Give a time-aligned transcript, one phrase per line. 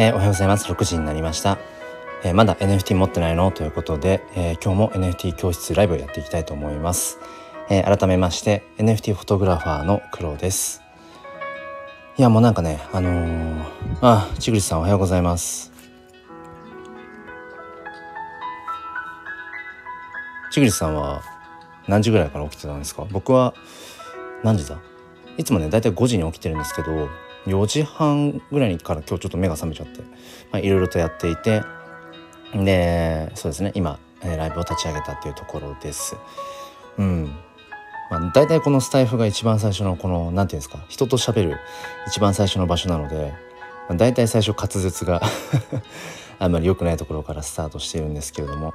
[0.00, 0.70] えー、おはようございます。
[0.70, 1.58] 6時になりました、
[2.22, 3.50] えー、まだ NFT 持ってないの？
[3.50, 7.18] ということで、えー、今日も NFT 教室ライブをやっていきたいと思います、
[7.68, 10.82] え改めまして NFT フォトグラファーの黒です。
[12.16, 13.64] いやもうなんかねあのー、
[14.00, 15.72] あちぐりさんおはようございます。
[20.52, 21.22] ちぐりさんは
[21.88, 23.04] 何時ぐらいから起きてたんですか？
[23.10, 23.52] 僕は
[24.44, 24.78] 何時だ？
[25.38, 27.08] いつもねだいたい5時に起きてるんですけど
[27.46, 31.62] 4時半ぐらいから今日ちょっと目が覚めちゃっていろいろとやっていて
[32.54, 36.16] でそうですね今、ライブを立ち上げたっていうところです。
[36.98, 37.32] うん
[38.10, 41.58] まあ、大体このスタイフが一番最初のこの何て言うんですか人と喋る
[42.06, 43.34] 一番最初の場所なので、
[43.88, 45.20] まあ、大体最初滑舌が
[46.40, 48.72] あんまり良くないところからスタートしているんですけれども、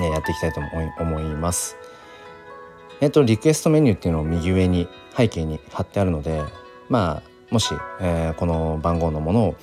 [0.00, 0.60] ね、やっていきたいと
[1.00, 1.76] 思います。
[3.00, 6.42] えっとリクエストメニューっていうのを右上に背景に貼ってあるので
[6.88, 9.56] まあもし、えー、この番号のものを、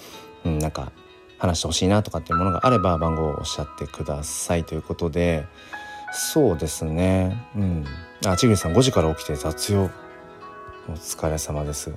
[0.45, 0.91] うん、なんか
[1.37, 5.45] 話してほしいなとかっていうものがあれば番号をおっしゃってくださいということで
[6.13, 7.45] そうですね。
[7.57, 7.85] うん。
[8.25, 9.89] あちぐりさん5時から起きて雑用。
[10.87, 11.93] お疲れ様です。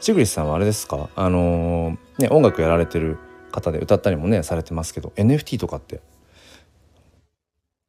[0.00, 1.08] ちぐりさんはあれですか？
[1.16, 3.18] あのー、ね音楽やられてる
[3.50, 6.02] 方で歌ったりもねされてますけど NFT とかって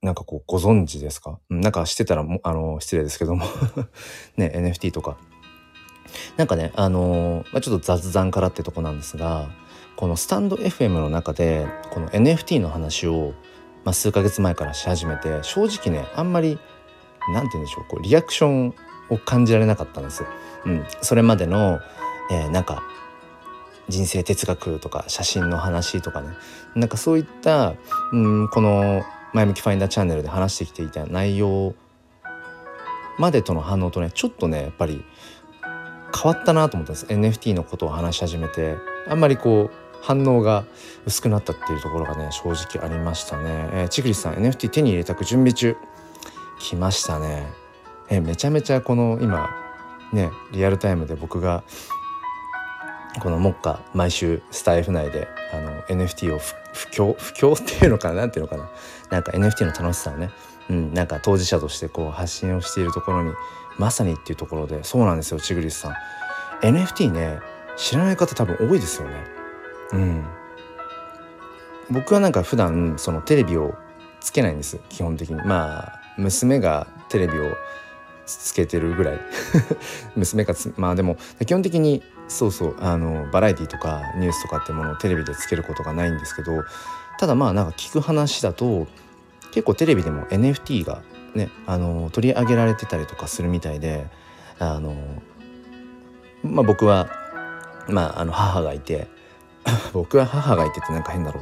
[0.01, 1.39] なんかこうご存知ですか？
[1.49, 3.45] なんかしてたらもあの失礼ですけども。
[4.37, 5.17] ね NFT とか。
[6.37, 9.49] なんかねあのー、まあ、ちょっと雑談からってとこなんですが
[9.95, 13.33] このスタンド FM の中でこの NFT の話を、
[13.83, 16.57] まあ、数ヶ月前からし始めて正直ねあんまり
[17.33, 18.75] 何て言うんでしょうこうリアクション
[19.09, 20.23] を感じられなかったんです。
[20.65, 21.79] うん、それまでの、
[22.31, 22.83] えー、なんか
[23.89, 26.29] 人生哲学とか写真の話とかね
[26.75, 27.75] なんかそういった、
[28.11, 29.03] うん、この
[29.33, 31.75] 「前向きファインダーチャンネル」で話してきていた内容
[33.17, 35.03] までとの反応とねちょっとねやっぱり
[36.15, 37.05] 変わったなと思ったんです。
[37.07, 40.65] NFT のことを話し始めてあんまりこう反応が
[41.05, 45.75] 薄くなったっていうところがね正直ありましたね、えー、ちぐりさん NFT 手に入れたく準備中
[46.59, 47.47] 来ましたね。
[48.09, 49.49] えー、めちゃめちゃこの今
[50.11, 51.63] ねリアルタイムで僕が
[53.21, 58.15] この目下毎週スタイフ内であの NFT を布教布教っていうのかな？
[58.15, 58.69] 何ていうのかな？
[59.09, 60.31] なんか NFT の楽しさをね、
[60.69, 63.31] うん、なんか当事者としてこう発信をしているところに
[63.77, 65.93] まさにっていうところでそうなんですよちぐりさん。
[66.65, 67.39] NFT ね
[67.75, 69.15] 知らない方多分多いですよね。
[69.93, 70.25] うん。
[71.91, 73.75] 僕はなんか普段そのテレビを
[74.19, 75.35] つけないんです基本的に。
[75.43, 77.51] まあ娘がテレビを
[78.25, 79.19] つけてるぐらい。
[80.15, 86.63] 娘がまあでも基本的にそうそうあのバラエティとかニュースとかってものをテレビでつけることがないんですけど
[87.19, 88.87] ただまあなんか聞く話だと
[89.51, 91.03] 結構テレビでも NFT が
[91.35, 94.07] ねあの取り上げられてたりとかするみたいで
[94.59, 94.95] あの、
[96.43, 97.09] まあ、僕は、
[97.87, 99.07] まあ、あの母がいて
[99.93, 101.41] 僕は母がいてってなんか変だろ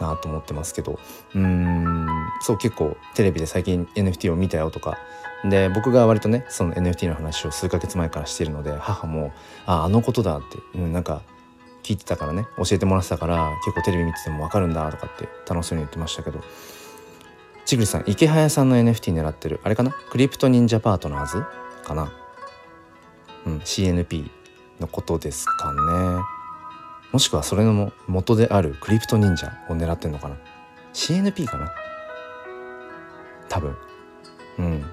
[0.00, 0.98] うなと思ってますけど
[1.34, 2.06] うん
[2.40, 4.98] そう結構テレビで最近 NFT を見たよとか
[5.44, 9.32] で僕が割とねその NFT の話を数ヶ月前からしているので母も
[9.66, 11.22] 「ああのことだ」って、うん、なんか
[11.82, 16.40] 聞いてたからね教えてもらってたから結構テレビ見てても分かるんだとかって楽しそうに言ってましたけど
[17.68, 19.60] ちぐりさん池早さんの NFT 狙ってる。
[19.62, 19.90] あれかな？
[19.90, 21.44] クリプト忍者パートナーズ
[21.84, 22.10] かな？
[23.44, 24.30] うん CNP
[24.80, 25.78] のことですかね。
[27.12, 30.38] もしくはそれのも元であるクリプト忍者を狙ってんのかな
[30.94, 31.70] ？CNP かな？
[33.50, 33.76] 多分。
[34.60, 34.84] うん。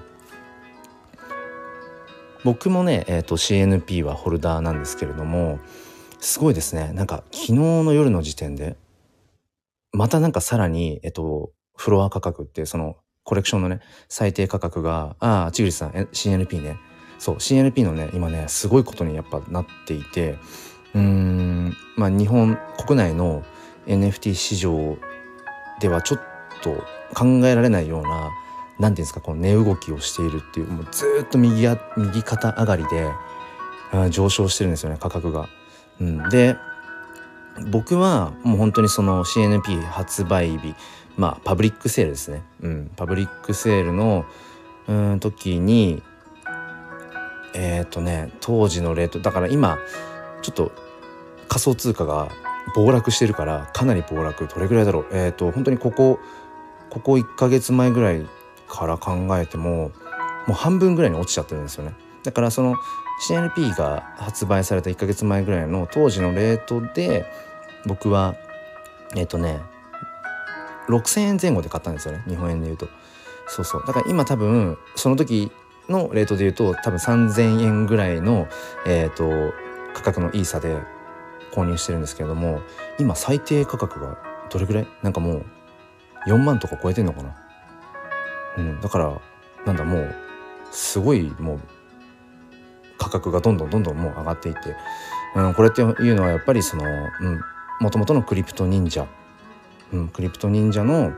[2.44, 5.60] 僕もね、えーと、CNP はホルダーなんですけれども
[6.20, 6.92] すごいですね。
[6.92, 8.76] なんか昨日の夜の時点で
[9.92, 16.78] またなんかさらに、えっと、フロア価格ってそのコレクションのね最低価格がああちぐりさん CNP ね
[17.18, 20.38] そう CNP のね今ねすごいことにやっぱなっていて
[20.94, 23.42] うーんまあ日本国内の
[23.86, 24.96] NFT 市場
[25.80, 26.20] ではちょっ
[26.62, 26.70] と
[27.14, 28.30] 考えられないような何て
[28.78, 33.10] 言うんですかこの値動きをしているっていうもうずっと右や右肩上がりで
[34.10, 35.48] 上昇してるんですよね価格が。
[36.00, 36.56] うん、で
[37.70, 40.74] 僕はもう本当にその CNP 発売日
[41.16, 44.26] まあパブリックセールですね、うん、パブリックセールの
[44.88, 46.02] うん時に
[47.54, 49.78] えっ、ー、とね当時のレートだから今
[50.42, 50.72] ちょっと
[51.48, 52.28] 仮想通貨が
[52.74, 54.46] 暴落してるからかなり暴落。
[54.46, 55.06] どれぐらいだろう。
[55.12, 56.18] えっ、ー、と本当にここ
[56.90, 58.26] ここ1ヶ月前ぐらい
[58.68, 59.90] から考えても
[60.46, 61.94] もう半分ぐらいに落ちちゃってるんですよね。
[62.24, 62.76] だからその
[63.28, 67.24] CNP が発売された1ヶ月前ぐらいの当時のレートで
[67.86, 68.34] 僕は
[69.14, 69.60] えっ、ー、とね
[70.88, 72.22] 6,000円前後で買ったんですよね。
[72.28, 72.88] 日本円で言うと。
[73.48, 73.84] そうそう。
[73.86, 75.50] だから今多分その時
[75.88, 78.48] のレートで言うと多分3,000円ぐらいの、
[78.86, 79.54] えーと、
[79.94, 80.76] 価格のいい差で
[81.52, 82.60] 購入してるんですけれども
[82.98, 84.18] 今最低価格が
[84.50, 84.86] どれぐらい？
[85.02, 85.44] なんかもう
[86.26, 87.36] 4万とか超えてんのかな？
[88.58, 88.80] うん。
[88.80, 89.20] だから
[89.64, 90.14] なんだもう
[90.70, 91.60] すごいもう
[92.98, 94.74] 価格がどんどんどんどんもう上がっていって、
[95.36, 96.84] うん、これっていうのはやっぱりその
[97.80, 99.06] もともとのクリプト忍者、
[99.92, 101.12] うん、クリプト忍者の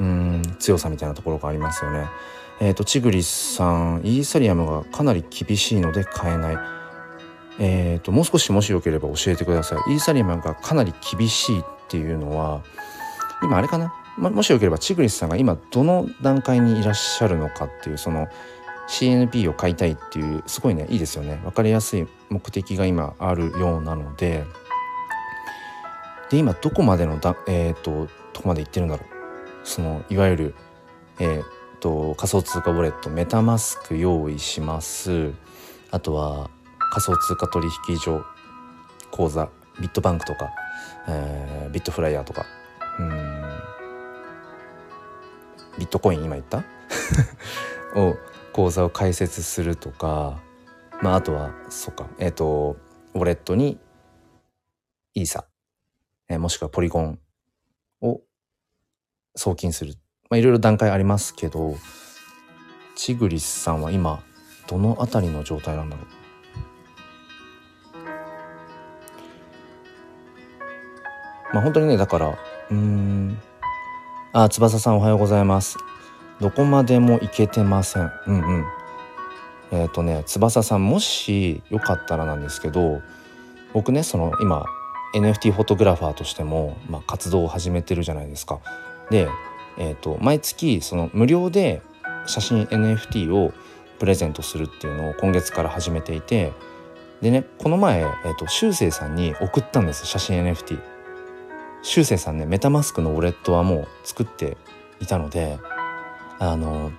[0.00, 2.06] うん強さみたいなところがありますよね。
[2.60, 6.58] え、ー、とチグリスさんイーサリアムがかなり厳しいので買えない。
[7.58, 12.62] えーと、もう少しもしよければ教えてくださいイーサリアムがかなり厳しいっていうのは
[13.42, 18.28] 今あれかな、ま、もしよければチグリスさんが今どの段階にいらっしゃるのかっていうその
[18.88, 24.44] CNP を買いたいっていうすごいねいいですよね分かりやすい目的が今あるようなので
[26.32, 29.08] で今どこまでのだえっ、とどこまでいってるんだろう。
[29.64, 30.54] そのいわゆる
[31.20, 35.32] えっ、と仮想通貨ウォレットメタマスク用意します。
[35.90, 36.48] あとは
[36.90, 38.24] 仮想通貨取引所
[39.10, 40.48] 口座ビットバンクとか、
[41.06, 42.46] えー、ビットフライヤーとか。
[42.98, 43.10] うん。
[45.78, 46.64] ビットコイン今言った？
[47.94, 48.16] を
[48.54, 50.40] 口座を開設するとか。
[51.02, 52.06] まああとはそっか。
[52.18, 52.76] えっ、ー、と
[53.12, 53.78] ウォレットに
[55.12, 55.44] イーサ、
[56.32, 57.18] えー、もしくはポリゴン
[58.00, 58.22] を
[59.36, 59.96] 送金する。
[60.30, 61.76] まあいろいろ段階ありますけど
[62.96, 64.22] チグリスさんは今
[64.66, 66.06] どの辺りの状態なんだろう？
[71.52, 72.38] まあ本当にねだから
[72.70, 73.38] うん。
[74.32, 75.76] あ翼さんおはようございます。
[76.40, 78.10] どこまでも行けてません。
[78.26, 78.64] うんうん。
[79.72, 83.02] えっ、ー、とね翼さんもしよかったらなんですけど
[83.74, 84.64] 僕ねその今
[85.14, 88.60] NFT フォトグラファーとしても、まあ、活動を始めてるじゃないですか。
[89.10, 89.28] で、
[89.78, 91.82] えーと、毎月その無料で
[92.26, 93.52] 写真 NFT を
[93.98, 96.52] プレゼントするっていうのを今月から始めていて
[97.20, 100.80] でねこの前、えーと、しゅうせいさんに送ったんです写真 NFT。
[101.82, 104.56] しゅうせいさんねメタマスクのウォレットはもう作って
[105.00, 105.58] いたので
[106.38, 106.92] あの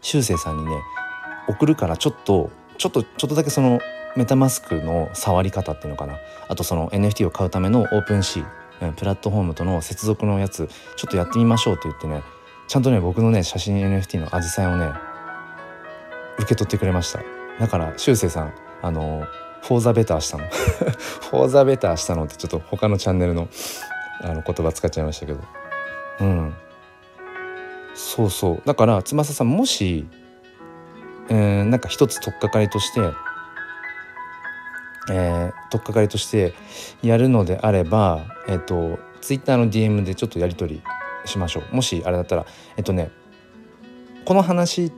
[0.00, 0.72] しゅうせいさんにね
[1.48, 3.80] 送るからちょっとちょっとちょっとだけその
[4.16, 6.18] メタマスクの触り方っていうのかな。
[6.48, 12.22] あとその NFT を買うためのオープンシープラットフォームとの接続のやつちょっとやってみましょうって言ってね
[12.66, 14.90] ちゃんとね僕のね写真 NFT のアジサイをね
[16.38, 17.20] 受け取ってくれました。
[17.60, 19.26] だからしゅうせいさんあの
[19.62, 20.44] フォーザベターしたの。
[20.50, 23.48] フォーザベターしたのってちょっと他のチャンネルの
[24.20, 25.40] あの言葉使っちゃいましたけど。
[26.20, 26.54] うん。
[27.94, 28.62] そうそう。
[28.64, 30.06] だから翼ささんもし、
[31.28, 33.00] えー、なんか一つ取っかかりとして
[35.10, 36.54] えー、取っかかりとして
[37.02, 40.82] やるのであれば、えっ、ー、と、ツイッターの DM でちょっとやり取り
[41.24, 41.74] しましょう。
[41.74, 42.46] もしあれだったら、
[42.76, 43.10] えっ、とね、
[44.24, 44.92] この話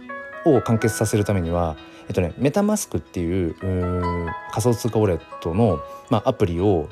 [0.44, 1.76] を完結させるためには、
[2.08, 3.56] えっとね、メタマスクっていう
[4.52, 6.88] 仮想通貨ウォレットの、まあ、アプリを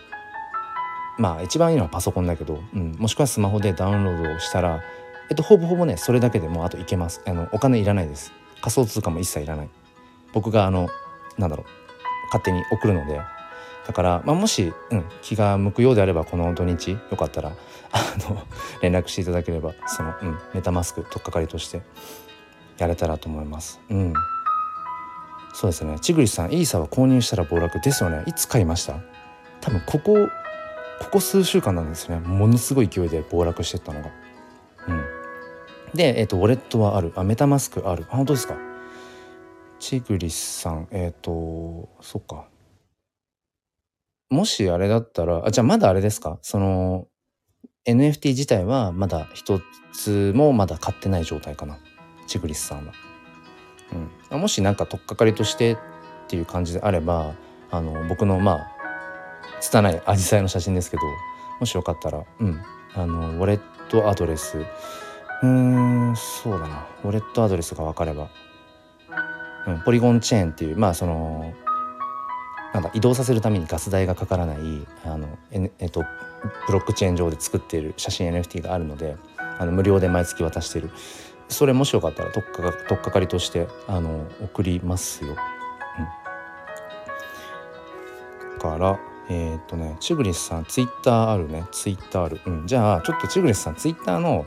[1.18, 4.82] まあ一番いいのはパソコンだけど、うん、もしくはスマホでダウンロードをしたら、
[5.30, 7.22] えっと、ほぼほぼねそれだけでもあといけます。
[7.26, 8.32] あのお金いらないです。
[8.60, 9.68] 仮想通貨も一切いらない。
[10.32, 10.88] 僕があの
[11.38, 11.83] なんだろう
[12.26, 13.20] 勝手に送るので
[13.86, 17.52] だから、まあ、もし、うん、気が向くようであればこの土日よかったら
[17.92, 18.42] あの
[18.82, 21.82] 連絡していただければその、うん、メタマスク取っかかりとして
[22.78, 23.80] やれたらと思います。
[23.90, 24.12] うん
[25.56, 26.00] そうですね。
[26.00, 28.24] ちぐりさん、イーサは購入したら暴落ですよね。
[28.26, 28.94] いつ買いました？
[29.60, 30.28] 多分ここ、
[31.00, 32.18] ここ数週間なんですね。
[32.18, 34.10] ものすごい勢いで暴落してったのが。
[34.88, 35.04] うん。
[35.94, 37.12] で、えっ、ー、と、ウォレットはある。
[37.14, 38.04] あ、メタマスクある。
[38.10, 38.56] あ、本当ですか？
[39.86, 42.46] チグリスさん、えっ、ー、と、そっか。
[44.30, 46.38] もしあれだったら、あ、じゃあまだあれですか？
[46.40, 47.06] その、
[47.86, 49.60] NFT 自体はまだ一
[49.92, 51.76] つもまだ買ってない状態かな。
[52.26, 52.94] チグリスさんは。
[54.32, 55.76] うん、もし何か取っかかりとしてっ
[56.28, 57.34] ていう感じであれば
[57.70, 58.66] あの僕のまあ
[59.60, 61.02] 拙いアジサイの写真ですけど
[61.60, 62.58] もしよかったら、うん、
[62.94, 63.60] あのウォレッ
[63.90, 64.56] トアドレス。
[64.56, 66.86] うーんそうだな。
[67.04, 68.30] ウォレットアドレスが分かれば、
[69.84, 71.52] ポリゴンチェーンっていうまあその
[72.74, 74.58] なんだ移動させるためにガス代がかからない
[75.04, 76.04] あのえ、えっと、
[76.66, 79.16] ブロックチェーン上で作っている写真 NFT があるので
[79.58, 80.90] あの無料で毎月渡している。
[81.48, 85.36] それもしよかったらとっかとっかかりとしてあの送りますよ。
[88.52, 91.64] うん、からえっ、とねチグリスさんツイッターあるね。
[91.70, 92.40] ツイッターある。
[92.44, 94.46] うん、じゃあちょっとチグリスさんツイッターの、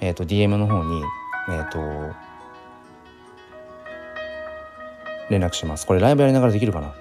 [0.00, 1.02] えーと、DM の方に
[1.50, 1.78] えっ、と
[5.30, 5.86] 連絡します。
[5.86, 6.94] これライブやりながらできるかな？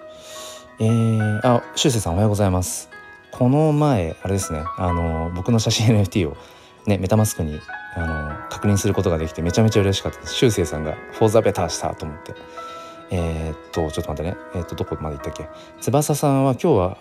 [0.80, 2.90] えー、あ、しゅうせいさんおはようございます。
[3.32, 6.38] この前、あれですね、あの、僕の写真 NFT を
[6.86, 7.60] ね、メタマスクに
[7.96, 10.36] あの確認することができてめちゃめちゃ嬉しかったです。
[10.36, 12.34] しゅうせいさんが「フォーザベターした」と思って。
[13.10, 14.38] えー、っとちょっと待ってね。
[14.54, 15.48] えー、っとどこまで行ったっけ？
[15.80, 16.98] 翼さんは今日は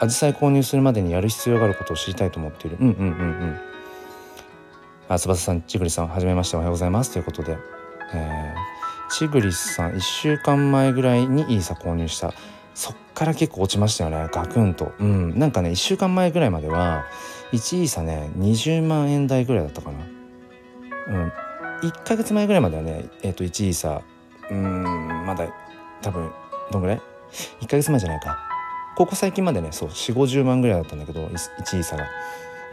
[0.00, 2.76] アジサイ購入するまでにやる必要があることを知りたいと思っている。
[2.78, 3.60] うんうんうんうん。
[5.08, 7.12] あ翼さんちぐりさんはじめましておはようございます。
[7.12, 7.56] ということで、
[8.12, 8.75] えー、
[9.08, 12.34] ちぐりさん1週間前ぐらいにイーサ購入した。
[12.74, 14.92] そっから結構落ちましたよねガクンと。
[14.98, 15.38] うん。
[15.38, 17.04] なんかね1週間前ぐらいまでは
[17.52, 19.98] 1イーサね20万円台ぐらいだったかな。
[21.08, 21.32] うん。
[21.82, 24.02] 1ヶ月前ぐらいまではねえっ、ー、と1イーサ
[24.50, 25.48] うんまだ
[26.02, 26.30] 多分
[26.70, 27.02] どんぐらい
[27.60, 28.38] ?1 ヶ月前じゃないか。
[28.96, 32.06] ここ最近までねそう4 5 0万ぐらいだったんだけど1イーサが、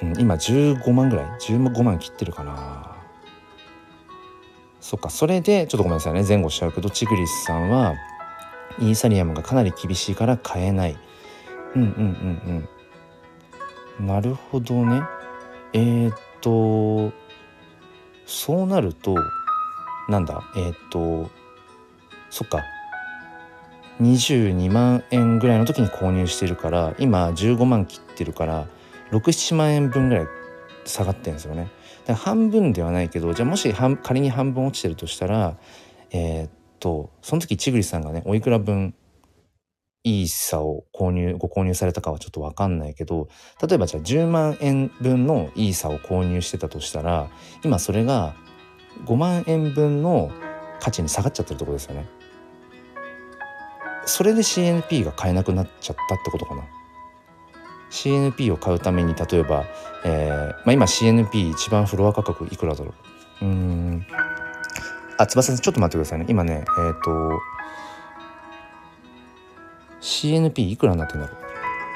[0.01, 2.92] うん、今15万ぐらい？15万切ってるかな。
[4.83, 6.25] そっかそれでちょっとごめんなさいね。
[6.27, 7.95] 前後しちゃうけどチグリスさんは
[8.79, 10.97] イーサリアムがかなり厳しいから買えない。
[11.73, 11.89] うんうんう
[12.59, 12.67] ん
[13.99, 14.07] うん。
[14.07, 15.01] なるほどね。
[15.71, 17.13] えー、っと
[18.25, 19.15] そうなると
[20.09, 20.43] なんだ？
[20.57, 21.31] えー、っと
[22.29, 22.61] そっか。
[24.01, 28.67] 22万円ぐらいの時に購入してるから今15万切ってるから
[29.11, 30.27] 67万円分ぐらい
[30.83, 31.71] 下がってるんですよね。
[32.05, 35.57] だ半分ではないけどじゃあもし仮に半分落ちてるとしたら
[36.11, 38.93] えー、っとその時ちぐりさんがねおいくら分
[40.03, 43.29] いい差を購入ご購入されたかはちょっと分かんないけど
[43.65, 47.29] 例えばじゃあ10万円分のいい差を購入してたとしたら
[47.63, 48.35] 今それが
[49.05, 50.31] 5万円分の
[50.79, 52.05] 価値に下がっちゃってるとこですよね。
[54.05, 56.63] それで CNP が買えなくなっちゃったってことかな。
[57.93, 59.65] CNP を買うために例えば、
[60.03, 62.93] えーまあ、今 CNP 一番フロア価格いくらだろ
[63.41, 63.45] う？
[63.45, 64.05] うん。
[65.19, 66.25] あ翼さんちょっと待ってくださいね。
[66.27, 67.39] 今ねえっ、ー、と
[70.01, 71.37] CNP いくらになってんだろう？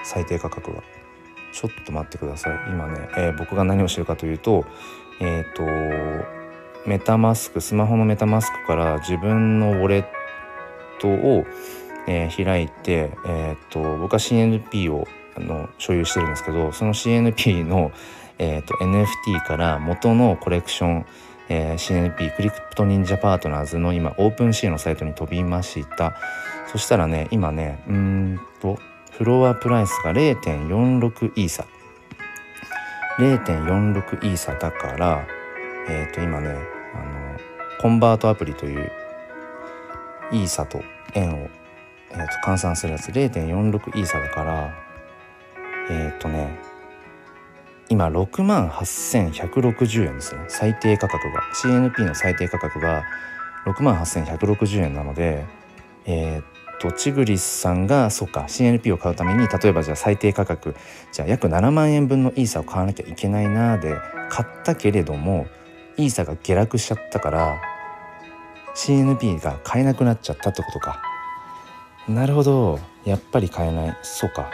[0.06, 0.84] 最低価格が
[1.52, 2.60] ちょっと待ってください。
[2.70, 4.66] 今ね、えー、僕が何をしてるかというと
[5.20, 5.64] えっ、と
[6.88, 10.06] メタマスクスマホのメタマスクから自分のウォレッ
[11.02, 11.44] トを、
[12.08, 17.92] えー、開いて、えー、と僕は CNP をあの所有してるんですけどその CNP の、
[18.40, 21.06] えーと、NFT から元のコレクション、
[21.50, 26.16] えー、CNP クリプト忍者パートナーズの今オープンシーのサイトに飛びました。
[26.72, 28.78] そしたらね今ねうんと
[29.12, 31.66] フロアプライスが0.46イーサ。
[33.20, 35.28] 0.46イーサだから
[35.88, 37.40] えっ、ー、と今ねあの
[37.80, 38.92] コンバートアプリという
[40.32, 40.82] イーサと
[41.14, 41.50] 円を、
[42.12, 44.87] えー、と換算するやつ0.46イーサだから
[45.90, 46.58] えっ、ー、とね
[47.90, 50.42] 今6万8160円ですね。
[50.50, 53.04] 最低価格が CNP の最低価格が
[53.66, 55.46] 6万8160円なので
[56.06, 60.76] えっ、ー、とチグリスさんがそうか CNP を買うために例えばじゃあ最低価格
[61.12, 63.96] じゃあ約7万円分のイーサを買わなきゃいけないなで
[64.30, 65.48] 買ったけれども
[65.96, 67.62] イーサが下落しちゃったから
[68.78, 71.02] CNP が買えなくなっちゃったってことか。
[72.08, 72.80] なるほど。
[73.06, 73.98] やっぱり買えない。
[74.04, 74.52] そうか。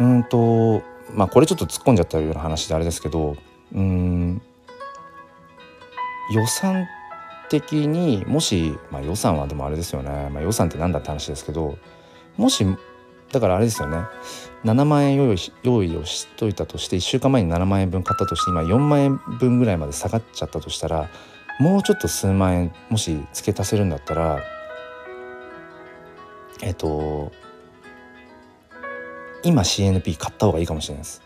[0.00, 0.82] うんと
[1.14, 3.36] まあこれちょっと突っ込んじゃったような話であれですけど
[3.74, 4.42] うん
[6.34, 6.86] 予算
[7.50, 11.76] 的にもし、まあ、予算はでもあれですよね、まあ、予算って何だって話ですけど
[12.36, 12.64] もし
[13.32, 13.96] だからあれですよね。
[14.64, 21.08] 7万円用意用意をしといたとして1週間前に7万円分買ったとして今4万円分ぐらいまで下がっちゃったとしたら
[21.58, 24.40] もうちょっと数万円もし付け足せるんだったら
[26.60, 27.32] えっと
[29.44, 31.22] 今 CNP 買った方がいいかもしれないです。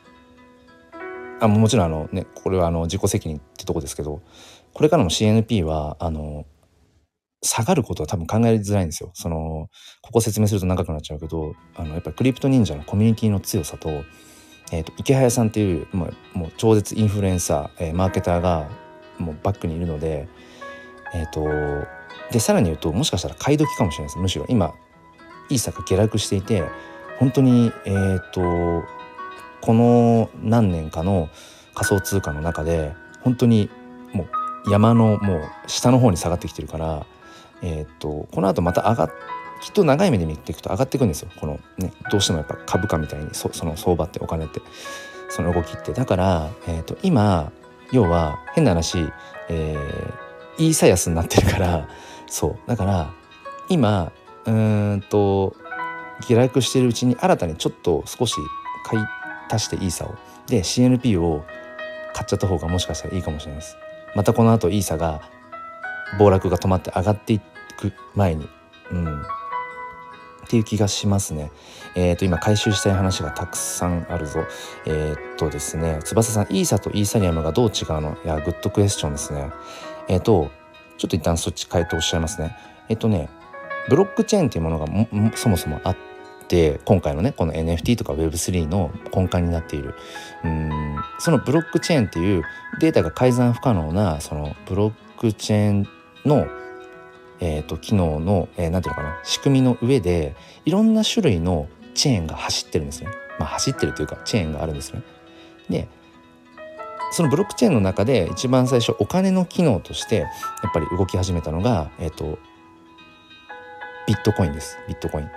[1.40, 4.22] あもちろんあのねこれはあの自己責任ってとこですけど
[4.72, 6.46] これからも CNP はあの
[7.42, 9.10] 下がることは多分考えづらいんですよ。
[9.14, 9.68] その
[10.02, 13.88] ここ説明すると長くなっちゃうけどあのやっぱりクリプト忍者のコミュニティの強さと,、
[14.72, 18.68] えーと、池早さんっていうもうもう超絶インフルエンサー、えー、マーケターが
[19.18, 20.28] もうバックにいるので
[21.14, 21.86] えっ、ー、と
[22.32, 24.74] でさらに言うともしかしたら買い時かもしれないですむしろ今
[25.48, 26.64] イーサが下落していて
[27.18, 28.86] 本当にえっ、ー、と
[29.60, 31.28] この何年かの
[31.74, 33.70] 仮想通貨の中で本当に
[34.12, 34.26] も
[34.66, 37.06] う山のもう下の方に下がってきてるから
[37.62, 39.10] えっ、ー、とこの後また上がっ
[39.60, 41.30] きっと長い目で見ていくと上がっていくんですよ。
[41.36, 44.60] このねどうしてもやっぱ株価みたいにその相場ってお金って
[45.30, 45.92] その動きって。
[45.92, 47.50] だから、えーと、今
[47.92, 48.98] 要は変な話、
[49.48, 51.88] えー、イーサ安になってるから
[52.26, 52.58] そう。
[52.66, 53.10] だから
[53.68, 54.12] 今
[54.44, 55.56] うんと
[56.20, 58.34] 下落しているうちに新たにちょっと少し
[58.84, 59.04] 買い
[59.50, 60.14] 足してイーサを
[60.46, 61.44] で CNP を
[62.14, 63.76] 買っちゃった方がもしかしたらいいかもしれないです
[64.14, 65.20] またこの後イーサが
[66.18, 68.48] 暴落が止まって上がっていく前に
[68.90, 69.22] うん
[70.46, 71.50] っていう気がしますね。
[71.96, 74.44] えっ、ー、と今回収したい話がたくさんあるぞ。
[74.86, 78.16] えっ、とですね翼さんイーサとイーサリアムがどう違うの？
[78.24, 79.50] いやグッドクエスチョンですね。
[80.08, 80.50] えっ、と
[80.98, 82.56] ちょっと一旦そっち回答しゃいますね。
[82.88, 83.28] えっ、とね
[83.88, 84.86] ブロックチェーンっていうものが
[85.36, 85.96] そもそもあっ
[86.48, 89.94] で今回のねこの NFT とか Web3 の根幹になっている
[90.44, 90.70] うん
[91.18, 92.44] そのブロックチェーンっていう
[92.80, 95.88] データが改ざん不可能なそのブロックチェーン
[96.24, 96.46] の
[97.38, 103.10] えーと、機能の何、えー、て言うのかな仕組みの上でいろんな種類のチェーンが走ってるんですね。
[103.38, 105.02] まあ、走ってるというかチェーンがあるんですね。
[105.68, 105.86] で
[107.12, 110.26] そのブロックチェーンの中で一番最初お金の機能としてや
[110.70, 112.38] っぱり動き始めたのが、えーと
[114.06, 115.30] ビットコインですビットコイン。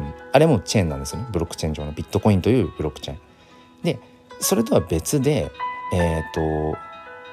[0.00, 3.20] うん、あれもチェーンなんですよねブロックチェーン上のビットコインというブロックチェーン。
[3.82, 3.98] で
[4.40, 5.50] それとは別で、
[5.92, 6.76] えーと、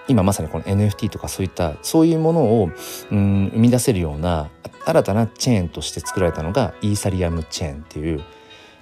[0.08, 2.70] 今まさにこの NFT とかそういったそういうものを、
[3.12, 4.50] うん、生み出せるような
[4.86, 8.24] 新たなチェーンとして作られたのがイーサリアムチェーンっていう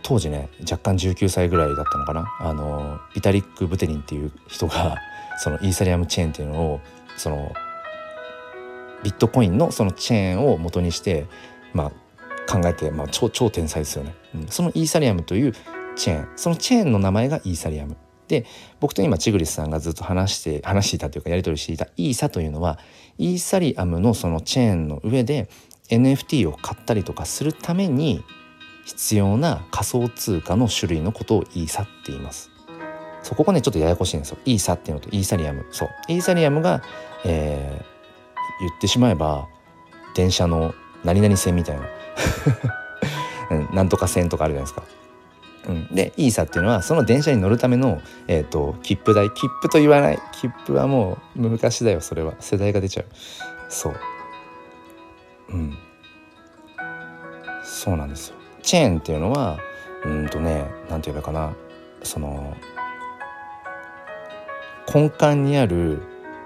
[0.03, 4.97] 当時ね若干19歳ぐらいだったのかなあのビタリック・ブテリンっていう人が
[5.37, 6.81] そのイーサリアムチェーンっていうのを
[7.17, 7.51] その
[9.03, 11.27] ビットコインのそのチェーンを元にして
[11.73, 11.91] まあ
[12.51, 15.53] 考えて、まあ、超超天才ですよね、うん、そのイーサリアムという
[15.95, 18.45] チェーンそのチェーンの名前がイーサリアムで
[18.79, 22.79] 僕と今チグリスさんがずっと話して話していたというかやり取りしていたイーサというのは
[23.17, 25.49] イーサリアムのそのチェーンの上で
[25.89, 28.23] NFT を買ったりとかするために
[28.85, 32.51] 必要な仮想通貨の種類のことをイーサって言います。
[33.23, 34.37] そここねちょっとややこしいんですよ。
[34.45, 35.65] イーサっていうのとイーサリアム。
[35.71, 36.81] そうイーサリアムが、
[37.25, 37.96] えー、
[38.59, 39.47] 言ってしまえば
[40.15, 40.73] 電車の
[41.03, 41.83] 何々線みたいな。
[43.49, 44.83] うん、なんとか線とかあるじゃないですか。
[45.67, 50.19] うん、でイーサっていうのはその電車に乗るための、えーと、切符代切符と言わない。
[50.31, 52.33] 切符はもう昔だよそれは。
[52.39, 53.05] 世代が出ちゃう。
[53.69, 53.95] そう。
[55.49, 55.77] うん。
[57.63, 58.35] そうなんですよ。
[58.61, 59.59] チェーンっていうのは
[60.03, 61.53] うんとね何て言うのかな。
[62.03, 62.55] その
[64.93, 66.01] 根幹にある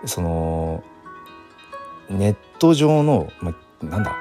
[0.06, 0.84] その
[2.12, 3.54] ネット上の、ま
[3.84, 4.16] あ、なんだ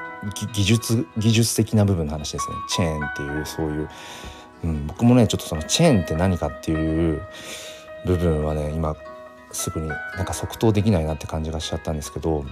[0.52, 2.56] 技術技術的な部分の話ですね。
[2.68, 3.88] チェーンっていうそういう、
[4.64, 7.22] うん、僕もねちょっとそのチェーンって何かっていう
[8.06, 8.96] 部分はね今
[9.52, 12.44] すぐになんか即答できないなって感じがしちゃったんですけど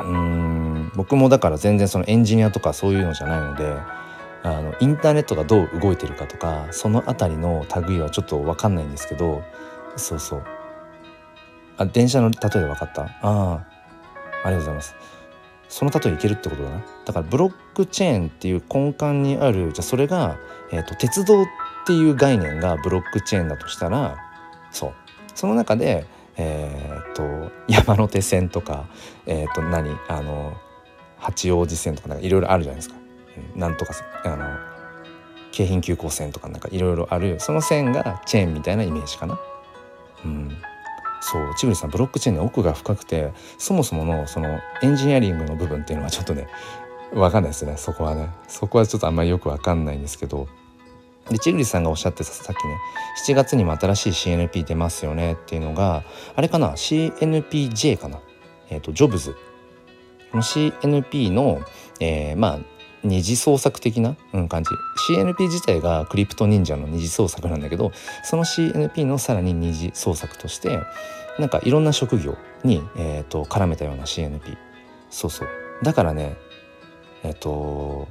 [0.00, 3.74] うん僕もだから全然そのエンジニアとかそういうのじゃないので
[4.42, 9.42] あのインターネットがどう動いてるかとかその辺りの類はちょっと分かんないんですけど
[9.96, 10.42] そうそう。
[11.78, 13.02] あ電車の例えで分かった？
[13.02, 13.66] ああ。
[14.44, 14.96] ありがとうございます。
[15.68, 16.84] その例えいけるってことだな。
[17.04, 20.38] だからブロックチェーンっていう根幹にあるじゃあそれが、
[20.72, 21.46] えーと、鉄道っ
[21.86, 24.16] ていう概念がブロックチェーンだとしたら
[24.70, 24.92] そう。
[25.34, 26.06] その中で
[26.38, 28.86] えー、と山手線とか、
[29.26, 30.54] えー、と何あの
[31.18, 32.96] 八王子線とかなんかいろいろあるじゃないですか。
[33.54, 33.94] なんとか
[34.24, 34.58] あの
[35.50, 39.38] 京浜急行線とかなんかいろいろあるその線がチェーンみたいなイメージかな。
[40.24, 40.56] うん。
[41.28, 46.46] そう千栗さんブロックチェーンの奥が深くてそもそものそのエンジニアリングの部分っていうのはちょっとね
[47.12, 48.30] 分かんないですねそこはね。
[48.46, 50.46] そこはちょっとあんまりよく分かんないんですけど。
[51.28, 52.76] でチグリさんがおっしゃってたさっきね
[53.26, 56.04] 7月にも新しい CNP 出ますよねっていうのが
[56.36, 58.20] あれかな CNPJ かな。
[58.70, 59.34] えっ、ー、とジョブズ。
[60.30, 61.60] この CNP の、
[61.98, 62.58] えー、まあ
[63.04, 64.16] 二次創作的な、
[64.48, 64.70] 感じ。
[65.08, 67.92] CNP 自体がクリプト忍者の二次創作なんだけど
[68.24, 70.80] その CNP のさらに二次創作として
[71.38, 74.56] なんかいろんな職業に、えーと、絡めたような CNP
[75.10, 75.48] そうそう。
[75.82, 76.36] だからね
[77.22, 78.08] えっ、ー、と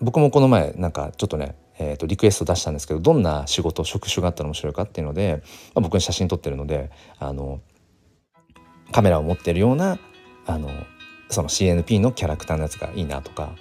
[0.00, 5.42] 僕もこの前なんかちょっとねえー、とリクエスト出したんですけどどんな仕事職種があったら面白いかっていうので、
[5.74, 7.60] まあ、僕に写真撮ってるのであの
[8.92, 9.98] カメラを持ってるような
[10.46, 10.68] あの
[11.28, 13.54] その CNP のキャラクターのやつがいいなとか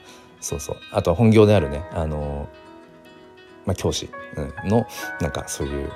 [0.43, 0.78] そうそう。
[0.91, 2.49] あとは本業であるねあの、
[3.65, 4.10] まあ、教師
[4.65, 4.86] の
[5.21, 5.91] なんかそういう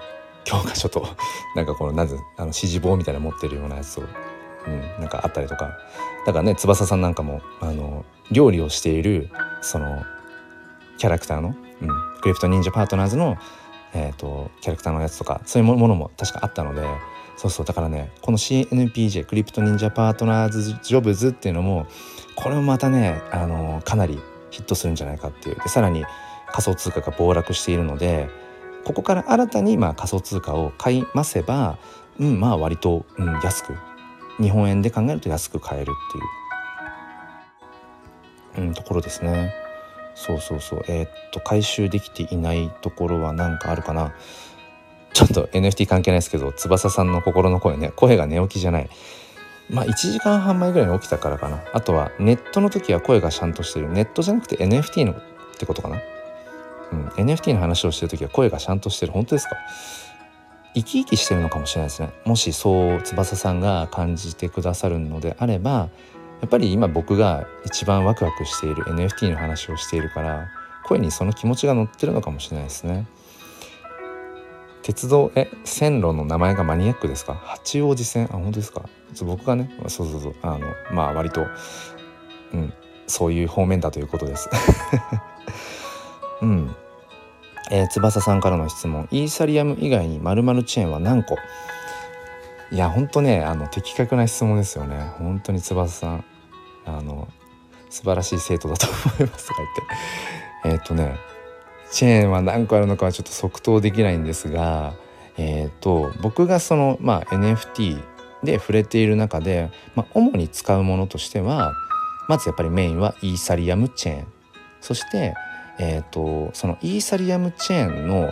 [0.46, 1.06] 教科書と
[1.56, 4.04] なんかこのなぜあの指示棒みたいな持ってるようなやつを、
[4.66, 5.78] うん、なんかあったりとか。
[6.26, 9.30] だからね翼さんなんかもあの料理をしている
[9.62, 10.04] その
[10.98, 11.88] キャラクターの、うん、
[12.22, 13.38] クリプト忍者パートナーズの、
[13.94, 16.86] えーとキャラクターのやつとかそういうものも確かあったので
[17.38, 21.86] そうそうだからねこの CNPJ クリプト忍者パートナーズジョブズっていうのも
[22.36, 24.19] これもまたねあのかなり
[24.50, 25.56] ヒットするんじゃないかっていう。
[25.56, 26.04] でさらに
[26.47, 28.30] 仮想通貨が暴落しているので
[28.86, 31.78] ここから新たにまあ仮想通貨を買いませば、
[32.19, 33.76] うん、まあ割と、うん、安く
[34.41, 35.93] 日本円で考えると安く買えるっ
[38.54, 39.54] ていう、うん、ところですね。
[40.15, 40.86] そうそうそう。
[40.88, 44.13] えー、っと回収できていないところは何かあるかな。
[45.13, 47.91] ちょっと NFT 関係ないですけど翼さんの心の声ね。
[47.96, 48.89] 声が寝起きじゃない。
[49.70, 51.63] まあ1時間半前ぐらいに起きたからかな。
[51.74, 53.89] あとはネットの時は声がちゃんとしてる。
[53.91, 55.15] ネットじゃなくて NFT のっ
[55.58, 56.00] てことかな。
[56.91, 57.08] うん。
[57.10, 59.12] NFT の話をしてる時は声がちゃんとしてる。
[59.12, 59.56] 本当ですか？
[60.76, 62.12] 生き生きしてるのかもしれないですね。
[62.24, 65.89] もしそう翼さんが感じてくださるのであれば
[66.39, 70.50] やっぱり今僕が一番ワクワクしている NFT の話をしているから
[70.86, 73.08] 声にその気持ちが乗ってるのかもしれないですね。
[74.88, 75.34] 鉄道？
[75.36, 77.34] え線路の名前がマニアックですか？
[77.34, 78.30] 八王子線？
[78.32, 78.84] あ本当ですか？
[79.21, 80.36] 僕がねそうそうそう。
[80.41, 81.45] あのまあ割と
[82.54, 82.73] うん
[83.06, 84.50] そういう方面だということです。
[86.41, 86.73] うん。
[87.69, 89.10] えー、翼さんからの質問。
[89.12, 91.36] イーサリアム以外に〇〇チェーンは何個？
[92.71, 95.12] いやほんとねあの的確な質問ですよね。
[95.17, 96.23] 本当に翼さん
[96.86, 97.28] あの
[97.89, 99.60] 素晴らしい生徒だと思いますとか
[100.63, 100.80] 言って。
[100.80, 101.17] えっ、とね
[101.91, 104.93] チェーンは何個あるのかはちょっと即答できないんですが、
[105.38, 108.02] えーと、僕がその、まあ、NFT
[108.43, 111.73] で触れている中で、まあ、主に使うものとしては
[112.28, 114.28] まずやっぱりメインはイーサリアムチェーン
[114.82, 115.36] そして、
[115.80, 118.32] えーと、そのイーサリアムチェーンの、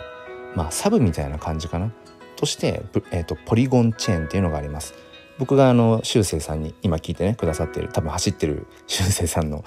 [0.54, 1.92] まあ、サブみたいな感じかな
[2.36, 4.94] として、えーと、ポリゴンチェーンっていうのがあります。
[5.38, 9.64] 僕があの修正さんに今聞いてねくださってる多分走ってる修正さんの、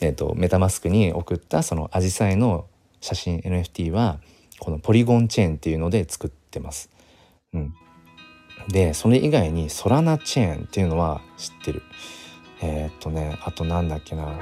[0.00, 2.66] えーとメタマスクに送ったそのアジサイの
[3.02, 4.18] 写真 NFT は
[4.58, 6.88] このポリゴンチェーンっていうので作ってます。
[7.52, 7.74] うん、
[8.68, 11.82] でそれ以外にソラナチェーンっていうのは知ってる。
[12.62, 14.38] えー、っとねあとなんだっけな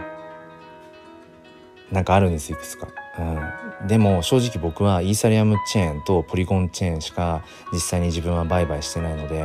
[1.91, 2.89] なんかあるんですいくつか。
[3.19, 7.43] うん、でも正直僕はイーサリアムチェーンとポリゴンチェーンしか
[7.73, 9.45] 実際に自分は売買してないので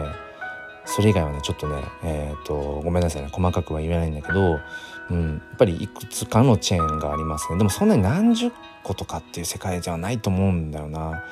[0.86, 3.30] それ以外はねちょっとねえー、っとごめんなさいね。
[3.32, 4.60] 細かくは言えないんだけど、
[5.10, 7.58] うん、やっぱりいくつかのチェーンがありますね。
[7.58, 8.52] でもそんなに何十
[8.84, 11.24] 個とかっていう世界ではないと思うんだよな。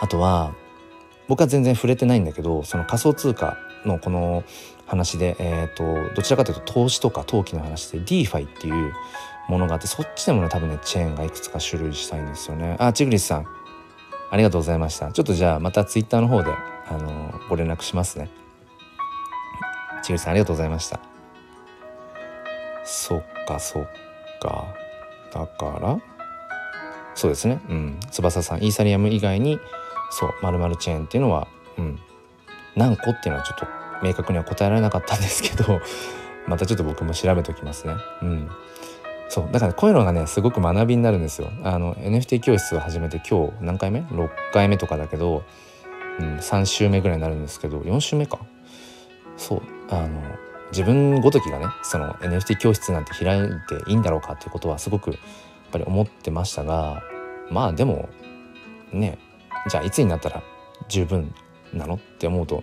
[0.00, 0.54] あとは
[1.28, 4.44] 僕は全然触れてないんだけどその仮想通貨のこの
[4.86, 8.92] 話で、えーと、どちらかというと投資とか投機の話で DeFi っていう
[9.48, 12.76] ものがあってそっちでもね多分ねチェーンがいくつか種類したいんですよね。
[12.78, 13.46] あチグリスさん
[14.30, 15.10] ありがとうございました。
[15.12, 16.52] ちょっとじゃあまた Twitter の方で
[16.88, 18.28] あのご連絡しますね。
[20.06, 21.00] ちぐさんありがとうございました。
[22.84, 23.88] そっかそっ
[24.40, 24.72] か。
[25.32, 25.98] だから
[27.16, 27.60] そうですね。
[27.68, 28.00] うん。
[28.12, 29.58] 翼さんイーサリアム以外に
[30.12, 31.98] そうまるチェーンっていうのはうん。
[32.76, 33.66] 何個っていうのはちょっと
[34.00, 35.80] 明確には答えられなかったんですけど
[36.46, 37.94] またちょっと僕も調べておきますね。
[38.22, 38.50] うん。
[39.28, 41.48] そうだからこういうのがねすごく学びになるんですよ。
[41.64, 45.42] あの NFT 教室を始めて今日何回目 ?6 回目とかだけど、
[46.20, 48.38] うん、3週目ぐらいになるんですけど4週目か？
[49.36, 50.22] そうあの
[50.70, 55.20] 自分ごときがねその NFT 教室なんて開いていいんだろうかっていうことはすごくやっ
[55.72, 57.02] ぱり思ってましたが
[57.50, 58.08] まあでも
[58.92, 59.18] ね
[59.68, 60.42] じゃあいつになったら
[60.88, 61.34] 十分
[61.72, 62.62] なのって思うと、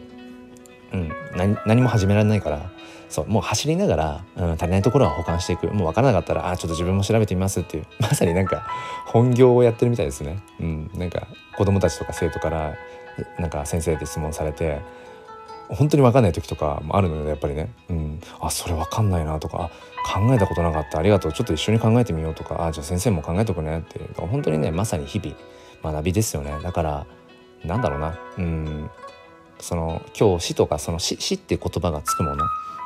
[0.94, 2.72] うん、何何も始められないから
[3.10, 8.66] そうもう走りながら、うん、足りないところは保管していくもう分からなかったらあちょっと自分も調べてみますっていうまさになんか
[9.06, 10.42] 本業をやってるみたいですね。
[10.60, 12.76] うん、なんか子供たちとか生徒から
[13.38, 14.82] なんか先生で質問されて
[15.76, 19.72] 本当に分かんない時とかもあるのでやっぱりね、うん、あそれ分かんないなとか
[20.14, 24.00] 考えたことなかったありがとうちょっと一緒に考えてみようとかあじゃあ先生も考えとくねって。
[24.18, 25.36] 本当にねまさに日々
[25.84, 26.52] 学びですよね。
[26.62, 27.06] だから
[27.66, 28.20] なんだろうな。
[28.38, 28.90] うん。
[29.64, 32.44] その今日死とかその死死って言葉がつくもの、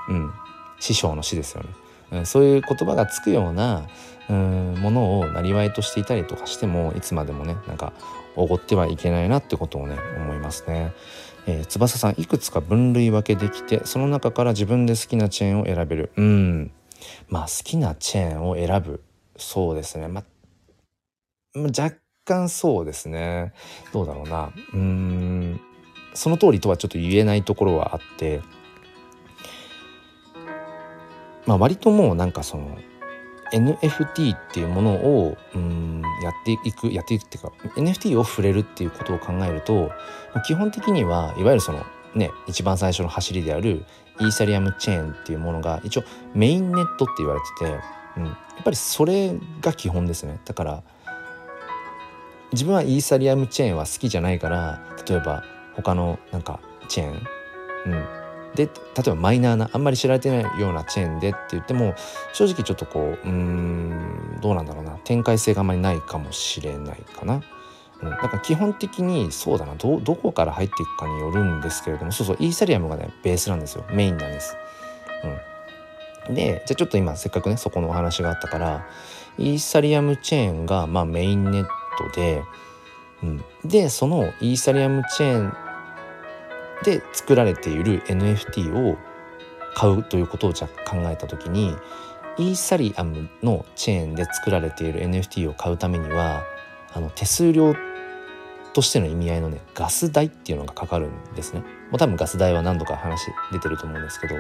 [0.10, 0.32] うん、
[0.80, 1.70] 師匠の死ですよね、
[2.12, 3.88] うん、そういう言葉がつくような
[4.30, 7.94] うんものをなりわいとしていたりとかしてもいつまでもねなんか
[8.36, 10.94] おごってはいけないなってことをね思いますね。
[11.48, 16.12] えー、翼さんいくつか分類分けできてその中から自分で好きなチェーンを選べる。
[16.18, 16.72] うん。
[17.30, 19.02] まあ好きなチェーンを選ぶ。
[19.38, 20.08] そうですね。
[20.10, 20.24] まあ
[21.60, 23.54] 若干そうですね。
[23.94, 24.52] どうだろうな。
[24.74, 25.62] うん。
[26.14, 28.42] その通りとはちょっと言えないところはあって。
[31.46, 32.78] まあ割ともうなんかその
[33.54, 39.92] NFT っていうものをうんやっていくやっていくっていうか NFT を触れるっていうことを考えると
[40.46, 41.84] 基本的にはいわゆるその
[42.16, 43.86] ね一番最初の走りである
[44.20, 47.80] イーサリアムチェーンっていうものが一応メインネットって言われてて、
[48.18, 50.40] うん、やっぱりそれが基本ですね。
[50.46, 50.84] だから
[52.52, 55.44] 自分はイーサリアムチェーンは好きじゃないから例えば
[55.76, 57.28] 他のなんかチェーン、
[57.88, 58.06] うん、
[58.58, 58.72] で例
[59.06, 61.94] えばマイナーなあんまり知られてないようなチェーンでって言っても
[62.34, 64.98] 正直ちょっとこううんどうなんだろうな。
[65.04, 67.44] 展開性があんまりないかもしれないかな。
[68.02, 69.76] うん、だから基本的にそうだな。
[69.76, 73.86] どどこから入っていくかによるんですけれどもそうそうイーサリアムがねベースなんですよ。
[73.92, 74.56] メインなんです。
[76.28, 78.88] うん、でじゃあちょっと今せっかくねそこのお話があったから
[79.38, 81.70] イーサリアムチェーンがまあメインネット
[82.20, 82.42] で、
[83.22, 85.67] うん、でそのイーサリアムチェーン
[86.84, 88.98] で作られている NFT を
[89.76, 91.76] 買うということをじゃ考えた時に
[92.38, 96.44] イーサリアムのチェーンで作られている NFT を買うためには
[96.94, 97.76] あの手数料
[98.74, 101.62] としての意味合いのねガス代っていうのがかかるんですね。
[101.90, 104.36] もう多分ガス代は何度か話出てると思うんですけど。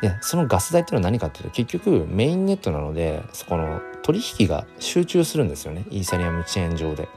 [0.00, 5.84] でそのガス代っていうのは何かっていうと結局メインネットなのでそこの取引が集中するんですよね。
[5.90, 7.08] イーサリアムチェーン上で、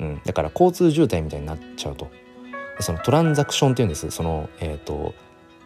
[0.00, 2.10] うん、だから交通渋滞みたいになっちゃうと。
[2.80, 4.10] そのトランザクションっていうんです。
[4.10, 5.14] そのえ、ー、と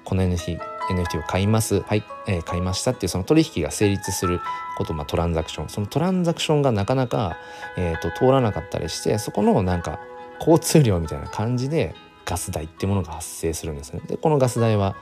[0.05, 0.59] この NFT,
[0.91, 1.81] NFT を買います。
[1.81, 4.41] はい、えー、買いましたっていうその取引が成立する
[4.79, 5.69] こと、まあ、トランザクション。
[5.69, 7.37] そのトランザクションがなかなか、
[7.77, 10.01] えーと、通らなかったりしてそこのなんか
[10.39, 11.95] 交通量みたいな感じで
[12.25, 14.01] ガス代ってものが発生するんですね。
[14.07, 14.97] でこのガス代は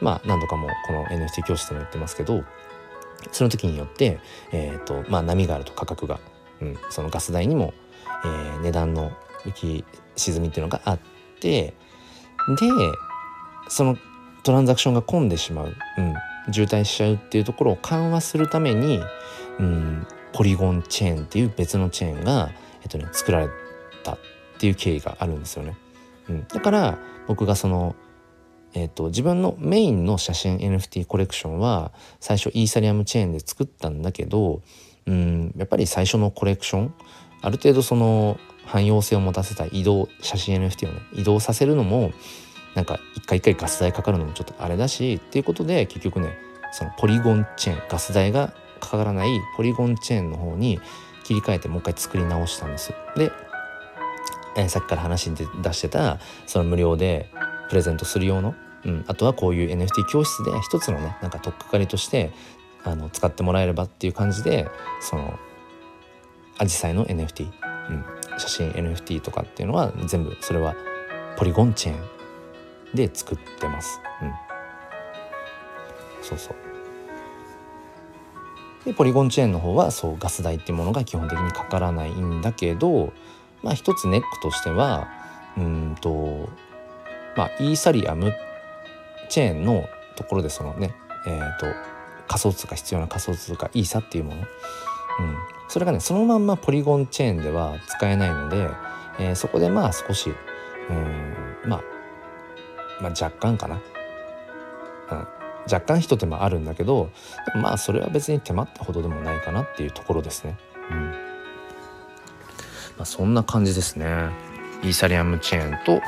[0.00, 2.44] まあ何度かもこの NFT 教室でも言ってますけど
[3.30, 4.20] その時によって、
[4.52, 6.20] えーとまあ、波があると価格が、
[6.60, 7.72] うん、そのガス代にも、
[8.24, 9.12] えー、値段の
[9.44, 9.84] 浮き
[10.16, 11.74] 沈みっていうのがあってで
[13.68, 13.96] その
[14.42, 16.00] トランザクションが混んでしまう、う
[16.50, 19.00] ん、渋滞しちゃうっていうところを緩和するために、
[19.58, 22.50] うん、ポリゴンチェーンっていう別のチェーンが、
[22.82, 23.48] えっとね、作られ
[24.02, 24.18] たっ
[24.58, 25.76] ていう経緯があるんですよね。
[26.28, 27.94] うん、だから僕がその
[28.74, 34.62] えーと、自分のメインの写真 NFT コレクションは最初イーサリアムチェーンで作ったんだけど
[35.06, 36.94] うんやっぱり最初のコレクション
[37.42, 41.00] ある程度その汎用性を持たせた移動写真 NFT をね。
[41.12, 42.12] 移動させるのも
[42.74, 46.36] なんか一回一回ガス代かかるのもちょっとあれだしっていうことで結局ね
[46.72, 50.80] そのポリゴンチェーンガス代がかからないポリゴンチェーンの方に
[51.24, 52.92] 切り替えてもう一回作り直したんです。
[53.16, 53.30] で、
[54.56, 57.30] えー、さっきから話に出してたその無料で
[57.68, 62.32] プレゼントする用の、うん、あとはこういう NFT 教室で一つのねなんか取っかかりとして
[62.84, 64.68] あの使ってもらえればっていう感じで
[65.00, 65.38] その
[66.58, 67.50] アジサイの NFT、
[67.90, 68.04] うん、
[68.38, 70.74] 写真 NFT とかっていうのは全部それは
[71.36, 72.00] ポリゴンチェーン
[72.94, 74.00] で作ってます。
[74.22, 74.32] うん、
[76.22, 76.56] そうそう。
[78.84, 83.12] でポリゴンチェーンの方はそうガス代っていうものが基本的にかからないんだけど
[83.62, 85.08] まあ一つネックとしては
[85.56, 86.48] うんと
[87.36, 88.34] まあ、イーサリアム
[89.28, 89.84] チェーンの
[90.16, 90.94] ところでそのね、
[91.26, 91.66] えーと、
[92.28, 94.46] 仮想通貨必要な仮想通貨イーサっていうもの、うん、
[95.72, 98.68] それがねそのまんまポリゴンチェーンでは使えないので、
[99.18, 101.82] えー、そこでまあ少しうんまあ
[103.00, 103.80] まあ若干かな、
[105.10, 105.26] うん、
[105.72, 107.08] 若干一手間あるんだけど
[107.54, 110.58] まあそれは別に手間ってほどでもないかなっていうところですね。
[110.90, 111.14] うんま
[112.98, 114.28] あ、そんな感じですね。
[114.82, 116.00] イーサリアムチェーンと、うん、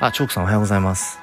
[0.00, 1.18] あ、チョークさんおはようございます。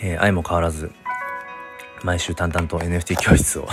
[0.00, 0.92] えー、愛も変わらず、
[2.02, 3.68] 毎週淡々と NFT 教室を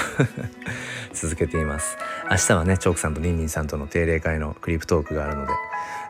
[1.13, 1.97] 続けています。
[2.29, 5.53] 明日はね、チョークさんとリンリンさんとの定例会のクリプトークがあるので、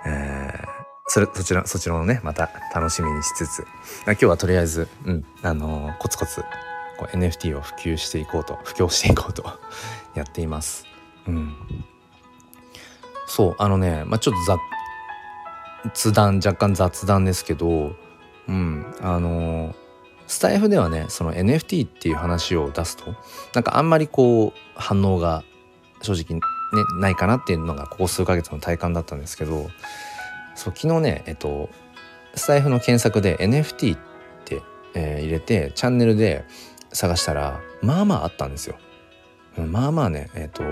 [0.06, 0.68] えー、
[1.08, 3.66] それ、そちら、そちらのね、また楽しみにしつつ、
[4.06, 6.42] 今日はとりあえず、うん、あのー、コツコツ、
[6.98, 9.60] こう NFT を普及していこうと、布教していこうと
[10.16, 10.86] やっています。
[11.28, 11.56] うん。
[13.26, 14.60] そう、あのね、まあ、ちょっと
[15.94, 17.96] 雑談若干雑談ですけど
[18.48, 19.76] うんあの
[20.34, 23.14] スタイフではねその NFT っていう話を出すと
[23.54, 25.44] なんかあんまりこう反応が
[26.02, 26.42] 正直ね
[27.00, 29.70] ないかなっていうのがここ数ヶ月の体感だったんですけど
[30.56, 31.70] そう昨日ねえっと
[32.34, 34.00] スタイフの検索で NFT っ
[34.44, 34.64] て、
[34.96, 36.46] えー、入れてチャンネルで
[36.92, 38.78] 探したらまあまああったんですよ。
[39.56, 40.64] まあまあねえっと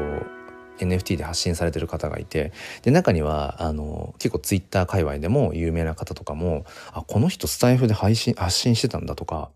[0.86, 9.50] NFT で発信されてる方がいてで中にはあの結構 Twitter 界隈でも有名な方とかもあこの人スタイフで配信発信してたんだとか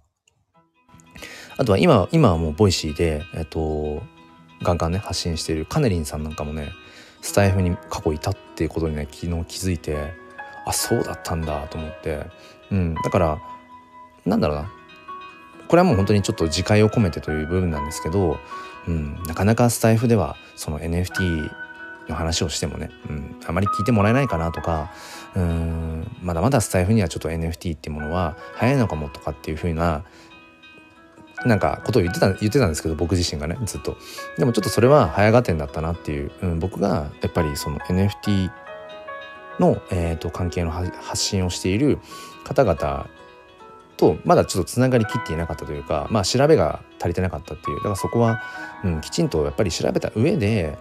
[1.57, 4.03] あとは今今はもうボイシーで、えっと、
[4.61, 6.69] ガンガンね発信しているカネリンさんなんかもね
[7.21, 10.13] スタイフに過去いたっていうことにね昨日気づいて
[10.65, 12.25] あそうだったんだと思って、
[12.71, 13.39] うん、だから
[14.25, 14.71] なんだろうな。
[15.67, 18.37] これはもう本当にちょっと自戒を込めてという部分なんですけど
[18.87, 21.51] うん、なかなかスタイフではその NFT
[22.07, 24.91] の話をしてもね、うん、あまり聞いてもらえないかなとか
[25.35, 26.07] うん。
[26.21, 30.03] まだまだスタイフにはちょっと NFT っていうものは早いのかもとかっていうふうな
[31.45, 33.97] なんかことを言ってた言ってたんですけど僕自身がねずっと。
[34.37, 38.49] でもちょっとそれは早合点だったなっていう、うん、僕がやっぱりその NFT
[39.59, 41.99] の、えーと関係の発信をしている
[42.45, 43.09] 方々
[43.97, 48.41] とまだちょっとつながりきっていなかったというかまあ調べが足りてなかったっていうだからそこは、
[48.83, 50.77] うん、きちんとやっぱり調べた上で、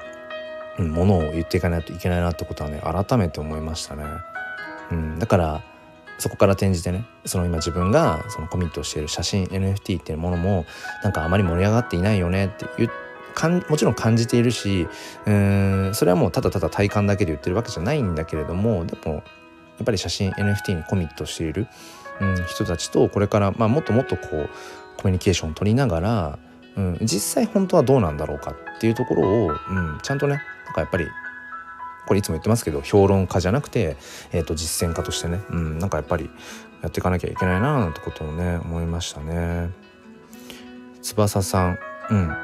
[0.78, 4.04] うん、ものを言っていかないといけないなってことはね改めて思いましたね。
[4.90, 5.62] うん、だから
[6.18, 10.64] そこから転じてねその今自分がそのコミットしている写真 NFT っていうものも
[11.02, 12.88] なんかあまり盛り上がっていないよねって言
[13.34, 14.86] かんもちろん感じているし
[15.26, 19.20] うーんそれはもうただただ体感だけで言ってるわけじゃないんだけれどもでもや
[19.82, 21.66] っぱり写真 NFT にコミットしている
[22.20, 24.50] うん、人たちとこれから、まあ、もっともっとこう
[24.96, 26.38] コミュニケーションを取りながら、
[26.76, 31.06] うん、実際本当はどうなんだろうかっていうところを、うん、ちゃんとねなんかやっぱり
[32.06, 33.96] これいつも言ってますけど評論家じゃなくて、
[34.32, 36.30] えー、と実践家としてね、うん、なんかやっぱり
[36.82, 39.70] やっていかなきゃいけないななんてことをね思いましたね。
[41.02, 41.78] 翼さん、
[42.10, 42.36] うん、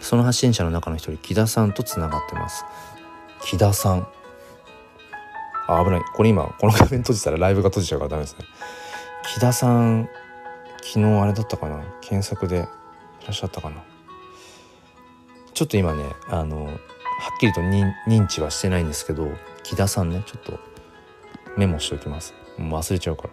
[0.00, 2.64] その発信者の中の一人木田さんとつがってます。
[3.44, 4.08] 木田さん
[5.66, 6.02] あ危ない。
[6.14, 8.44] これ今この画面閉じたらライブが閉じちゃうからダメですね。
[9.34, 10.08] 木田さん
[10.82, 11.82] 昨日あれだったかな？
[12.02, 13.82] 検索でいらっしゃったかな？
[15.54, 16.76] ちょっと今ねあのはっ
[17.40, 19.30] きりと認知はしてないんですけど
[19.62, 20.58] 木田さんねちょっと
[21.56, 22.34] メモしておきます。
[22.58, 23.30] もう忘れちゃうから。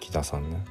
[0.00, 0.64] 木田さんね。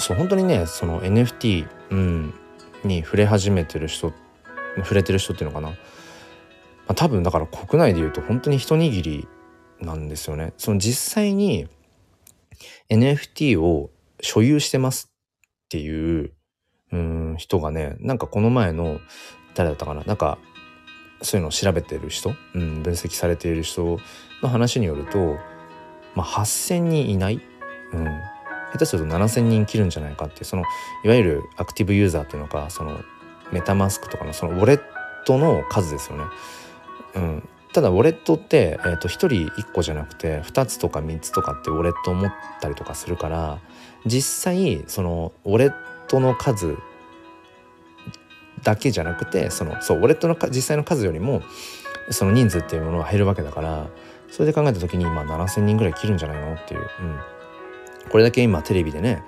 [0.00, 2.34] そう本当にねその NFT、うん、
[2.84, 4.12] に触れ始めてる人
[4.78, 5.76] 触れてる人っていうのかな、ま
[6.88, 9.28] あ、多分だから国内で言うと本当に一握り
[9.80, 10.52] なんですよね。
[10.58, 11.66] その実際に
[12.90, 16.32] NFT を所有してますっていう
[16.92, 19.00] うん人がねなんかこの前の
[19.54, 20.02] 誰だったかな。
[20.04, 20.38] なんか
[21.22, 23.98] そういうのを調べてる人、うん、分析されている人
[24.42, 25.36] の話によると、
[26.14, 27.40] まあ、8,000人いない、
[27.92, 28.06] うん、
[28.72, 30.64] 下手すると7,000人切るんじゃないかってその
[31.04, 33.00] いわゆるアクティブユーザーっていうのかその
[33.52, 34.82] メタマスクとかのそのウォレッ
[35.26, 36.24] トの数ですよね。
[37.16, 43.58] うん、ただウォレットって、えー、と1人1個じゃなくて2つとか3つとかってウォレットを持ったりとかするから
[44.06, 45.74] 実際そのウォレッ
[46.06, 46.78] トの数
[48.62, 51.42] だけじゃなくてそのそうウォレットの実際の数よりも
[52.10, 53.88] その人数っていうものが減るわけだから
[54.30, 57.20] それで考えた時に今7,000人ぐらい切るんじゃないのっていう、うん、
[58.08, 59.22] これだけ今テレビでね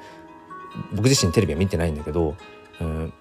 [0.92, 2.36] 僕自身テレビは見てないんだけど、
[2.80, 3.12] うん、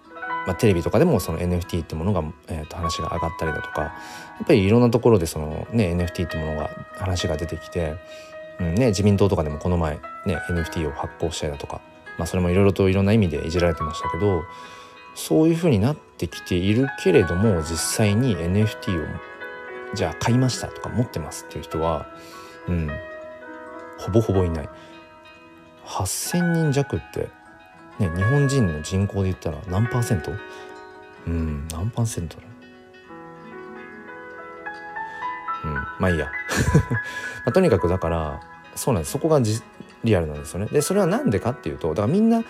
[0.48, 3.92] まあ、テレビとかでもその NFT ってものが、えー、と話が上がったりだとかや
[4.44, 7.96] っぱりいろんなところでその、ね、NFT ってものが話が出てきて、
[8.60, 11.82] うんね、自民党とかでもこの前、ね、NFT を発行したりだとか、
[12.18, 14.44] まあ、それもいろいろといろんな意味でいじられてましたけど
[15.14, 19.08] そういうふうになってきているけれども実際に NFT を
[19.94, 22.08] じゃあ買いましたとか持ってますっていう人は、
[22.68, 22.90] うん、
[23.98, 24.70] ほぼほぼいない。
[25.91, 27.30] 8,000人弱って
[27.99, 30.32] ね、日本人の人口で言ったら何パーセント？
[31.27, 32.43] うん何パーセントだ？
[35.65, 36.25] うんまあいいや、
[37.45, 38.39] まあ、とにかくだから
[38.75, 39.12] そうなんです。
[39.12, 39.62] そこがじ
[40.04, 40.67] リアルなんですよね。
[40.67, 42.43] でそれは何でかっていうとだからみんな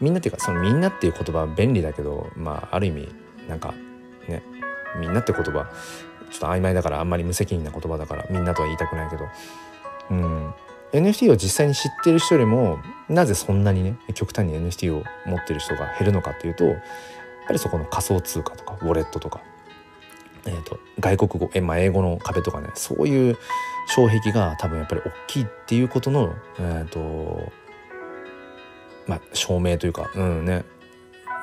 [0.00, 3.14] みんなっていうかそのみんなっていう言葉は便利だけどまあある意味
[3.48, 3.74] なんか
[4.26, 4.42] ね
[4.98, 9.28] みんなって言葉ちょっと曖昧だからあんまり無責任な言葉だからみんなとは言いたくないけど。
[10.10, 10.54] うん。
[10.92, 16.76] NFT を実際に知ってる人よりもなぜそんなにね極端に NFT を持ってる人が減るのかっていうとやっ
[17.46, 19.40] ぱりそこの仮想通貨とかウォレットとか、
[20.46, 23.38] えーと、外国語え、まあ、英語の壁とかねそういう
[23.88, 27.52] 障壁が多分やっぱり大きいっていうことの、えーと
[29.06, 30.64] まあ、証明というかうんね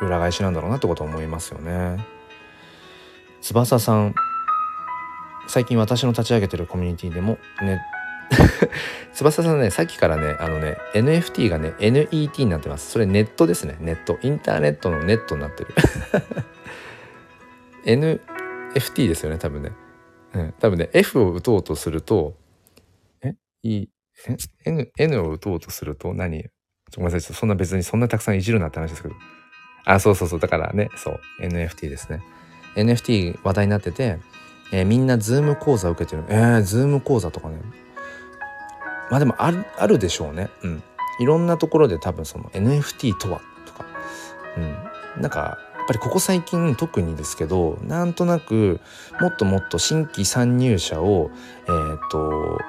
[0.01, 2.05] 裏返しなんだろうなってことは思いますよね。
[3.41, 4.15] 翼さん
[5.47, 7.81] 最近私の立ち上げてるコミュニティでもね
[9.13, 12.91] 翼さんねさっきからねあのね NFT がね NET になってます。
[12.91, 13.77] それネットですね。
[13.79, 14.17] ネット。
[14.21, 15.73] インターネットのネットになってる。
[17.85, 19.71] NFT ですよね多分ね、
[20.33, 22.35] うん、多分ね F を打とうとすると
[23.21, 23.35] え？
[23.61, 23.89] い
[24.27, 26.45] え？N, N を打とうとすると何？
[26.95, 27.35] ごめんなさい。
[27.35, 29.15] そんな別にそんなたくさんいじるなって話ですけど。
[29.85, 30.39] あそうそうそう。
[30.39, 31.19] だからねそう。
[31.41, 32.21] NFT ですね。
[32.75, 34.19] NFT 話題になってて、
[34.71, 36.23] えー、みんなズーム講座受けてる。
[36.29, 37.57] えー、ズーム講座とかね
[39.09, 40.49] まあでもあるあるでしょうね。
[40.63, 40.83] うん。
[41.19, 43.85] いろんなところで多分その NFT とはとか、
[44.57, 44.59] う
[45.19, 45.21] ん。
[45.21, 48.79] なんかやっぱりここ最近特にですけどなんとなく
[49.19, 51.29] もっともっと新規参入者を
[51.67, 52.59] えっ、ー、と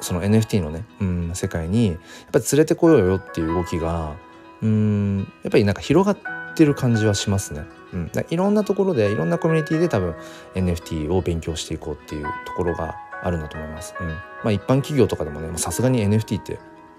[0.00, 1.96] その NFT のね、うん、世界にやっ
[2.32, 4.14] ぱり連れてこようよっていう動きが
[4.62, 7.62] うんやっぱりなんか広がってる感じはしますね。
[7.92, 10.14] うん、いろんなところでいろんなコミュニティで多分
[10.54, 13.94] NFT を勉強していこうっていうところがあるんだと思います。
[14.00, 16.58] うん、まあ一般企業とかでもねさすがに NFT って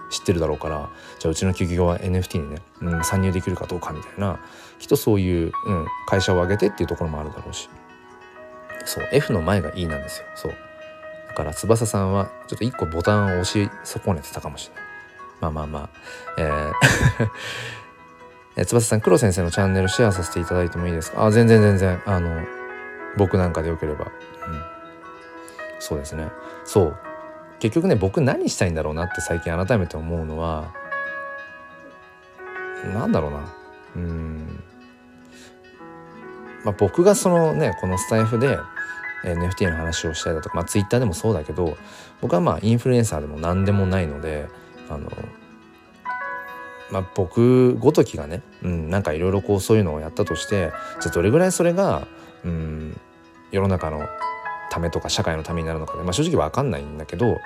[0.10, 4.40] 知ってるだろうからじゃあうちの企業は NFT にね、うん、参入できるかどうかみたいな
[4.80, 7.70] きっとそういう、うん、会社を挙げてっていうところもあるだろうし。
[8.86, 10.26] そう F の前が E なんですよ。
[10.36, 10.54] そう。
[11.28, 14.84] だから翼さんはちょっと一個ボタンを押し損ねてたかもしれない。
[15.42, 15.90] まあまあまあ
[16.40, 16.74] えー
[18.62, 21.24] え翼さん黒先生のチャンネルシェアさせていただいてもいいですか？
[21.26, 22.02] あ全然全然。
[22.06, 22.42] あの
[23.18, 24.06] 僕なんかでよければ。
[24.06, 24.64] うん。
[25.80, 26.30] そうですね。
[26.66, 26.98] そう。
[27.60, 30.74] 結局ね僕何したいんだろうなって最近改めて思うのは
[32.94, 33.56] 何だろうな。
[33.96, 34.64] うん。
[36.64, 38.58] まあ僕がそのねこのスタイフで
[39.24, 41.78] NFT の話をしたりだとか、まあ、Twitter でもそうだけど
[42.22, 44.48] 僕はまあインフルエンサーでも何でもないので
[44.90, 45.12] あの
[46.92, 52.08] まあ、僕ごときがね、うん、なんかいろいろこうそういうのをやったとしてじゃどれぐらいそれが、
[52.44, 53.00] うん、
[53.52, 54.08] 世の中の
[54.70, 57.38] ためとか社会のためになるのかね、まあ、正直分かんないんだけど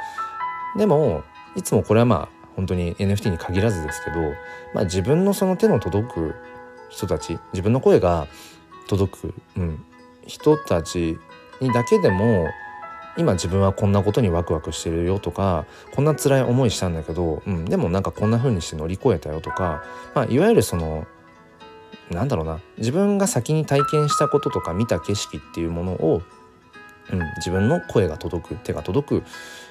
[0.77, 1.23] でも
[1.55, 4.19] いつもこれはまあ本当に NFT に限らずですけど、
[4.73, 6.35] まあ、自分のその手の届く
[6.89, 8.27] 人たち自分の声が
[8.87, 9.83] 届く、うん、
[10.27, 11.17] 人たち
[11.59, 12.47] にだけでも
[13.17, 19.83] 今自分はこんなことにワクワクしてるよとかこんな辛い思いしたんだけど、うん、でもなんかこんな風にして乗り越えたよとか、
[20.15, 21.07] まあ、いわゆるその
[22.09, 26.21] なんだろうな自分が先に体験したこととか見た景色っていうものを、
[27.11, 29.23] うん、自分の声が届く手が届く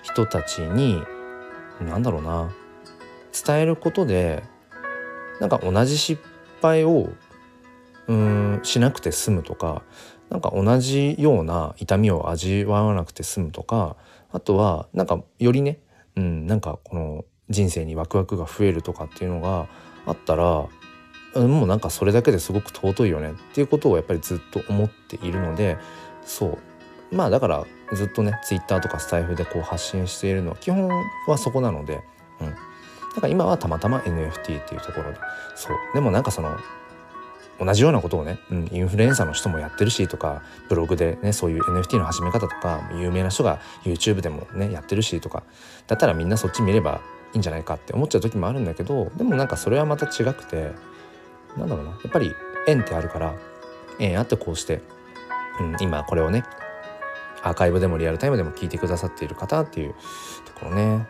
[0.02, 1.02] 人たちに
[1.80, 2.52] 何だろうな
[3.46, 4.42] 伝えることで
[5.40, 6.22] なんか同じ失
[6.60, 7.08] 敗を
[8.06, 9.82] うんしなくて済むとか
[10.28, 13.96] なんか同じような痛みを味わわなくて済むとか
[14.30, 15.78] あとはなんかよりね、
[16.16, 19.68] うん、なんかこの人生にワクワクが増えるとかっていうのが
[20.06, 20.66] あったら、
[21.34, 25.76] うん、もうなんかそれだけですごく尊いよねっていうことをやっぱりずっと思っているので
[26.24, 26.58] そう。
[27.12, 30.88] まあだからずっとね Twitter とかスタイフでこう発信しているのは基本
[31.28, 32.02] はそこなので、
[32.40, 32.54] うん、だ
[33.16, 35.18] から今はたまたま NFT っていうところで。
[35.54, 35.76] そう。
[35.94, 36.56] でもなんかその
[37.60, 45.44] 同じようなことをね、うん、インフルエンサーの人もやってるしとかブログでねそういう NFT の始め方とか有名な人が YouTube でもねやってるしとか
[45.86, 47.02] だったらみんなそっち見れば
[47.34, 50.72] いいんじゃないかって思っちゃう時もあるんだけどでもなんかそれはまた違くて
[51.56, 51.90] なんだろうな。
[51.90, 52.32] やっぱり
[52.66, 53.34] 縁ってあるから
[53.98, 54.80] 縁あってこうして、
[55.60, 56.44] うん、今これをね
[57.42, 59.94] アーカイブでもリアルタイムでも聞いてくださっている方っていう
[60.44, 61.06] ところね。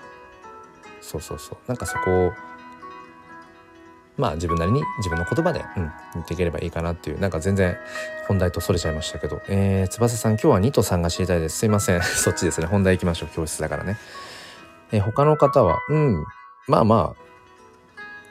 [1.01, 1.59] そうそうそう。
[1.67, 2.33] なんかそこを
[4.17, 7.21] まあ自分なりに自分の言葉で、うん、言っていければいいかなっていう。
[7.21, 7.77] なんか全然
[8.29, 11.59] 本題とそれちゃいましたけど、えー、翼さん今日は2と3が知りたいです。
[11.59, 12.01] すいません。
[12.03, 12.67] そっちですね。
[12.67, 13.99] 本題行きましょう教室だからね、
[14.93, 16.25] えー、他の方はうん
[16.69, 17.23] まあまあ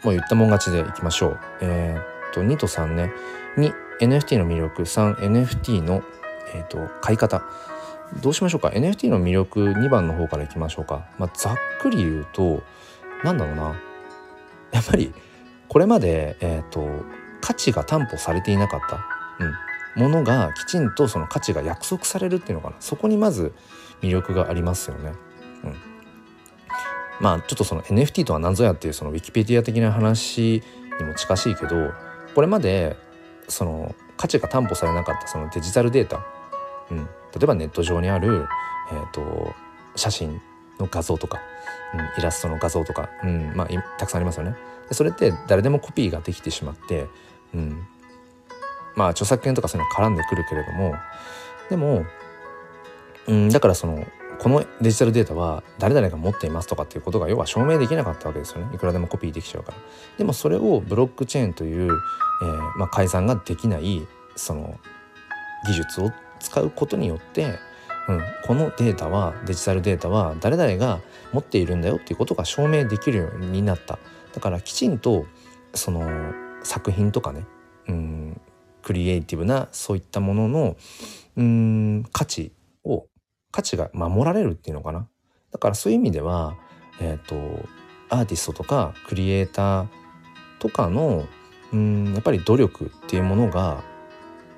[0.05, 1.39] もう言ったもん勝ちでいきましょう。
[1.61, 3.11] えー、っと2と3ね。
[3.57, 4.83] 2 NFT の魅力。
[4.83, 6.03] 3NFT の、
[6.53, 7.43] えー、っと買い方。
[8.21, 11.07] どうしましょうか？NFT の魅力2番の方からいきましょうか。
[11.17, 12.63] まあざっくり言うと
[13.23, 13.75] なんだろうな。
[14.71, 15.13] やっぱり
[15.67, 16.87] これまで、えーと、
[17.39, 19.05] 価値が担保されていなかった、
[19.97, 22.75] うん、ものがきちんとその価値が約束されるっていうのかな。
[22.79, 23.53] そこにまず
[24.01, 25.13] 魅力がありますよね。
[25.63, 25.75] うん、
[27.19, 30.61] まあちょっとその NFT とは何ぞやっていうそのウィキペディア的な話
[30.99, 31.91] にも近しいけど
[32.35, 32.97] これまで
[33.47, 36.25] その価値が担保されなかったそのデジタルデータ、
[36.91, 37.03] うん、例
[37.41, 38.47] えばネット上にある、
[38.91, 39.55] えーと、
[39.95, 40.41] 写真
[40.79, 41.39] の画像とか、
[41.93, 43.67] うん、イラストの画像とか、うんまあ、
[43.97, 44.55] たくさんありますよね。
[44.89, 47.07] でそれって誰でもコピーができてしまって、
[47.55, 47.87] うん、
[48.95, 50.95] まあ著作権とかそういうの絡んでくるけれども
[51.69, 52.05] でも、
[53.27, 54.05] うん、だからその
[54.39, 59.77] このデジタルデータは誰々が持っていますとかっていうことが要は証明できなかったわけですよねいくらでもコピーできちゃうから。
[60.17, 61.91] でもそれをブロックチェーンという、
[62.41, 64.79] えー、まあ、改ざんができないその
[65.67, 66.11] 技術を
[66.41, 67.59] 使うことによって、
[68.07, 73.99] うん、このデータはデジタルデータは誰々が持っているんだよっていうことが証明できるようになった。
[74.33, 75.25] だからきちんと
[75.73, 76.09] その
[76.63, 77.45] 作品とかね
[77.87, 78.41] うん
[78.81, 80.75] クリエイティブなそういったものの
[81.37, 82.51] うん価値
[82.83, 83.05] を
[83.51, 85.07] 価値が守られるっていうのかな。
[85.51, 86.57] だからそういう意味では
[86.99, 87.69] えっ、ー、と
[88.09, 89.87] アーティストとかクリエイター
[90.59, 91.27] とかの
[91.73, 93.83] うんやっぱり努力っていうものが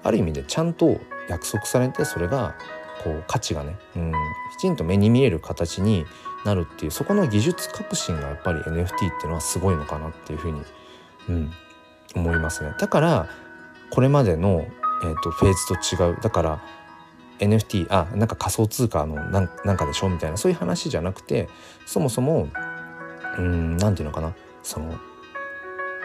[0.04, 1.00] ある意味でちゃんと
[1.30, 2.56] 約束されてそれが
[3.04, 4.12] こう価値がねうん
[4.58, 6.06] きちんと目に見える形に
[6.46, 10.62] なるっていうそこの技術革新がやっぱり NFT っていうのはすごいのかなっていうふうに、
[11.30, 11.52] うん、
[12.16, 12.74] 思いますね。
[12.80, 13.30] だから
[13.92, 14.66] これまでの、
[15.04, 16.62] えーと、フェーズと違うだから
[17.40, 21.50] NFT あなんか仮想通貨のなんなんかでしょみたいなそういう話じゃなくて
[21.86, 22.50] そもそも
[23.38, 24.94] うん何て言うのかなその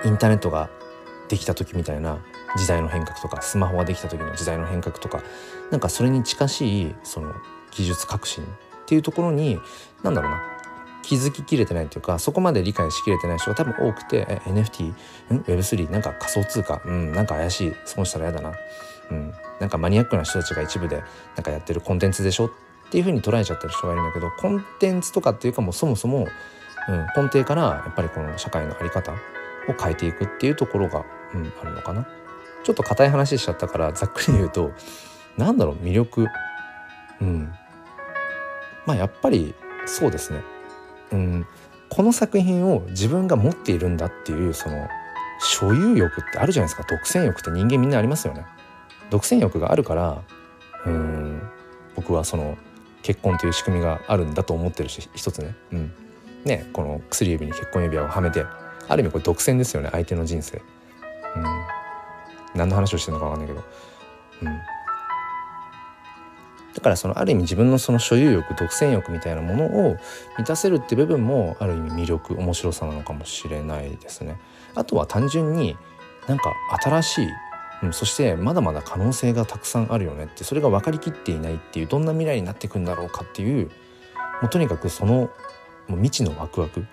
[0.05, 0.71] インターネットが
[1.29, 2.19] できた時みたいな
[2.59, 5.23] 時代の変革とかスマホができた時の時代の変革とか
[5.71, 7.35] なんかそれに近しいその
[7.71, 8.47] 技術革新っ
[8.87, 9.59] ていうところに
[10.03, 10.41] 何だろうな
[11.03, 14.95] 気づききれてないというかそこまで理解しきれてない人が多分多くて NFT ん
[15.47, 18.55] Web3 なんか仮想通貨うんなんか怪しい損したら嫌だな
[19.11, 21.03] うんなんかマニアックな人たちが一部で
[21.35, 22.51] なんかやってるコンテンツでしょっ
[22.91, 26.27] ていうふうに捉えちゃってる人がいるんだけどコンテンツとかっていうかもうそもそも、
[26.89, 29.17] うん、根底からやっぱりこの社会の在り方を
[29.79, 31.05] 変えていくっていうところが、
[31.35, 32.07] うん、あるのかな。
[32.69, 34.73] ちょっと硬い話しちゃったからざっくり言うと
[35.39, 36.27] なんだろう魅力。
[37.19, 37.51] うん。
[38.85, 39.55] まあやっぱり
[39.87, 40.43] そうですね。
[41.13, 41.47] うん。
[41.89, 44.87] この作品を自分が持っているんだっていうその
[45.41, 46.87] 所有欲ってあるじゃないですか。
[46.87, 48.45] 独占欲って人間みんなありますよね。
[49.09, 50.23] 独占欲があるから
[50.85, 51.41] うん。
[51.97, 52.59] 僕はその
[53.01, 55.57] 結婚という仕組みがあるんだと思ってるし一つね。
[55.73, 55.93] うん。
[56.45, 58.45] ねこの薬指に結婚指輪をはめて
[58.89, 60.61] ある意味これ独占ですよね相手の人生。
[61.35, 61.78] うん。
[62.59, 63.65] 何の話をしてるのか分かんないけど
[64.43, 64.79] うん
[66.79, 69.97] だからそのある意味自分のその所有欲独占欲みたいなものを
[70.37, 74.39] 満たせるって部分もある意味魅力面白さなのかもしれないですね。
[74.77, 75.77] あとは単純に
[76.29, 77.29] なんか新しい、
[77.83, 83.71] うん、そしてまだまだ可能性がたくさんあるよねってそれが分かりきっていないっていうどんな未来になっていくんだろうかっていう
[84.41, 85.31] もうとにかくその
[85.89, 86.87] もう未知のワクワク、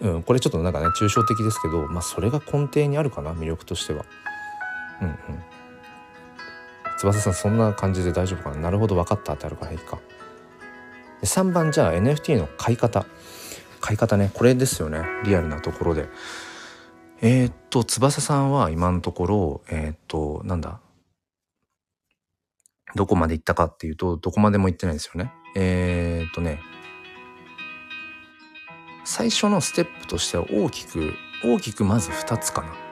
[0.00, 4.04] うん、これちょっとなんかね抽象的ですけど、まあ、それが根底にあるかな魅力としては。
[5.00, 5.16] うんうん。
[6.98, 8.56] 翼さんそんな感じで大丈夫かな？
[8.56, 9.98] なるほど分かったってあるからいいか。
[11.20, 13.06] で3番じゃあ NFT の買い方。
[13.80, 14.30] 買い方ね。
[14.32, 15.02] これですよね。
[15.24, 16.08] リアルなところで。
[17.20, 20.80] えー、っと翼さんは今のところえー、っとなんだ？
[22.94, 25.32] どこまで行ったかっていうとどこまでも行ってないですよね。
[25.56, 26.60] えー、っとね。
[29.04, 31.12] 最初のステップとしては大きく
[31.44, 32.83] 大きくまず2つかな。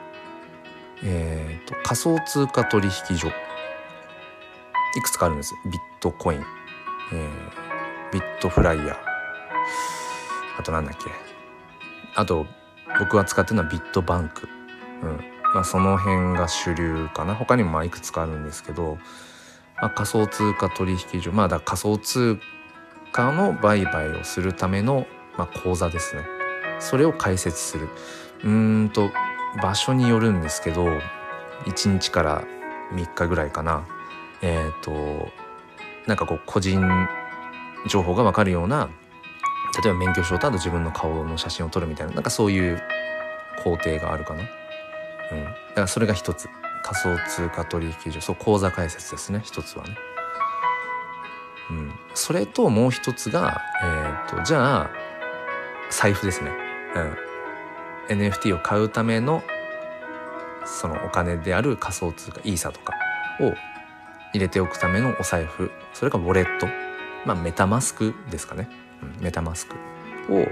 [1.04, 3.28] えーと、仮想通貨取引所。
[3.28, 5.54] いくつかあるんです。
[5.66, 6.44] ビットコイン、
[7.12, 8.96] えー、ビットフライヤー。
[10.58, 11.10] あとなんだっけ。
[12.14, 12.46] あと
[12.98, 14.48] 僕が使ってるのはビットバンク、
[15.02, 15.20] うん。
[15.54, 17.34] まあ、その辺が主流かな。
[17.34, 18.98] 他にもまあいくつかあるんですけど、
[19.80, 21.32] まあ、仮想通貨取引所。
[21.32, 22.38] まあだ仮想通
[23.12, 26.22] 貨の売買をするための、まあ、口座ですね。
[26.80, 27.88] それを開設する。
[28.44, 29.10] うんと
[29.60, 30.86] 場所によるんですけど
[31.66, 32.44] 1日から
[32.92, 33.86] 3日ぐらいかな。
[34.42, 35.28] えっ、ー、と
[36.06, 36.80] なんかこう個人
[37.86, 38.88] 情報が分かるような
[39.82, 42.82] 例えば免許証とあと自分の顔の写真を撮るみたいななんかそういう
[43.62, 44.40] 工程があるかな。
[44.40, 46.48] うん、だからそれが一つ。
[46.84, 48.20] 仮想通貨取引所。
[48.20, 49.40] そう口座開設ですね。
[49.44, 49.96] 一つはね。
[51.70, 54.90] うん、それともう一つが、えーと、じゃあ
[55.90, 56.50] 財布ですね、
[56.94, 57.16] うん、
[58.08, 59.42] NFT を買うための
[60.64, 62.94] そのお金である仮想通貨イーサとか
[63.40, 63.52] を
[64.32, 66.66] 入れておくためのお財布それかウォレット。
[67.24, 68.68] まあメタマスクですかね、
[69.00, 69.76] うん、メタマスク
[70.28, 70.48] を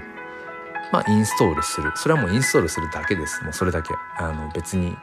[0.93, 1.91] まあインストールする。
[1.95, 3.43] それはもうインストールするだけです。
[3.43, 3.93] もうそれだけ。
[4.17, 4.95] あの別に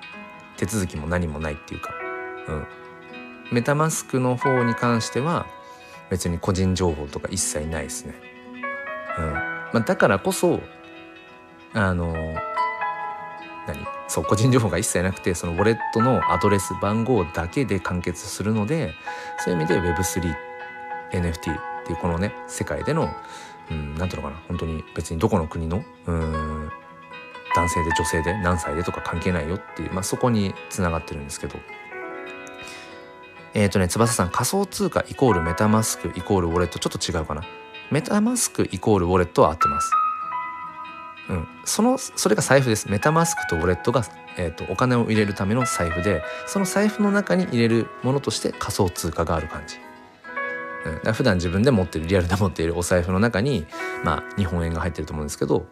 [0.57, 1.91] 手続きも何もないっていうか、
[2.49, 2.67] うん、
[3.53, 5.47] メタマスクの方に関しては
[6.11, 8.15] 別に個人情報とか一切ないですね。
[9.19, 9.33] うん。
[9.33, 10.61] まあ、だからこそ
[11.75, 12.13] あの
[13.67, 13.87] 何？
[14.09, 18.95] そう個人情報が一切なくてそのウォレットのアドレス番号だけで完結するので
[19.39, 21.43] そういう意味で Web3NFT っ
[21.85, 23.11] ていうこのね世界での
[23.71, 26.71] うん何ていうのかな本当に別にどこの国のうん
[27.55, 31.59] 男性で女性で何歳でとか関係ないよっていう、まあ、そこにつながってるんですけど。
[33.55, 37.43] えっ、ー、とね翼さん仮想通貨イコールメタマスクイコールウォレットちょっと違うかな。
[37.91, 39.91] メタマスクイコールウォレットは合ってます。
[41.29, 42.91] うん、そのそれが財布です。
[42.91, 44.03] メタマスクとウォレットが、
[44.39, 49.77] えーと、お金を入れるための財布でその財布の中に入れるものとして仮想通貨がある感じ、
[51.07, 53.67] うん、普段自分で持ってるリアルで持っているお財布の中に、
[54.05, 55.67] まあ、日本円が入ってると思うんですけど、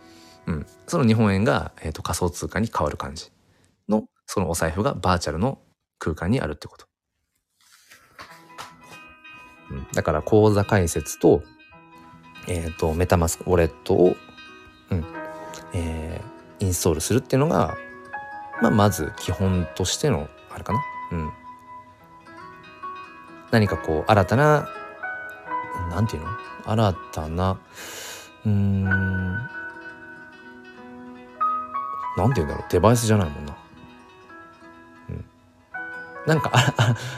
[0.46, 3.30] うん、その日本円が、えーと、仮想通貨に変わる感じ
[3.88, 5.58] のそのお財布がバーチャルの
[5.98, 6.86] 空間にあるってこと、
[9.70, 11.42] うん、だから口座開設と,、
[12.46, 14.16] えーとメタマスクウォレットを
[14.90, 15.25] うん。
[15.72, 17.76] えー、インストールするっていうのが、
[18.62, 20.80] まあ、まず基本としてのあれかな。
[21.12, 21.32] うん。
[23.50, 24.68] 何かこう新たな
[25.90, 26.28] なんていうの？
[26.64, 27.58] 新たな
[28.44, 29.48] うんな
[32.26, 33.56] んて言うんだろうデバイスじゃないもんな。
[35.10, 35.24] うん。
[36.26, 36.50] なんか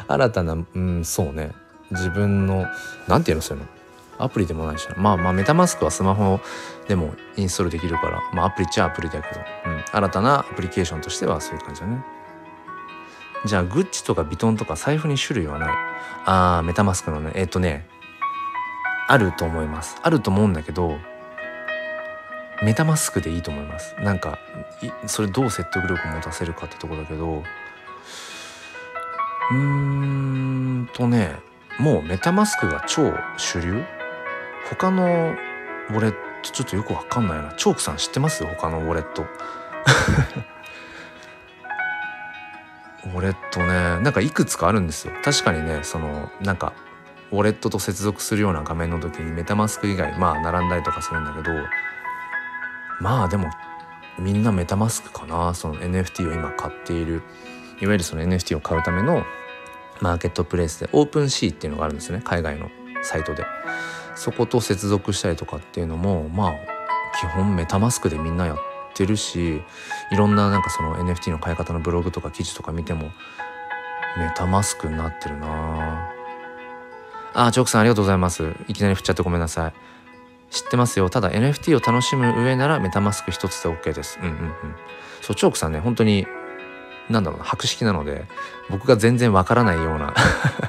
[0.08, 1.52] 新たなうんそうね
[1.90, 2.66] 自分の
[3.06, 3.42] なんていうの？
[3.42, 3.70] そういうの？
[4.18, 4.94] アプリでもないしな。
[4.96, 6.40] まあまあメタマスクはスマホ
[6.86, 8.22] でもインストールできるから。
[8.32, 12.04] まあアプリっちゃアプリだけど、うん、新たなアプリケーションとしてはそういう感じだね。
[13.46, 15.76] じゃあグッチとかビトンとか財布に種類はない。
[16.24, 17.32] あーメタマスクのね。
[17.34, 17.86] えっ、ー、とね。
[19.10, 19.96] あると思います。
[20.02, 20.98] あると思うんだけど
[22.62, 23.94] メタマスクでいいと思います。
[24.02, 24.38] なんか
[25.06, 27.42] それどう説得力を持たせるかってとこだけど。
[29.50, 31.36] うーんとね。
[31.78, 33.97] もうメタマスクが超主流？
[34.70, 35.34] 他の
[35.90, 36.18] ウォレット
[36.52, 37.52] ちょっとよくわかんないな。
[37.56, 38.44] チョークさん知ってます？
[38.44, 39.22] 他のウォレット。
[43.04, 45.14] ウォレットねなんかいくつかあるんですよ。
[45.24, 46.72] 確かにねそのなんか
[47.32, 51.50] ウォレットと接続するような画面の時にメタマスク以外まあ並んだりとかするんだけど
[53.00, 53.50] まあでも
[54.18, 55.54] みんなメタマスクかな。
[55.54, 57.22] その NFT を今買っている。
[57.80, 59.24] いわゆるその NFT を買うための
[60.00, 62.20] マーケットプレイスでオープンシーっていうのがあるんですね。
[62.24, 62.70] 海外の
[63.02, 63.44] サイトで。
[64.18, 66.54] そこと接続したりとかっていうのもまあ
[67.20, 68.58] 基本メタマスクでみんなやっ
[68.94, 69.62] てるし
[70.10, 73.10] いろんななんかその NFT の買い方のブログとか記事とか見ても
[74.18, 76.12] メタマスクになってるな。
[77.34, 78.52] あチョークさんありがとうございます。
[78.66, 79.72] いきなり振っちゃってごめんなさい。
[80.50, 81.10] 知ってますよ。
[81.10, 84.18] ただ NFT を楽しむ上ならメタマスク一つで OK です。
[84.20, 84.52] うんうんうん。
[85.20, 86.26] そうチョークさんね本当に
[87.10, 88.24] なんだろうな博識なので
[88.70, 90.14] 僕が全然わからないような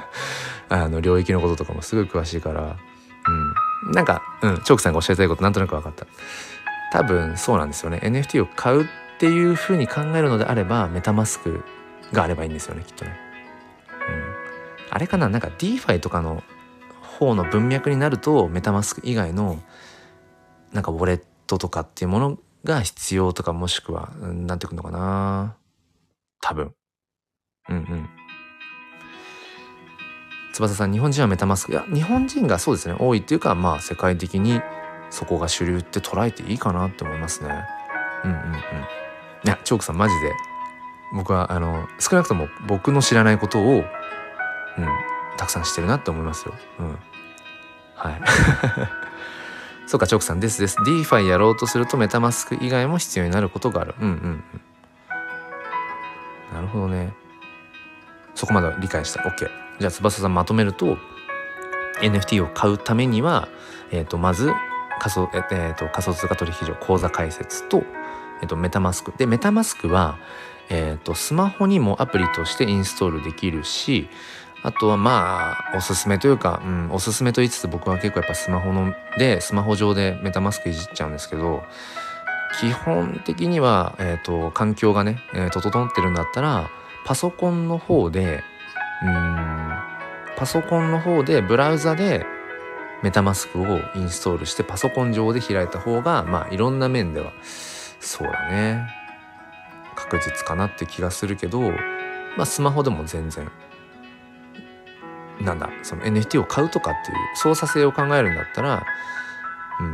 [0.68, 2.76] あの領域のこととかもすごい詳しいから
[3.26, 3.92] うん。
[3.92, 6.06] なんかうんチョークさんがおっしゃりたいことなんとなく分かった。
[6.92, 8.00] 多分そうなんですよね。
[8.02, 8.86] NFT を買うっ
[9.18, 11.62] ていうふうに考えるのであればメタマスク
[12.12, 13.16] があればいいんですよねきっとね。
[14.08, 14.94] うん。
[14.94, 15.28] あれかな？
[15.28, 16.42] なんか DeFi とかの
[17.02, 19.62] 方の文脈になるとメタマスク以外の
[20.72, 25.56] なんかウォレットとかっていうものが必要とかもしくは何ていうのかな。
[26.40, 26.74] 多分。
[27.68, 28.08] うんうん。
[30.52, 31.72] 翼さん日本人はメタマスク。
[31.72, 32.96] いや日本人がそうですね。
[32.98, 34.60] 多いっていうかまあ世界的に
[35.10, 37.64] そこが主流って捉えていいかなって思いますね。
[38.24, 38.54] うんうんうん。
[38.54, 38.54] い
[39.44, 40.32] やチョークさんマジで
[41.14, 43.84] 僕はあの少なくとも僕の知らないことをうん
[45.36, 46.54] たくさんしてるなって思いますよ。
[46.80, 46.98] うん。
[47.94, 48.20] はい。
[49.86, 50.60] そうかチョークさんです。
[50.60, 53.94] です DeFi やろうとするとメタマスク以外も必要になることがある。
[54.00, 54.44] うんうん
[56.52, 56.54] うん。
[56.54, 57.12] なるほどね。
[58.34, 59.22] そこまで理解した。
[59.22, 60.98] OK じゃあ翼さんまとめると
[62.02, 63.48] NFT を買うためには、
[63.90, 64.52] えー、とまず
[65.00, 67.82] 仮想,、えー、と仮想通貨取引所口座開設と,、
[68.42, 69.12] えー、とメタマスク。
[69.16, 70.18] でメタマスクは、
[70.68, 74.08] えー、とスマホにもアプリとしてインストールできるし
[74.62, 81.62] あとはまあおすすめというか、うん、おすすめと言いつつ僕は結構やっぱスマホのでスマホ上でメタマスクいじっちゃうんですけど
[82.60, 86.68] 基本的には、えーと、環境がね、えー、整ってるんだったら
[87.06, 88.42] パソコンの方で
[89.02, 89.70] うん。
[90.36, 92.24] パソコンの方でブラウザで
[93.02, 97.32] メタマスクをインストールしてパソコン上で開いた方がまあいろんな面では
[98.00, 98.88] そうだね。
[99.94, 103.50] 確実かなって気がするけどまあスマホでも全然
[105.40, 108.84] なんだその NFT を買うとかっていう操作性を考えるんだったら
[109.80, 109.92] うん。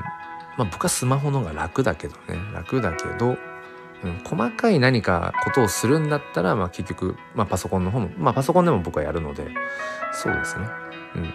[0.56, 2.38] まあ僕はスマホの方が楽だけどね。
[2.52, 3.36] 楽だけど
[4.06, 9.48] うん、細かい何かことをするんだったら、まあ、結局、まあ、パソコンの方も、まあ、パソコンでも僕はやるので
[10.12, 10.66] そうですね。
[11.16, 11.34] うん、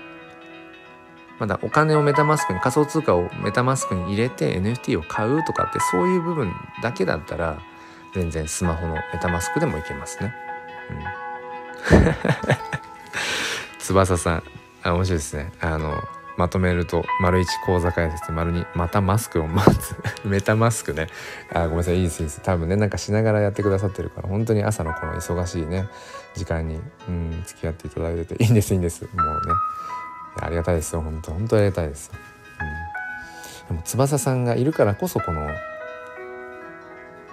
[1.39, 7.59] まだお金をメタマスクに仮想通貨をメタマスクに入れて NFT を買うとかってそういう部分だけだったら
[8.13, 10.33] 全然スマホのメタマスクでもいけますね。
[11.91, 12.15] うん、
[13.79, 14.43] 翼さん
[14.83, 15.51] あ面白いですね。
[15.59, 16.01] あの
[16.41, 19.95] まとめると丸1講座解説丸2またマスクを待つ。
[20.25, 21.07] メタマスクね。
[21.53, 22.41] あごめんなさいいいですいいです。
[22.41, 25.87] 多分ねなんかしながらやってくださってるから本当に朝のこの忙しいね
[26.33, 29.03] 時間にうん付き合っていただいてていいんですいいんです。
[29.03, 29.53] もうね。
[30.39, 32.11] ありがたいですよ本当本当ありがたいです、
[33.69, 35.47] うん、でも翼さんがいるからこそこの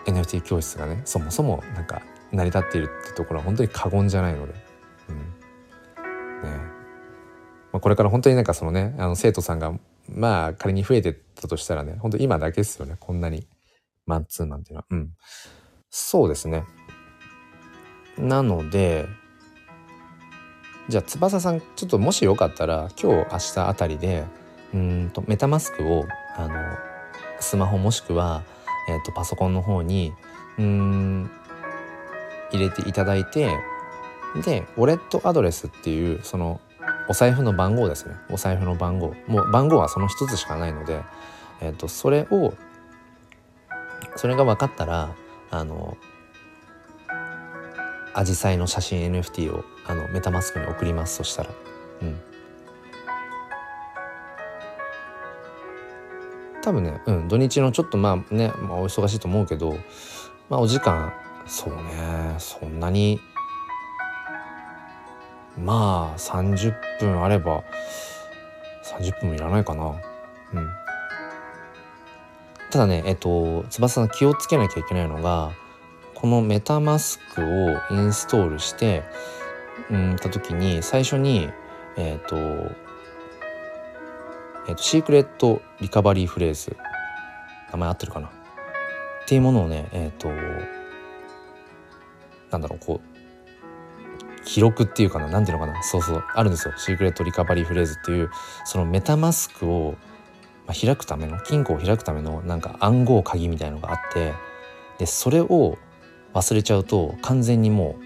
[0.05, 2.03] NFT 教室がねそもそもなんか
[2.33, 4.55] 成り立っているってところは本当に過言じゃないので、
[5.09, 5.17] うん、
[6.51, 6.68] ね。
[7.73, 9.73] まあ、これから本当になんかそのねあの生徒さんが
[10.09, 13.47] まあ仮に増えてったとしたらね本当今だけですよねこんなに
[14.07, 14.87] マンツーマンっていうのは。
[14.91, 15.11] うん。
[15.91, 16.65] そうですね。
[18.19, 19.07] なので
[20.89, 24.25] じゃあ翼さんちょっともしよかったら今日明日あたりで
[24.75, 26.05] うんとメタマスクを
[26.37, 26.55] あの
[27.41, 28.43] スマホもしくは、
[28.89, 30.13] えー、とパソコンの方に
[30.59, 31.31] うん
[32.51, 33.51] 入れていただいて
[34.45, 36.61] でウォレットアドレスっていうその
[37.09, 38.15] お財布の番号ですね。
[38.31, 39.15] お財布の番号。
[39.27, 41.03] もう番号はその一つしかないので、
[41.61, 42.55] えーと、それを
[44.17, 45.15] それが分かったら
[45.51, 45.97] あの
[48.15, 51.51] アジサイの写真 NFT をあのメタマスクに送りますそしたら。
[52.03, 52.21] うん。
[56.63, 59.79] 多分ね、うん、土日のちょっとまあね、まあ、お忙しいと思うけど
[60.51, 61.15] まあお時間
[61.47, 63.21] そうねそんなに
[65.65, 67.65] まあ30分あれば
[68.85, 69.87] 30分もいらないかな。
[69.87, 70.69] うん。
[72.71, 75.53] ただねえっと翼さん気をつけなきゃいけないのが
[76.15, 79.05] このメタマスクをインストールして
[79.91, 81.49] うんた時に最初に
[81.97, 82.37] えっと
[84.69, 86.77] えっとシークレットリカバリーフレーズ
[87.73, 88.29] 名前合ってるかな？
[88.29, 88.31] っ
[89.27, 90.29] ていうものをねえっと
[92.51, 93.08] なんだろうこう
[94.49, 95.83] 記録っていうかな何ていうのかな。
[95.83, 96.25] そうそう。
[96.35, 96.75] あるんですよ。
[96.79, 98.31] シークレットリカバリーフレーズっていう
[98.65, 99.95] そのメタマスクを
[100.73, 104.33] 開くための金庫を開くためのなんか暗号鍵みたいのがあって
[104.99, 105.79] でそれを
[106.35, 107.97] 忘れちゃうと完全にも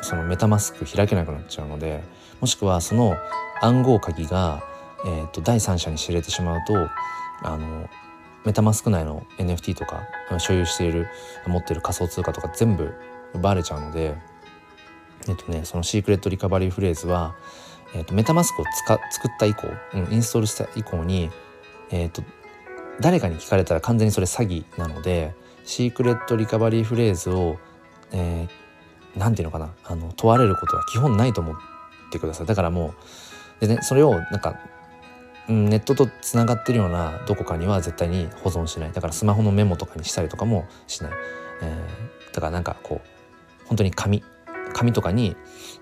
[0.00, 2.02] うそのメタマスク開けなくなっちゃうので
[2.40, 3.16] もしくはその
[3.62, 4.62] 暗号鍵が、
[5.06, 6.88] えーと、第三者に知れてしまうと
[7.42, 7.88] あの
[8.44, 10.02] メタマスク内の NFT とか
[10.38, 11.08] 所有している
[11.46, 12.94] 持ってる仮想通貨とか全部
[13.34, 14.16] 奪われちゃうので
[15.28, 17.36] えっとねそのシークレットリカバリーフレーズは、
[17.94, 18.64] えっと、メタマスクを
[19.10, 21.30] 作った以降、うん、インストールした以降に、
[21.90, 22.22] えっと、
[23.00, 27.58] 誰かに聞かれたら完全にそれ詐欺なのでシークレットリカバリーフレーズを、
[28.12, 31.56] えー、なんていうのかなあの問われることは基本ないと思っ
[32.10, 32.46] てください。
[32.46, 32.94] だからも
[33.58, 34.58] うでねそれをなんか
[35.48, 38.92] ネットとつながってるようなどこかには絶対に保存しない。
[38.92, 41.12] だからスマホのメモとかにしたりとかもしない、
[41.62, 44.22] えー、だからなんかこう本当に紙
[44.76, 45.36] 紙とかに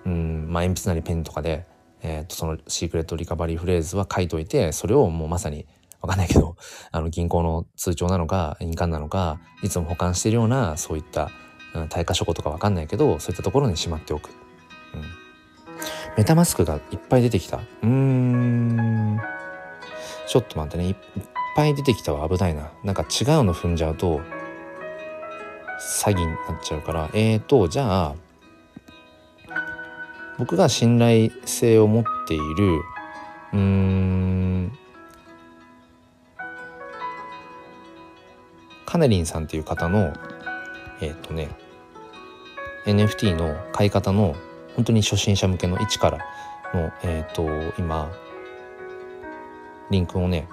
[0.07, 1.66] うん、まあ、鉛筆なりペンとかで、
[2.03, 5.66] えー、とそのシークレットリカバリーフレーズは書いといてそれをもうまさに
[6.01, 6.57] わかんないけど
[6.92, 11.30] あの銀行の通帳なのか印鑑なのかいつも保管しているようなそういった、
[11.74, 14.30] うん、対価書庫とかわかんないけどそういったところにしまっておく。
[14.95, 15.03] うん、
[16.16, 17.57] メタマスクがいっぱい出てきた。
[17.57, 19.20] うーん。
[20.26, 20.88] ちょっと待ってね。
[20.88, 20.97] いっ
[21.57, 22.28] ぱい出てきたわ。
[22.28, 22.70] 危ないな。
[22.84, 24.20] なんか違うの踏んじゃうと
[26.01, 27.11] 詐欺になっちゃうから。
[27.12, 28.14] えーとじゃあ
[30.39, 32.80] 僕が信頼性を持っている
[33.53, 34.72] うーん
[38.87, 40.12] カネリンさんっていう方の
[41.01, 41.49] えっ、ー、とね
[42.87, 44.37] NFT の買い方の
[44.76, 46.18] 本当に初心者向けの一から
[46.74, 48.11] のえっ、ー、と今
[49.91, 50.49] リンクをね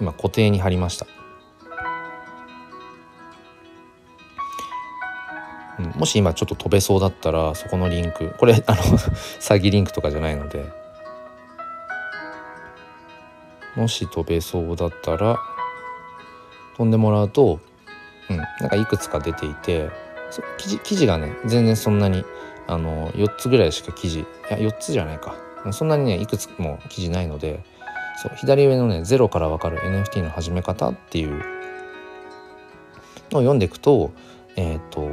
[0.00, 1.06] 今固定に貼りました、
[5.96, 8.34] もし今ちょっと飛べそうだったらそこのリンク。
[8.38, 8.82] これあの
[9.40, 10.64] 詐欺リンクとかじゃないので。
[13.76, 15.38] もし飛べそうだったら
[16.76, 17.60] 飛んでもらうと、
[18.28, 19.88] うん、なんかいくつか出ていて
[20.56, 22.24] 記事記事がね全然そんなに
[22.66, 25.36] あの4つぐらいしか記事いや4つじゃないか。
[25.72, 27.64] そんなにねいくつも記事ないので
[28.22, 31.42] そう左上のねゼロからわかる NFT の始め方っていうのを
[33.30, 34.12] 読んでいくと
[34.56, 35.08] えっ、ー、と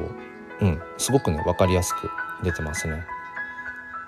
[1.05, 2.09] すごくね分かりやすく
[2.43, 3.03] 出てますね。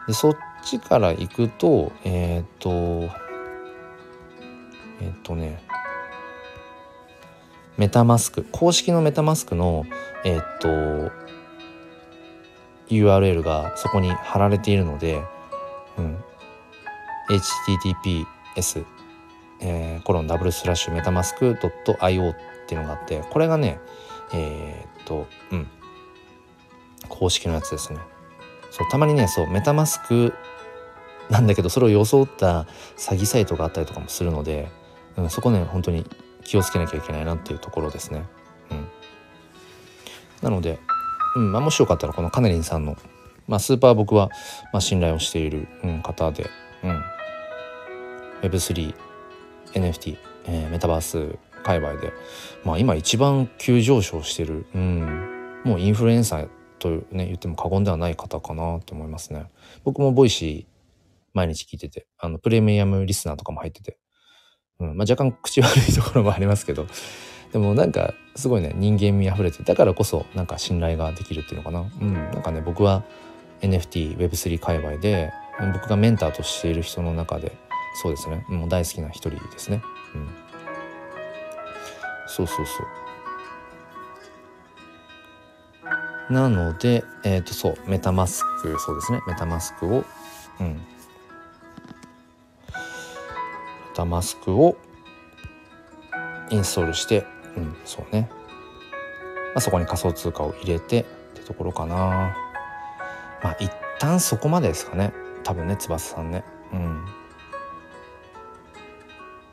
[0.07, 3.13] でそっちから行くとえっ、ー、と
[4.99, 5.61] えっ、ー、とね
[7.77, 9.85] メタマスク公式のメタマスクの
[10.23, 11.11] えっ、と
[12.89, 15.21] URL がそこに貼られているので、
[15.99, 16.17] うん、
[17.29, 18.25] http
[18.55, 18.83] s、
[19.59, 22.35] えー、コロンダブルスラッシュメタマスク .io っ
[22.65, 23.79] ていうのがあってこれがね
[24.33, 25.67] えー、っとうん
[27.09, 27.99] 公式のやつですね。
[28.71, 30.33] そうたまにねそうメタマスク
[31.29, 32.63] なんだけどそれを装った
[32.95, 34.69] 詐欺サイトがあったりとかもするので、
[35.17, 36.05] うん、そこね本当に
[36.43, 38.23] 気をつけなきゃいけないなっていうところですね。
[38.71, 38.87] うん、
[40.41, 40.79] なので、
[41.35, 42.97] うんまあ、もしよかったらこのカネリンさんの、
[43.47, 44.29] まあ、スーパー僕は、
[44.71, 46.49] まあ、信頼をしている、うん、方で、
[46.83, 47.03] うん、
[48.41, 48.95] Web3、
[49.73, 52.13] NFT、えー、メタバース界隈で、
[52.63, 59.45] まあ、今一番急上昇してる、うん、もうインフルエンサーと、ね、言っても過言ではない方かなと思いますね。
[59.83, 60.77] 僕もボイシー
[61.33, 63.97] 毎日聞いててあのプレミアムリスナーとかも入ってて、
[64.79, 66.87] うんまあ、若干口悪いところもありますけど
[67.51, 71.81] でもなんかすごいね人間味あふれてだからこそなんか信頼ができるっていうのかな。
[72.01, 73.03] うん、なんかね僕は
[73.61, 75.31] NFT Web3 界隈で
[75.73, 77.51] 僕がメンターとしている人の中で
[78.01, 79.81] そうですねもう大好きな一人ですね
[80.13, 80.27] うん
[82.27, 83.06] そうそうそう
[86.29, 89.21] なのでえっ、ー、とそうメタマスクそうですね。
[89.27, 90.03] メタマスクを
[90.59, 90.67] うん。
[90.67, 90.83] メ
[93.93, 94.77] タマスクを
[96.49, 97.25] インストールして
[97.55, 98.29] うんそうね、
[99.53, 102.35] まあ、そこに仮想通貨を入れてってところかな。
[103.43, 105.13] まあ一旦そこまでですかね。
[105.43, 106.43] 多分ね翼さんね。
[106.73, 107.05] うん。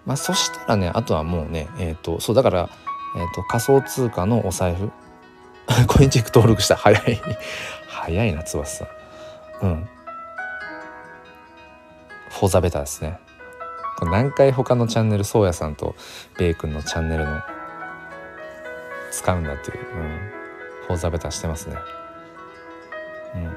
[0.07, 2.68] まあ、そしたらねあとはもうねえっ、ー、とそうだから、
[3.16, 4.91] えーと、仮想通貨のお財布
[5.89, 6.77] コインチェック登録した。
[6.77, 7.21] 早い。
[7.89, 8.85] 早いな翼さ
[9.62, 9.67] ん。
[9.67, 9.89] うん。
[12.31, 13.19] フォーザベターですね。
[14.03, 15.95] 何回他のチャンネルそうやさんと
[16.39, 17.41] ベイ君のチャンネルの
[19.11, 20.31] 使うんだっていう、うん、
[20.87, 21.77] フォーザベターしてますね。
[23.37, 23.57] うん。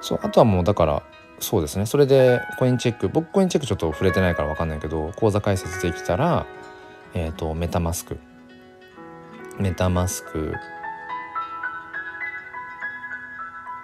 [0.00, 1.02] そうあとはもうだから
[1.38, 1.86] そうですね。
[1.86, 3.08] それでコインチェック。
[3.08, 6.46] 僕コインチェックちょっと触れてないから分かんないけど口座開設できたら
[7.14, 8.18] えっ、ー、とメタマスク。
[9.58, 10.54] メタマスク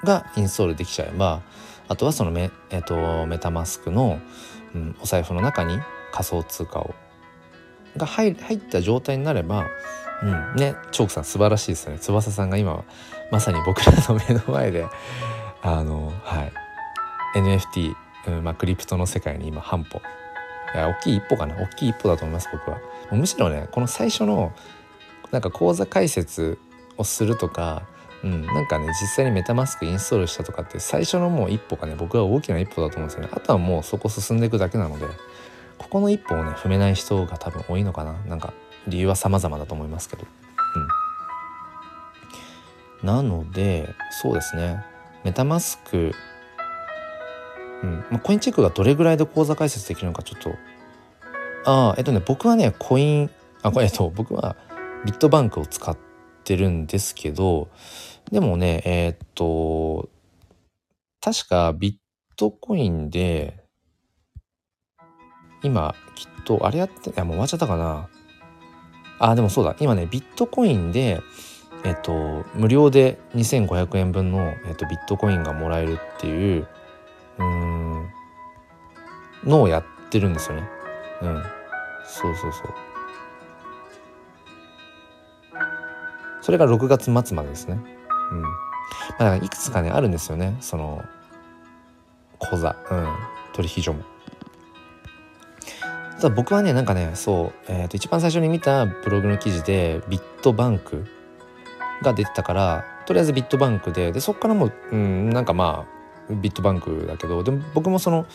[0.05, 1.43] がインストールできちゃえば
[1.89, 4.19] あとはそのメ,、えーと、メタマスクの、
[4.75, 5.79] うん、お財布の中に
[6.13, 6.95] 仮想通貨を
[7.97, 9.67] が入入った状態になれば、
[10.23, 11.99] うん、ねチョークさん素晴らしいですね。
[11.99, 12.85] 翼さんが今
[13.31, 14.87] まさに僕らの目の前で
[15.63, 16.53] あのはい。
[17.37, 17.95] NFT、
[18.29, 20.01] うんまあ、クリプトの世界に今半歩。
[20.75, 21.57] いや大きい一歩かな。
[21.57, 22.79] 大きい一歩だと思います僕は。
[23.13, 24.53] むしろねこの最初の
[25.31, 26.59] なんか講座解説
[26.97, 27.83] をするとか
[28.25, 33.29] うん、なんかね実際にメタマスクインストールしたとかって最初のもう一歩がね僕は大きな一歩だと思うんですよね。
[33.31, 35.07] あとはもうそこ進んでいくだけなので
[35.77, 38.15] ここの一歩をね踏めない人が多分多いのかな。
[38.27, 38.55] なんか
[38.89, 40.25] 理由は様々だと思いますけど。
[43.03, 43.07] うん。
[43.07, 44.83] なのでそうですね。
[45.23, 46.15] メタマスク
[47.83, 48.05] うん。
[48.11, 50.51] まあ、コインチェックがどれぐらいで口座開設できるのかちょっと。
[51.67, 53.31] ああえっとね僕はねコイン
[53.63, 54.57] あこれえっと僕は
[55.05, 55.97] ビットバンクを使っ
[56.45, 57.69] てるんですけど
[58.31, 60.09] でもね、えー、っと、
[61.21, 61.95] 確かビッ
[62.37, 63.65] トコインで、
[65.63, 68.09] 今、きっと、あれやって、いや、もう終わっちゃったかな。
[69.19, 69.77] あ、でもそうだ。
[69.81, 71.23] 今ね、ビットコインで、
[71.85, 76.67] えっと、無料で2500円分の、えっと、ビットコインがもらえるっていう、
[77.39, 78.09] うん、
[79.45, 80.69] のをやってるんですよね。
[81.23, 81.43] うん。
[82.05, 82.75] そうそうそう。
[86.43, 87.94] それが6月末までですね。
[88.33, 88.43] うん。
[89.19, 90.57] まあ、いくつかねあるんですよね。
[90.61, 91.03] その
[92.39, 93.09] 講座、うん、
[93.53, 94.05] 取引所も。
[96.17, 101.05] ただ僕はねなんかねそう、えー、と一番最初に見たブログの記事でビットバンク
[102.03, 105.87] が出てたからとりあえずビットバンクででそっからもう、うん、なんかま
[106.31, 108.27] あビットバンクだけどでも僕もその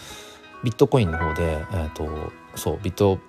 [0.63, 3.19] ビットコインの方で、えーと、そうビット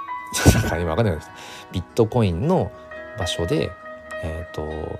[0.54, 1.30] なんか今分かんないです。
[1.72, 2.70] ビットコインの
[3.18, 3.72] 場所で
[4.22, 4.98] えっ、ー、と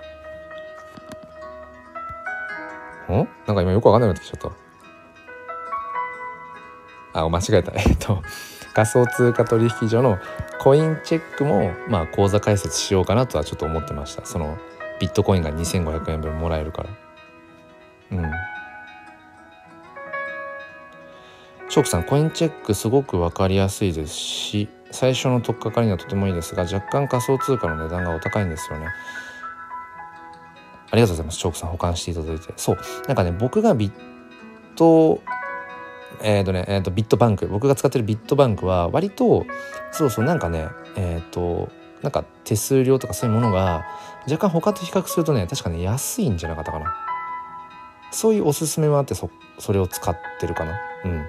[3.11, 3.29] ん？
[3.47, 4.53] なんか今よくわかんなくなってきちゃっ
[7.13, 7.21] た。
[7.21, 7.73] あ、間違えた。
[7.79, 8.23] えっと、
[8.75, 10.19] 仮想通貨取引所の
[10.59, 14.25] コインチェックも、まあ、口座開設しようかなとはちょっと思ってました。
[14.25, 14.59] その、
[15.01, 16.91] ビットコインが2500円分もらえるから。
[18.13, 18.31] うん。
[21.69, 28.89] チョークさん、コインチェックすごく分かりやすいですし、最初の取っかかりにはとてもいいですが、若干仮想通貨の値段がお高いんですよね。
[30.91, 31.39] ありがとうございます。
[31.39, 32.53] チョークさん保管していただいて。
[32.57, 32.79] そう。
[33.07, 33.93] なんかね、僕がビッ
[34.77, 35.21] ト、
[36.23, 39.47] えっ、ー、とね、えっ、ー、と、ビットバンク、僕が使ってるビットバンクは、割と、
[39.93, 41.71] そうそう、なんかね、えっ、ー、と、
[42.03, 43.85] なんか手数料とかそういうものが、
[44.27, 46.95] 若干他と比較するとね、確かね、安いんじゃなかったかな。
[48.11, 50.73] そういうおすすめもあって、そ、それを使ってるかな。
[51.05, 51.25] うん。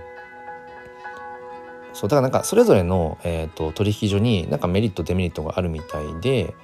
[1.94, 6.56] そう、だからなんか、それぞれの、えっ、と、取引所になんかメリット、デメリットがあるみたいで、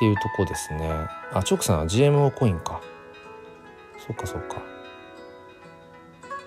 [0.00, 0.90] っていうとこですね。
[1.34, 2.80] あチョークさんは GMO コインか。
[3.98, 4.62] そっかそっか。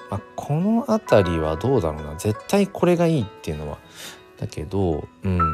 [0.10, 2.16] まあこの辺りはどうだろうな。
[2.16, 3.78] 絶対これがいいっていうのは。
[4.40, 5.46] だけどうん、ま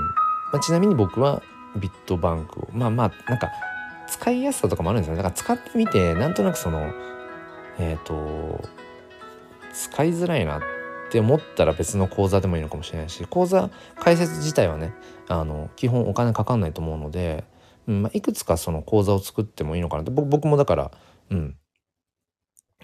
[0.54, 1.44] あ、ちなみに僕は
[1.76, 2.70] ビットバンクを。
[2.72, 3.50] まあまあなんか
[4.08, 5.18] 使いやすさとかもあるんですよね。
[5.18, 6.94] だから使ってみてなんとなくその
[7.80, 8.64] えっ、ー、と
[9.74, 10.62] 使いづらいなっ
[11.12, 14.94] て思ったら別の口座でもいいのかもしれないし口座開設自体はね
[15.28, 17.44] あの基本お金かかんないと思うので
[17.90, 20.12] うんまあ、いくつかその講座を作ってもいいのかなと。
[20.12, 20.92] 僕もだから
[21.32, 21.58] うん。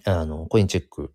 [0.03, 1.13] あのコインチェック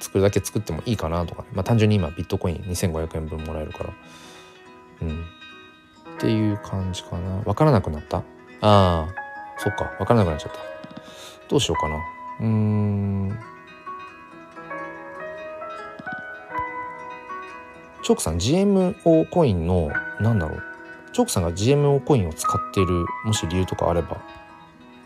[0.00, 3.94] 作るだけ作ってもいいかなとか、まあ、単純に今ビットコイン2500円分もらえるから。
[5.02, 5.24] うん。
[6.16, 7.42] っていう感じかな。
[7.42, 8.18] 分からなくなった？
[8.18, 8.22] あ
[8.62, 9.08] あ。
[9.58, 9.84] そっか。
[9.98, 10.58] 分からなくなっちゃった。
[11.48, 11.96] どうしようかな。
[12.40, 13.38] うーん。
[18.02, 19.90] チョークさん GMO コインの
[20.20, 20.62] なんだろう。
[21.16, 24.22] チョークさんが GMO コインを使っているもし理由とかあれば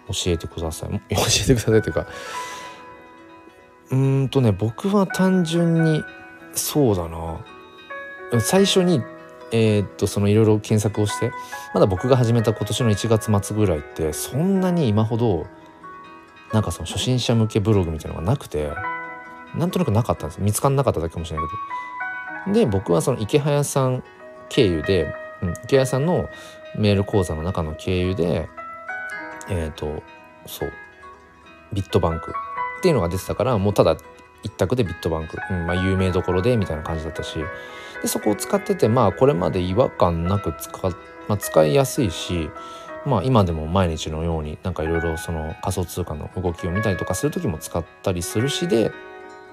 [0.09, 0.91] 教えてください。
[1.09, 2.07] 教えてくださいというか。
[3.91, 6.03] うーんとね僕は単純に
[6.53, 8.41] そうだな。
[8.41, 9.05] 最初に
[9.53, 11.31] えー、っとそのいろいろ検索をして
[11.75, 15.47] まだ僕が始めた今年の1月末ぐらいってそんなに今ほど
[16.53, 18.73] なんかその初心者向けブログみたいなのがなくて
[19.55, 20.41] なんとなくなかったんです。
[20.41, 21.47] 見つからなかっただけかもしれない
[22.45, 22.67] けど。
[22.67, 24.03] で僕はその池早さん
[24.49, 26.29] 経由でうん、池谷さんの
[26.77, 28.49] メール講座の中の経由で
[29.49, 30.03] えっ、ー、と
[30.47, 30.73] そう。
[31.73, 33.97] ビットバンクっていうのが出てたからもうただ
[34.43, 37.39] 一択でビットバンク、うんまあ、有名どころでみたいな感じだったし。
[38.03, 40.71] でそこを使っててまあこれまで違和感なく使,、
[41.29, 42.51] まあ、使いやすいし
[43.05, 48.91] まあ今でも毎日のようになんかいろいろその仮想通貨の動きを見たりとかする時も使ったりするしで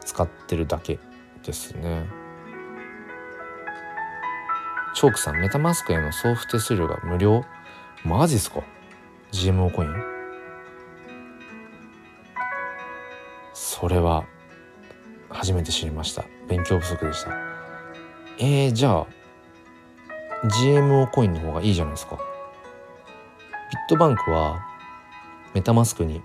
[0.06, 1.00] 使ってるだけ
[1.44, 2.06] ですね。
[4.98, 7.46] チョークさん、メタマスクへの送付手数料が無料？
[8.04, 8.64] マジっすか
[9.32, 9.94] ?GMO コイン？
[13.54, 14.26] それは
[15.30, 16.26] 初めて知りました。
[16.48, 17.32] 勉強不足でした。
[18.40, 19.08] えー、じゃあ
[20.64, 22.16] GMO コインの方がいいじゃないですか。
[22.16, 22.24] ビッ
[23.90, 24.66] トバンクは
[25.54, 26.24] メタマスクに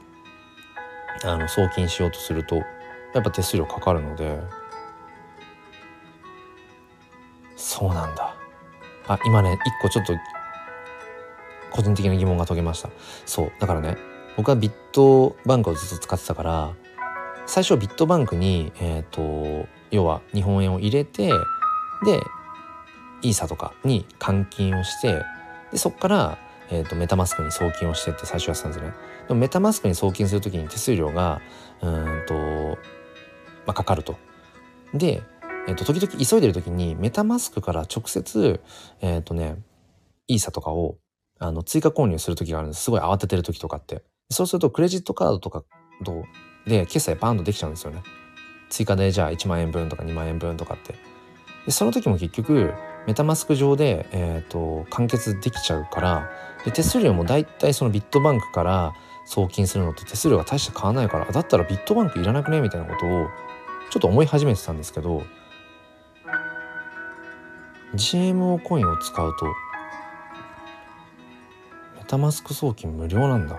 [1.24, 4.40] あの送金しようとするとやっぱ手数料かかるので
[7.54, 8.34] そうなんだ
[9.06, 10.14] あ今ね一個ちょっと
[11.70, 12.90] 個人的な疑問が解けました
[13.26, 13.96] そうだからね
[14.36, 16.74] 僕はビットバンクをずっと使ってたから
[17.46, 21.28] 最初ビットバンクにえっ、ー、と要は日本円を入れて
[22.04, 22.20] で
[23.22, 25.24] イーサとかに換金をして
[25.72, 26.38] でそこから、
[26.70, 28.92] えーと、メタマスクに送金をしてって最初やってたんですね。
[29.26, 31.40] でもメタマスクに送金する時に手数料が
[31.80, 32.34] うんと、
[33.66, 34.16] まあ、かかると。
[34.92, 35.22] で、
[35.68, 38.60] えーと、時々急いでる時にメタマスクから直接
[39.00, 39.56] えっ、とね
[40.26, 40.96] イーサとかを
[41.38, 42.84] あの追加購入する時があるんです。
[42.84, 44.02] すごい慌ててる時とかって。
[44.30, 45.64] そうするとクレジットカードとか
[46.04, 46.24] と
[46.66, 48.02] で決済バーンとできちゃうんですよね。
[48.70, 50.94] 追加でじゃあ1万円分とか2万円分とかって。
[51.66, 52.72] でその時も結局
[53.06, 56.30] メタマスク上で、えーと、完結できちゃうから
[56.64, 58.94] で手数料も大体そのビットバンクから
[59.26, 62.60] 送金するのと手数料が大して変わらないからだったらビットバンクいらなくね？
[62.60, 63.26] みたいなことを
[63.90, 65.22] ちょっと思い始めてたんですけど
[67.94, 69.46] GMO コインを使うと
[71.96, 73.58] メタマスク送金無料なんだ。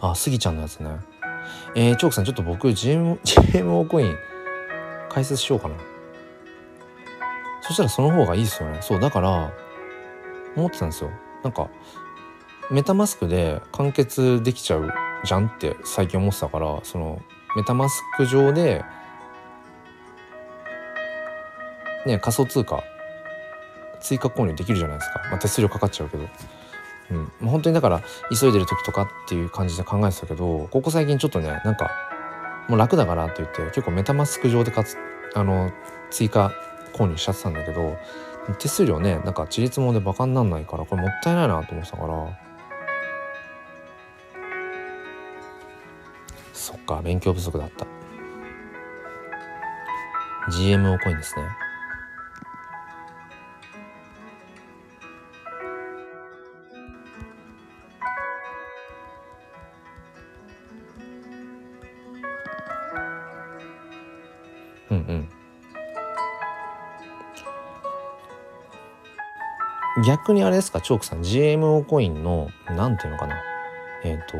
[0.00, 0.90] あスギちゃんのやつね。
[1.74, 4.16] えー、チョークさんちょっと僕 GM GMO コイン
[5.08, 5.76] 解説しようかな。
[7.62, 8.78] そしたらその方がいいですよね。
[8.82, 9.52] そうだから
[10.56, 11.10] 思ってたんですよ。
[11.42, 11.70] なんか
[12.70, 14.90] メタマスクで完結できちゃう
[15.24, 17.20] じゃんって最近思ってたからその
[17.56, 18.84] メタマスク上で
[22.06, 22.82] ね仮想通貨
[24.00, 26.28] 追加購入できるじゃないですか、まあ、手数料かかっちゃうけど。
[27.10, 31.90] うん、まあ本当にだから急いでる時とかっていう感じで考えてたけどここ最近ちょっとねなんか
[32.68, 34.96] もう楽だからって言って結構メタマスク上でかつ
[35.34, 35.72] あの
[36.10, 36.52] 追加
[36.92, 37.98] 購入しちゃってたんだけど
[38.60, 42.50] 手数料ねなんか地立もでバカになんないからこれもったいないなと思ってたから。
[46.52, 47.86] そっか勉強不足だった。
[50.50, 51.42] GMO コインですね。
[70.06, 73.36] 逆にあれですかチョークさん GMO コインの何ていうのかな。
[74.04, 74.36] えっ、ー、と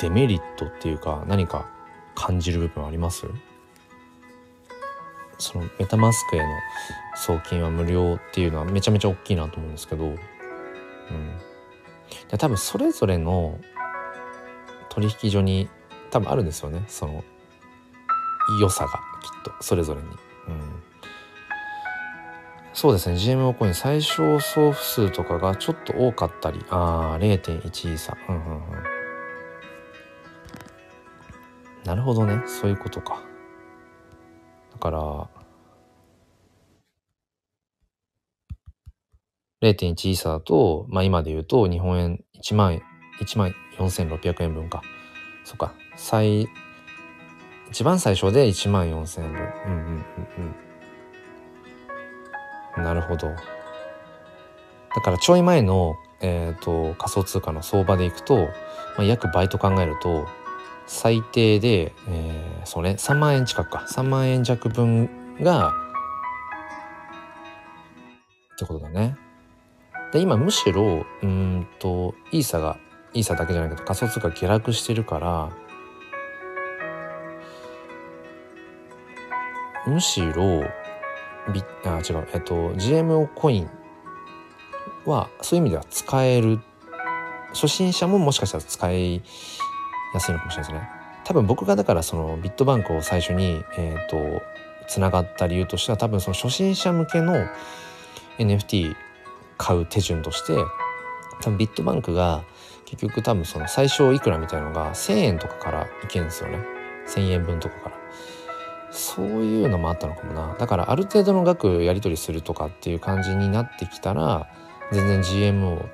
[0.00, 1.68] デメリットっていうか何か
[2.14, 3.26] 感じる部分あります？
[5.38, 6.46] そのメタマスクへの
[7.16, 10.16] 送金は無料っていうのはめちゃめちゃ大きいなと思うんですけど、うん、
[12.28, 13.58] で多分それぞれの
[14.88, 15.68] 取引所に
[16.10, 16.84] 多分あるんですよね。
[16.88, 17.22] その
[18.60, 19.07] 良さが。
[19.22, 20.06] きっとそれぞれに。
[20.06, 20.16] うん。
[22.72, 23.16] そうですね。
[23.16, 26.64] GMO コイン最小送付数とかがちょっと多かったり。
[26.70, 28.62] ああ0.1差うんうんうん。
[31.84, 32.42] なるほどね。
[32.46, 33.22] そういうことか。
[34.72, 35.28] だから
[39.60, 42.80] 0.1イーサだと、まあ、今で言うと日本円1万
[43.20, 44.82] 1万4600円分か。
[45.44, 45.72] そっか。
[45.96, 46.48] 最
[47.70, 49.40] 一番最初で1万4,000円分。
[49.40, 50.04] うんうん
[50.36, 50.54] うん
[52.76, 52.84] うん。
[52.84, 53.28] なるほど。
[53.28, 53.34] だ
[55.02, 58.48] からちょい前の、えーと、仮想通貨の相場でいくと、ま
[58.98, 60.26] あ、約倍と考えると
[60.86, 63.84] 最低で、えー、そうね3万円近くか。
[63.88, 65.08] 3万円弱分
[65.40, 65.72] が
[68.54, 69.16] ってことだね。
[70.12, 72.78] で今むしろうんとイーサが
[73.12, 75.50] イーサだけじゃないけど仮想通貨下落してるから
[79.88, 80.64] むしろ
[81.52, 83.70] ビあ違うえっと GMO コイン
[85.06, 86.60] はそういう意味では使える
[87.54, 89.22] 初心者ももしかしたら使い
[90.12, 90.90] やすいのかもしれないですね。
[91.24, 94.16] 多分僕がだからそのビットバンクを最初にえっ、と
[94.88, 97.46] つながった理由としては多分その初心者向けの
[98.38, 98.94] NFT
[99.56, 100.54] 買う手順として
[101.40, 102.44] 多分ビットバンクが
[102.84, 106.58] 結局多分その最初いくらみたいなのが1,000円とかからいけるんですよね
[107.06, 107.97] 1,000円分とかから。
[108.90, 114.48] そういうのもあったのかもなだからある程度の額やり取りするとかっていう感じになってきたら
[114.92, 115.86] 全然 GMO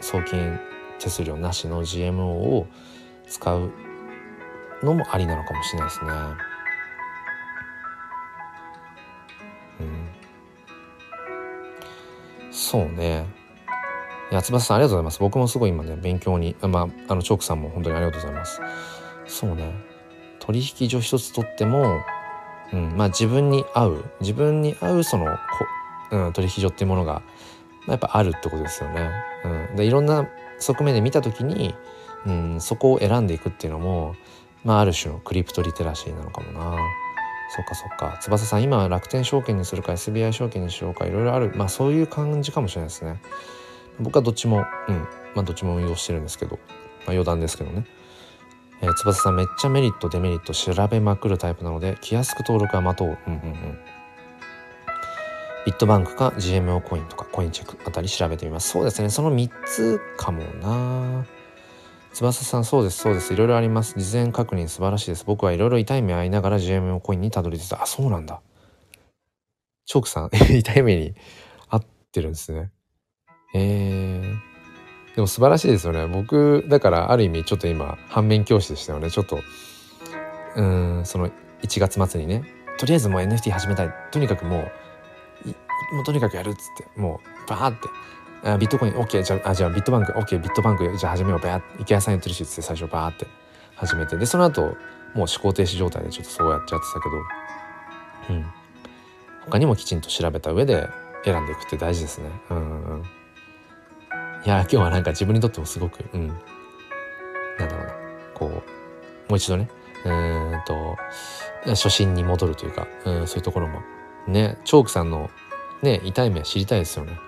[0.00, 0.60] 送金
[0.98, 2.66] 手数料なしの GMO を
[3.26, 3.72] 使う
[4.82, 6.10] のもありなのかもしれないですね。
[9.80, 9.82] う
[12.48, 13.26] ん、そうね。
[14.30, 15.20] いや翼さんありがとうございます。
[15.20, 18.60] 僕もすごい今ね勉強にまああのチョークさんも本当にありがとうございます。
[19.26, 19.72] そうね。
[20.40, 22.02] 取引所一つとっても
[22.74, 25.36] うん、まあ自分に合う自分に合うそのこ、
[26.10, 27.22] うん、取引所っていうものが、
[27.86, 29.10] まあ、やっぱあるってことですよね。
[29.44, 31.74] うん、でいろんな側面で見た時に、
[32.26, 34.16] うん、そこを選んでいくっていうのも、
[34.64, 36.76] まあ、ある種のクリプトリテラシーなのかもな。
[37.54, 43.20] そっかそっか翼さん今は楽天証券にするか SBI 証券にしようかいろいろあるまあそういう感じかもしれないですね
[44.00, 44.96] 僕はどっちもうん
[45.36, 47.86] まあどっちも運用してるんですけど、まあ、余談ですけどね
[48.84, 53.08] えー、翼さんめっちゃメリットデメリット調べまくるタイプなので気安く登録は待とう。
[53.08, 53.78] うんうんうん。
[55.64, 58.68] ビットバンクか GMO コインとかコインチェックあたり調べてみます。
[58.68, 59.08] そうですね。
[59.08, 61.24] その3つかもな。
[62.12, 63.32] 翼さんそうですそうです。
[63.32, 63.98] いろいろあります。
[63.98, 65.24] 事前確認素晴らしいです。
[65.24, 67.82] 僕はいろいろ痛い目合いながら GMO コインにたどり着いた。
[67.82, 68.42] あそうなんだ。
[69.86, 71.14] チョークさん 痛い目に
[71.70, 72.70] 合ってるんですね。
[73.54, 74.53] えー、
[75.14, 76.06] でも素晴らしいですよね。
[76.06, 79.10] 僕だからある意味ちょっと今反面教師でしたよね。
[79.10, 79.40] ちょっと
[80.56, 81.30] うんその
[81.62, 82.44] 1月末にね
[82.78, 83.94] とりあえずもう NFT 始めたい。
[84.10, 84.68] とにかくも
[85.44, 85.48] う
[85.94, 86.60] もうとにかくやるっつっ
[86.94, 87.88] てもうバーって。
[88.46, 91.66] あビットコイン OK じゃあじゃあビットバンク OK ビットバンクじゃあ始めようバーって。
[91.76, 93.26] 池谷さんやってるしつって最初バーって
[93.76, 94.16] 始めて。
[94.16, 94.74] でその後もう
[95.14, 98.46] 思考停止状態でちょっとそうやっちゃってたけどうん。
[99.46, 100.88] 他にもきちんと調べた上で
[101.24, 102.30] 選んでいくって大事ですね。
[102.50, 103.04] うんうん。
[104.44, 106.28] いや今日はなんか自分にとってもすごくうん。
[106.28, 107.94] なんだろうな。
[108.34, 108.62] こうも
[109.30, 109.68] う一度ね
[110.04, 110.96] うんと
[111.66, 113.80] 初心に戻るというか、うん、そういうところも。
[114.26, 115.30] ねチョークさんの
[115.82, 117.18] ね痛い目知りたいですよね。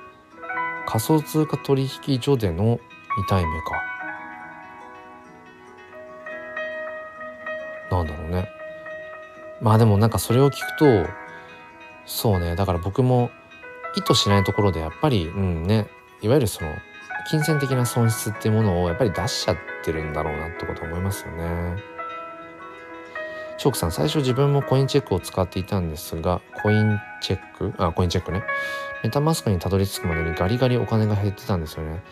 [0.87, 2.79] 仮想通貨取引所での
[3.27, 3.83] 痛い目か。
[7.91, 8.49] なんだろうね。
[9.63, 11.11] まあでもなんかそれを聞くと
[12.05, 12.57] そうね。
[12.57, 13.31] だから僕も
[13.97, 15.87] 意図しないところでやっぱりうんね。
[16.23, 16.71] いわゆるその
[17.31, 21.77] 金銭的な損失っていうものをやっぱり出しちゃってるんだろうなってこと思いますよね。
[23.59, 27.73] チョークさん最初自分もコインチェックを使っていたんですがコインチェック？
[27.79, 28.43] あコインチェックね。
[29.03, 32.03] メタマスクにたどり着くまでにガリガリお金が減ってたんですよね。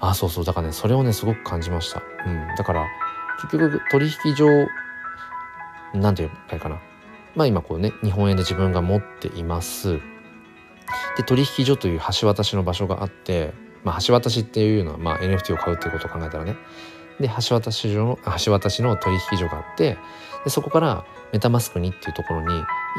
[0.00, 0.44] あそうそう。
[0.44, 2.02] だからねそれをねすごく感じました。
[2.26, 2.56] うん。
[2.56, 2.86] だから
[3.42, 4.46] 結局取引所
[5.94, 6.80] なんて言うかいかな。
[7.36, 10.00] まあ今こうね日本円で自分が持っています。
[11.16, 13.54] で取引所という橋渡しの場所があって
[13.84, 16.56] まあ橋渡しっていうのはまあ NFT を買うっていうことを考えたらね
[17.20, 19.96] で橋渡し所の橋渡しの取引所があって
[20.44, 22.48] でそこからメタマスクにっていうところに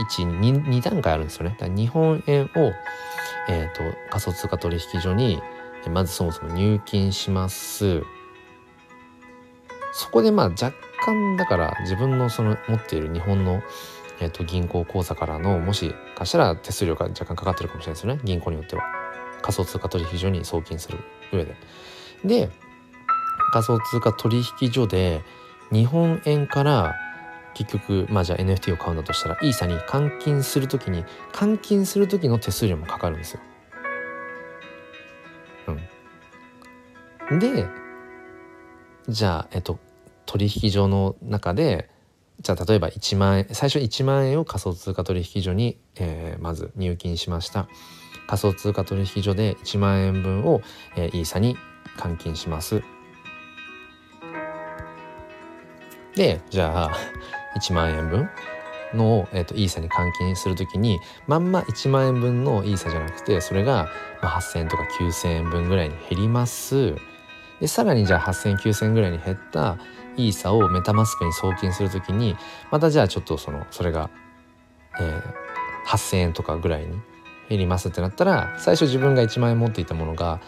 [0.09, 1.55] 1, 2, 段階あるんですよね。
[1.59, 2.71] だ日本円を、
[3.47, 5.41] えーと、仮想通貨取引所に
[5.91, 8.01] まずそもそも入金します。
[9.93, 10.73] そこでまあ若
[11.05, 13.61] 干だから自分のその持っている日本の、
[14.19, 19.02] えーと、銀行口座からのもしかしたら手数料が若干かかってるかもしれないですよね銀行によっては
[19.43, 20.97] 仮想通貨取引所に送金する
[21.31, 21.55] 上で。
[22.25, 22.49] で
[23.51, 25.21] 仮想通貨取引所で
[25.71, 26.95] 日本円から
[27.53, 33.39] 結局まあじゃあ NFT を買うんだとしたらイーサに換金する時に換金する時の手数料もかかるんですよ。
[37.29, 37.67] うん、で
[39.07, 39.77] じゃあえっと
[40.25, 41.89] 取引所の中で
[42.41, 47.67] じゃあ例えば1万円最初1万円を仮想通貨取引所に、えー、まず入金しました
[48.27, 50.61] 仮想通貨取引所で1万円分を、
[50.95, 51.57] えー、イーサに
[51.97, 52.83] 換金します。
[56.15, 56.91] でじゃあ
[57.59, 58.29] 1万円分
[58.93, 63.89] の、えーと、イーサに換金する時にまんま1万円分のイーサじゃなくてそれが、
[64.21, 66.95] まあ、8,000円とか9,000円分ぐらいに減ります。
[67.59, 69.77] でさらにじゃあ8000、9000円ぐらいに減った
[70.17, 72.35] イーサをメタマスクに送金する時に
[72.71, 74.09] またじゃあちょっとそのそれが、
[74.99, 76.99] えー、8,000円とかぐらいに
[77.53, 80.41] 減りますってなったら最初自分が1万円持っていたものが、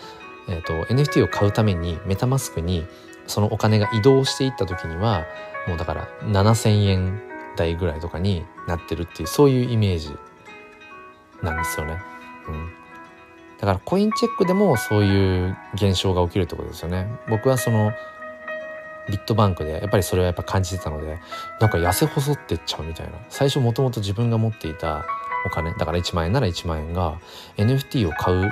[0.49, 2.85] えーと NFT を買うためにメタマスクに
[3.27, 5.25] そのお金が移動していった時には
[5.67, 7.21] もうだから7,000円
[7.55, 10.15] 台ぐらいとかになってるっていうそういうイメージ
[11.41, 12.01] なんですよね。
[12.47, 12.69] うん、
[13.57, 17.07] だからコインチェックでもそういう現象が起きるってことですよね。
[17.27, 17.91] 僕はその
[19.09, 21.19] ビットバンクでやっぱりそれはやっぱ感じてたので
[21.59, 25.05] なんか痩せ細ってっちゃうみたいな最初もともと自分が持っていた
[25.45, 25.73] お金。
[25.73, 27.19] だから1万円なら1万円が
[27.57, 28.51] NFT を買う。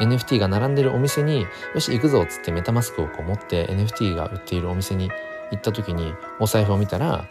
[0.00, 5.10] NFT が並んでるお店によし行くぞっつってメタマスクをこう持って NFT が売っているお店に
[5.50, 7.26] 行った時にお財布を見たら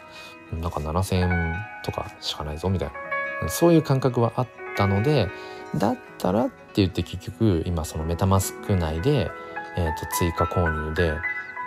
[0.52, 1.56] なんか7,000円
[1.86, 3.50] とかしかないぞみたいな。
[3.50, 5.30] そういう感覚はあったので
[5.76, 9.30] だったらって言って結局今そのメタマスク内で、
[9.78, 11.14] えー、と追加購入で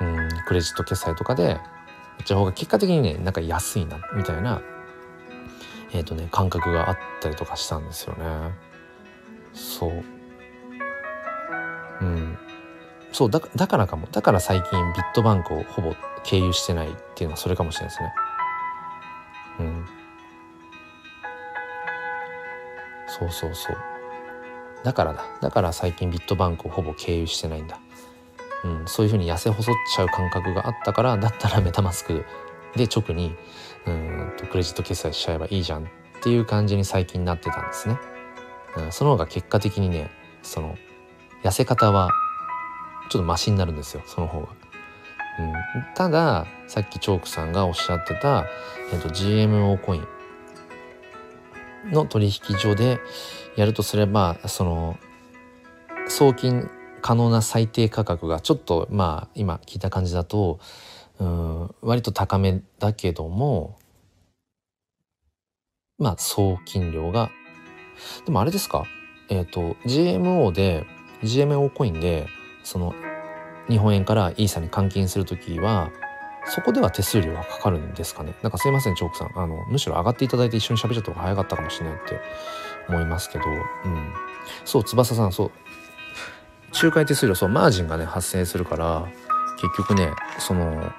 [0.01, 1.61] うんクレジット決済とかでこ
[2.23, 4.63] っちの方が結果的にねなんか安いなみたいな
[5.93, 8.53] えっ、ー、とね感覚があったりとかしたんですよね。
[9.53, 10.05] そう。
[12.01, 12.39] うん。
[13.13, 14.07] そうだだからかも。
[14.13, 18.13] だから最近ビットバンクをほぼ経由してないっていうのはそれかもしれないですね。
[19.61, 19.87] うん。
[23.09, 23.77] そうそうそう。
[24.85, 25.25] だからだ。
[25.41, 27.79] だから最近ビットバンクをほぼ経由してないんだ。
[28.65, 32.25] うん、そういうふうに痩せ細っちゃう感覚があったからだったらメタマスク
[32.77, 33.35] で直に
[33.91, 35.87] うんとクレジット決済しちゃえばいいじゃんっ
[36.23, 37.99] ていう感じに最近なってたんですね。
[38.77, 40.11] うん、その方が結果的にね
[40.43, 40.77] その
[41.43, 42.11] 痩せ方は
[43.11, 44.49] ちょっとマシになるんですよその方が。
[45.39, 45.55] うん、
[45.95, 48.47] たださっきチョークさんがおっしゃってた、
[48.93, 50.07] えーと、GMO コイン
[51.93, 53.01] の取引所で
[53.57, 54.99] やるとすればその
[56.09, 56.69] 送金
[57.01, 60.61] 可能な最低価格がちょっとまあ今聞いた感じだと
[61.19, 63.79] うん割と高めだけども
[66.01, 67.31] まあ送金量が。
[68.25, 68.85] でもあれですか？
[69.29, 70.85] えっ、ー、と GMO で
[71.23, 72.27] GMO コインで
[72.65, 72.95] その
[73.69, 75.93] 日本円からイーサに換金する時は
[76.47, 78.35] そこでは手数料がかかるんですかね？
[78.43, 79.33] なんかすいませんチョークさん。
[79.37, 82.19] あのむしろ上がっていただいて一緒に喋っちゃった方が早かったかもしれないって
[82.89, 83.45] 思いますけど。
[83.45, 84.13] うん。
[84.65, 85.51] そう翼さんそう。
[86.73, 89.07] 仲介手数料そうマージンがね発生するから
[89.61, 90.91] 結局ねその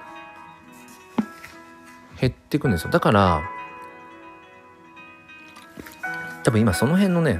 [2.20, 2.90] 減っていくんですよ。
[2.90, 3.42] だから
[6.42, 7.38] 多分今その辺のねや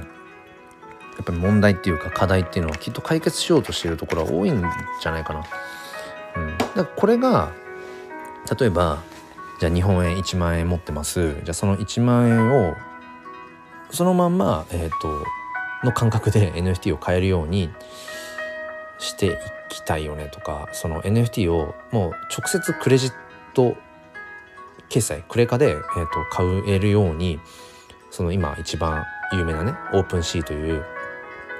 [1.21, 4.63] っぱり問題っていうか課題っていうのはきっと解決しようとしているところは多いん
[5.01, 5.43] じゃないかな。
[6.35, 7.51] うん、だからこれが
[8.59, 9.03] 例えば
[9.59, 12.75] じゃあ日本円1万円持ってますじゃあその1万円を
[13.91, 15.23] そのまんま、えーと、
[15.85, 17.69] の感覚で NFT を買えるように
[18.97, 19.29] してい
[19.69, 23.13] きたいよねとかその NFT をもう直接クレジッ
[23.53, 23.77] ト
[24.89, 27.39] 決済クレカで、えーと買えるように
[28.13, 30.85] その今一番有名なねオープンシーという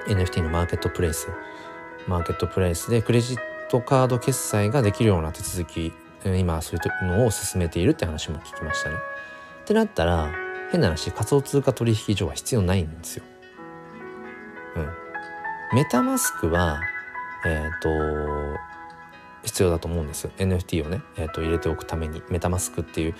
[0.05, 1.29] NFT のマーケットプレイス
[2.07, 3.39] マーケットプレイスでクレジッ
[3.71, 5.91] トカード決済ができるような手続き
[6.23, 8.95] 今そういうのを進めているって話も聞きましたね。
[9.63, 10.31] ってなったら
[10.71, 13.23] 変な話仮想通貨取引所は必要ないんですよ。
[14.75, 14.89] うん。
[15.75, 16.79] メタマスクは
[17.47, 18.59] えっ、ー、と
[19.43, 23.15] 必要だと思うんです NFT をね、えーと、入れておくためにメタマスクっていう、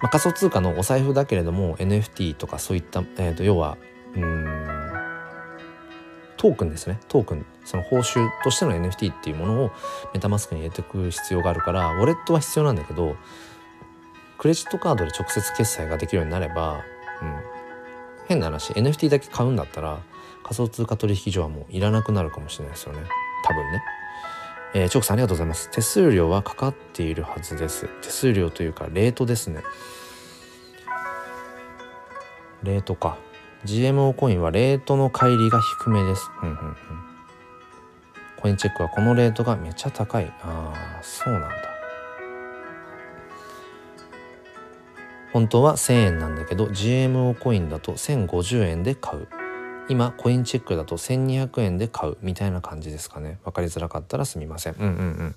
[0.00, 3.76] まあ、仮想通貨のお財布だけれども NFT とかそういった、えーと要は
[4.16, 4.80] うん
[6.40, 6.98] トークンですね。
[7.06, 7.44] トークン。
[7.66, 9.70] その報酬としての NFT っていうものを
[10.14, 13.14] メタマスクに入れていく必要があるからウォレットは必要なんだけど
[14.38, 16.82] クレジットカードで直接決済ができるようになれば、
[17.20, 17.36] うん、
[18.26, 20.00] 変な話 NFT だけ買うんだったら
[20.42, 23.00] 仮想通貨取引所はもういらなくなるかもしれないですよね。
[23.44, 23.82] 多分ね。
[24.72, 25.70] えー、チョークさんありがとうございます。
[25.70, 27.88] 手数料はかかっているはずです。
[28.02, 29.62] 手数料というか、レートですね。
[32.62, 33.16] レートか。
[33.64, 36.30] GMO コインはレートの乖離が低めです。
[36.42, 36.76] うんうんうん。
[38.40, 40.32] コインチェックはこのレートがめっちゃ高い。
[40.42, 41.70] ああ、そうなんだ。
[45.32, 49.28] 本当は1000円なんだけど GMO コインだと1050円で買う。
[49.90, 53.40] 今コインチェックだと1200円で買うみたいな感じですかね。
[53.44, 54.74] わかりづらかったらすみません。
[54.74, 54.92] うんうんう
[55.24, 55.36] ん。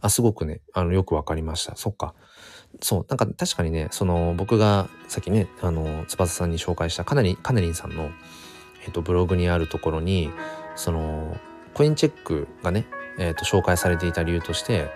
[0.00, 1.74] あ、すごくね、あの、よくわかりました。
[1.74, 2.14] そっか。
[2.80, 8.10] そう、なんか確かにね、その僕がさっきね、あの、翼さんに紹介したかなり、かなりんさんの、
[8.84, 10.30] えっ、と、ブログにあるところに、
[10.76, 11.36] その、
[11.74, 12.86] コインチェックがね、
[13.18, 14.90] えっ、と、紹介されていた理由として、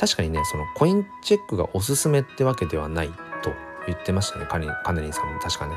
[0.00, 3.52] 確かにね、そのコインチェックがおすすめってわけではないと
[3.86, 5.74] 言ってましたね、かなりんさんも確かね。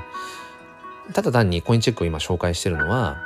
[1.14, 3.18] ただ単にコインチェックを今紹介してるのは、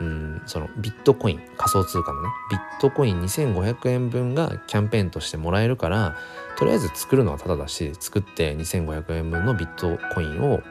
[0.00, 6.16] うんそのビットコイン仮想通貨のねビットコイン2500円分がキャンペーンとしてもらえるから
[6.56, 10.62] とりあえず作るのはただだし作って2500円分のビットコインを、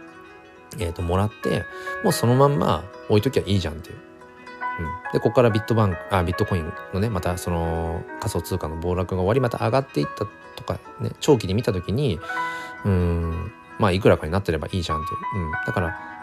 [0.79, 1.63] えー、ともらって
[2.03, 3.97] もうそのまんま置いときゃいいじゃんっていう。
[4.79, 10.25] うん、でここからビットバンクあビットコインのねまたその仮想通貨の暴落が終わりまた上がっていった
[10.55, 12.17] とかね長期で見た時に
[12.85, 16.18] うんまあいくらかになってればいいじゃんっていう、うん、だから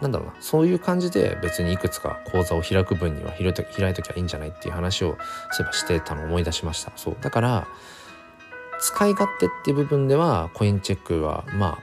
[0.00, 0.34] なんだろうな。
[0.40, 3.62] そういう感じで別にいくつか講座を開く分には開いと
[4.02, 5.18] きゃいいんじゃないっていう話を
[5.50, 6.92] そういえばしてたのを思い出しました。
[6.96, 7.16] そう。
[7.20, 7.68] だから
[8.80, 11.78] 使い勝手っていう部分ではコインチェックはま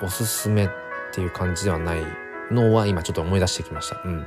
[0.00, 0.68] あおすすめっ
[1.12, 2.04] ていう感じではない
[2.50, 4.00] のは今ちょっと思い出してきました。
[4.04, 4.26] うん、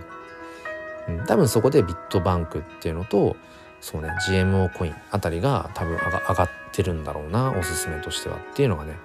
[1.07, 3.37] うん、多分そこでビットバンクっていうのと
[3.79, 8.97] そうね GMO コインあたりが多分上がってるんだろうなおすすめとしてはっていうのがね。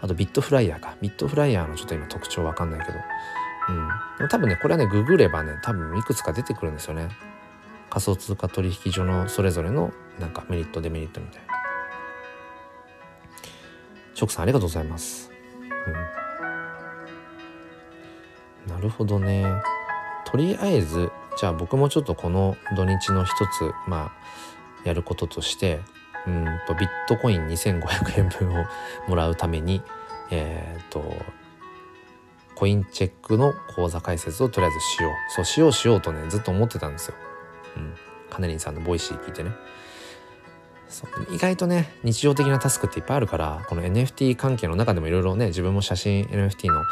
[0.00, 0.96] あとビットフライヤーか。
[1.00, 2.98] ビットフライヤーのちょっと今特徴わかんないけど。
[4.20, 4.28] うん。
[4.28, 7.08] 多分ね、これはね、ググればね、多分いくつか出てくるんですよね。
[7.90, 11.54] 仮想通貨取引所のそれぞれのなんかメリット、デメリットみたいな。
[14.14, 15.30] ショクさんありがとうございます。
[18.66, 18.72] うん。
[18.72, 19.46] なるほどね。
[20.24, 24.12] とりあえず、じゃあ僕もちょっとこの土日の一つ、まあ、
[24.84, 25.80] やることとして、
[26.26, 28.64] うんとビットコイン2500円分を
[29.08, 29.82] もらうために
[30.30, 31.14] えっ、ー、と
[32.56, 37.14] コインチェックの口座開設をとりあえずしようそうしようしようとねずっと思ってたんですよ。
[37.76, 37.94] うん、
[38.30, 39.50] カネリンさんのボイシー聞いてね。
[40.88, 46.82] そう意外とね日常的なタスクっていっぱいあるからこの NFT 関係の中でもいろいろね自分も写真 NFT の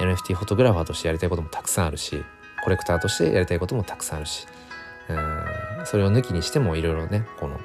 [0.00, 2.24] NFT フォトグラファーとしてやりたいこともたくさんあるし
[2.62, 4.46] コレクターとしてやりたいこともたくさんあるし
[5.08, 7.60] うんそれを抜きにしてもいろいろねこの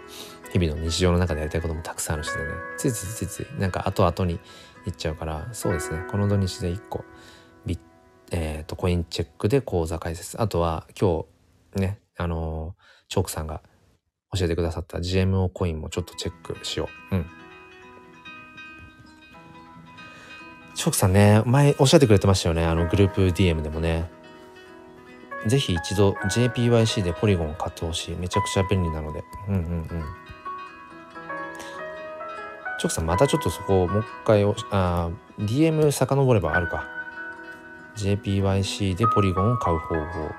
[0.51, 2.53] 日々の日常の中でやりたいこともたくさんあるしでね。
[2.77, 4.39] ついついついついなんか後々に
[4.85, 6.03] いっちゃうからそうですね。
[6.09, 7.05] この土日で1個
[7.65, 7.79] ビ
[8.31, 10.41] えーと、コインチェックで口座開設。
[10.41, 11.25] あとは今
[11.75, 12.75] 日ねあの、
[13.07, 13.61] チョークさんが
[14.37, 17.15] 教えてくださった GMO コインもちょっとチェックしよう。
[17.15, 17.25] うん。
[20.75, 22.65] チョークさんね前おっしゃってくれてましたよね。
[22.65, 24.09] あのグループ DM でもね。
[25.47, 28.15] ぜひ一度 JPYC でポリゴンを買ってほしい。
[28.15, 29.23] めちゃくちゃ便利なので。
[29.47, 30.03] うんうんうん。
[32.79, 36.87] チョクさんまたちょっとそこをもう一回あ DM 遡ればあるか。
[37.97, 40.31] JPYC でポリゴンを買う方法。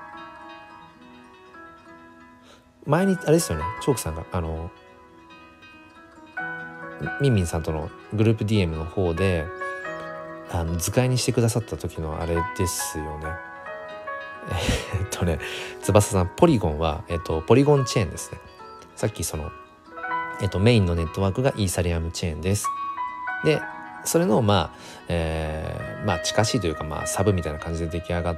[2.85, 3.63] 前にあれですよね。
[3.81, 4.71] チョークさんがあの
[7.21, 9.45] ミンミンさんとのグループ DM の方で
[10.49, 13.27] あの図解にしてくださった時のあれですよね。
[14.99, 15.39] えっとね
[15.81, 18.39] 翼さんポリゴンは、えっと、ポリゴンチェーンですね。
[18.95, 19.51] さっきその、
[20.41, 22.67] えっと、メインのネットワークがイーサリアムチェーンです。
[23.43, 23.61] で
[24.03, 24.77] それのまあ、
[25.07, 28.37] えー、まあ近しいというかまあサブみたいな感じで出来上がっ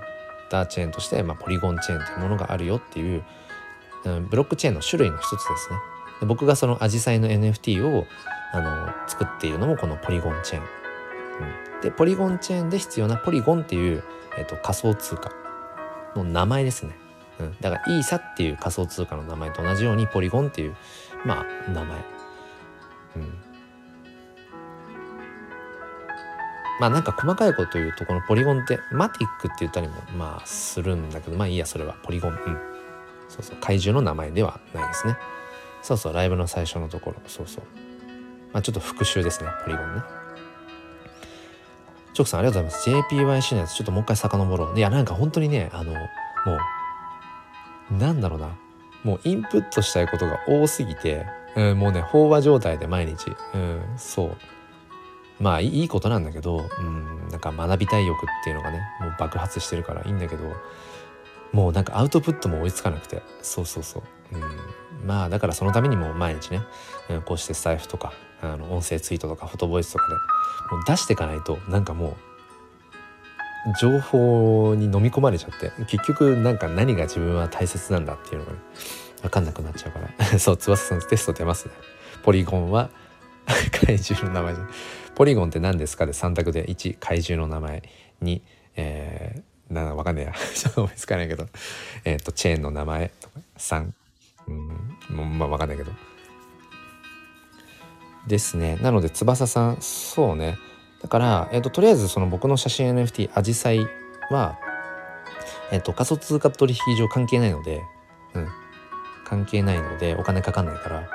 [0.49, 3.23] たチェーンとして、まあ、ポリゴンチェーンというものがあるよっていう、
[4.03, 5.77] うん、ブロックチェーンの種類の一つですね。
[6.19, 8.05] で僕がそのアジサイの NFT を
[8.53, 10.63] あの作っているのもこのポリゴンチェーン、
[11.75, 14.03] うん、でポリゴンチェーンで必要なポリゴンっていう、
[14.38, 15.31] えっと、仮想通貨
[16.15, 16.95] の名前ですね。
[17.39, 20.75] うん、だからイーサっていう仮想通貨の名前と同じようにポリゴンっていう
[21.25, 21.97] まあ名前。
[23.15, 23.33] うん、
[26.79, 32.31] まあなんか細かいこと言うとこのポリゴンってマティックって言ったりもまあするんだけどまあいいやそれはポリゴン。
[32.31, 32.37] うん。
[33.29, 35.15] そうそう怪獣の名前ではないですね。
[35.81, 37.63] そうそうライブの最初のところそうそう。
[38.51, 40.01] まあちょっと復習ですねポリゴンね。
[42.13, 42.89] チョクさんありがとうございます。
[43.15, 44.77] JPYC のやつちょっともう一回遡ろう。
[44.77, 45.99] いや、なんか本当にね、あの、も
[47.91, 48.55] う、なんだろうな。
[49.03, 51.25] もうインプットしたいことが多すぎて、
[51.55, 53.31] うん、もうね、飽和状態で毎日。
[53.53, 54.38] うん、そう。
[55.39, 60.43] まあいいことなんだけど、うん、なんか学びたい欲っていうのがね、もう爆発してるからいいんだけど、
[61.51, 64.03] もうなんかアウトプットも追いつかなくて、そうそうそう。
[64.35, 66.61] うん、まあだからそのためにも毎日ね、
[67.09, 70.13] うん、こうしてスタイフとか、あの音声ツイートとかフォトボイスとかで
[70.75, 72.32] もう出していかないとなんかもう
[73.80, 78.60] 情報に飲み込まれちゃって結局なんか何が自分は大切なんだっていうのがね
[79.22, 80.26] 分かんなくなっちゃうから。
[80.40, 81.73] そう翼さんテスト出ますね。
[82.23, 82.90] ポリゴンは
[83.72, 84.68] 怪獣の名前じゃ
[85.15, 86.65] ポリゴンって何ですかで3択で。
[86.65, 87.84] 1怪獣の名前。
[88.22, 88.41] 2
[88.76, 90.34] えー、なわかんねえや。
[90.53, 91.48] ちょっと思いつかないけど。
[92.03, 93.11] えっ、とチェーンの名前。
[93.22, 93.91] とか3
[94.48, 95.91] うんまあわかんないけど。
[98.27, 98.77] ですね。
[98.81, 100.57] なので翼さんそうね。
[101.03, 103.88] だから、えーと、とりあえずその僕の写真 NFT アジサイ
[104.31, 104.57] は、
[105.71, 107.81] えーと、仮想通貨取引上関係ないので、
[108.34, 108.47] うん、
[109.25, 111.07] 関係ないのでお金かかんないから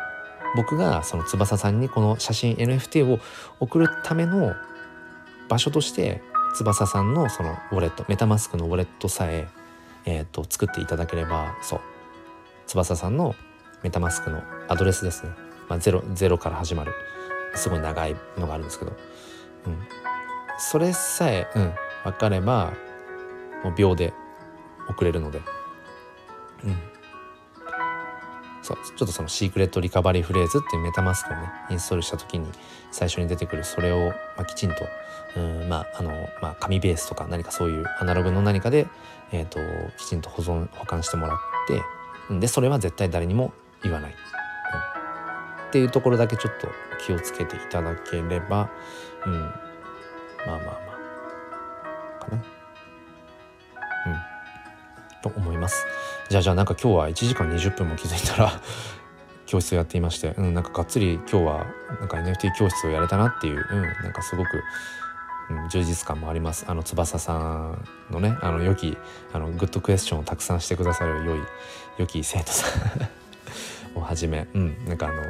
[0.55, 3.19] 僕がその翼さんにこの写真 NFT を
[3.59, 4.55] 送るための
[5.48, 6.23] 場所として
[6.55, 9.48] 翼さんのそのウォレットメタマスクのウォレットさえ
[10.05, 11.81] えーと作っていただければそう。
[12.69, 13.35] 翼さんの
[13.82, 15.32] メタマスクのアドレスですね。
[15.69, 16.93] まあ、ゼロゼロから始まる。
[17.55, 18.93] すごい長いのがあるんですけど、
[19.69, 19.78] うん、
[20.59, 21.74] それさえ、うん、
[22.05, 22.73] 分かれば
[23.65, 24.12] もう秒で
[24.89, 25.40] 送れるので、
[26.65, 26.77] うん、
[28.62, 32.51] そうちょっとそのシークレットリカバリーフレーズっていうメタマスクをねインストールした時に
[32.90, 34.77] 最初に出てくるそれを、まあ、きちんと、
[35.36, 36.11] うんまああの
[36.43, 38.86] まあ、紙ベースとか何かそういうアナログの何かで、
[39.32, 39.59] えーと、
[39.97, 41.82] きちんと保存保管してもらって
[42.40, 44.11] でそれは絶対誰にも言わない。
[44.11, 44.16] うん。
[45.69, 46.69] っていうところだけちょっと
[47.05, 48.70] 気をつけていただければ
[49.28, 49.40] うん。
[49.40, 49.48] ま
[50.46, 50.72] あまあま
[52.20, 52.24] あ。
[52.24, 52.36] かな。
[52.36, 52.42] うん。
[55.22, 55.86] と思います。
[56.28, 58.60] じゃあじゃあなんか今日は1時間20分も気づいたら
[59.46, 61.66] 教室をやっていまして、うん、なんかがっつり今日は
[62.00, 64.62] なんか NFT 教室をやれたなっていう、うん、なんかすごく、
[65.50, 66.66] うん、充実感もあります。
[66.68, 68.96] あの翼さんのねあの良き
[69.32, 71.40] あのグッドクエスチョンをたくさんしてくださる良い
[71.98, 72.66] 良き生徒さ
[73.94, 75.22] ん をはじめ、うん、なんかあの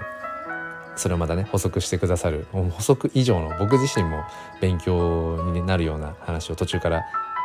[0.98, 4.24] それをまたね補足してくださる補足以上の僕自身も
[4.60, 7.04] 勉強になるような話を途中から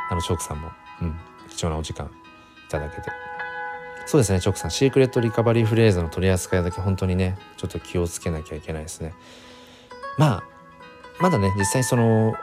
[0.10, 0.72] あのチョークさんも、
[1.02, 1.16] うん、
[1.50, 2.10] 貴重なお時間い
[2.70, 3.12] ただけて。
[4.06, 9.14] そうですねチョークさんシークレットリカバリーフレーズの取り扱いだけ本当にねちょっと気をつけなきゃいけないですね。
[10.18, 10.44] まあ
[11.22, 12.36] まだね実際その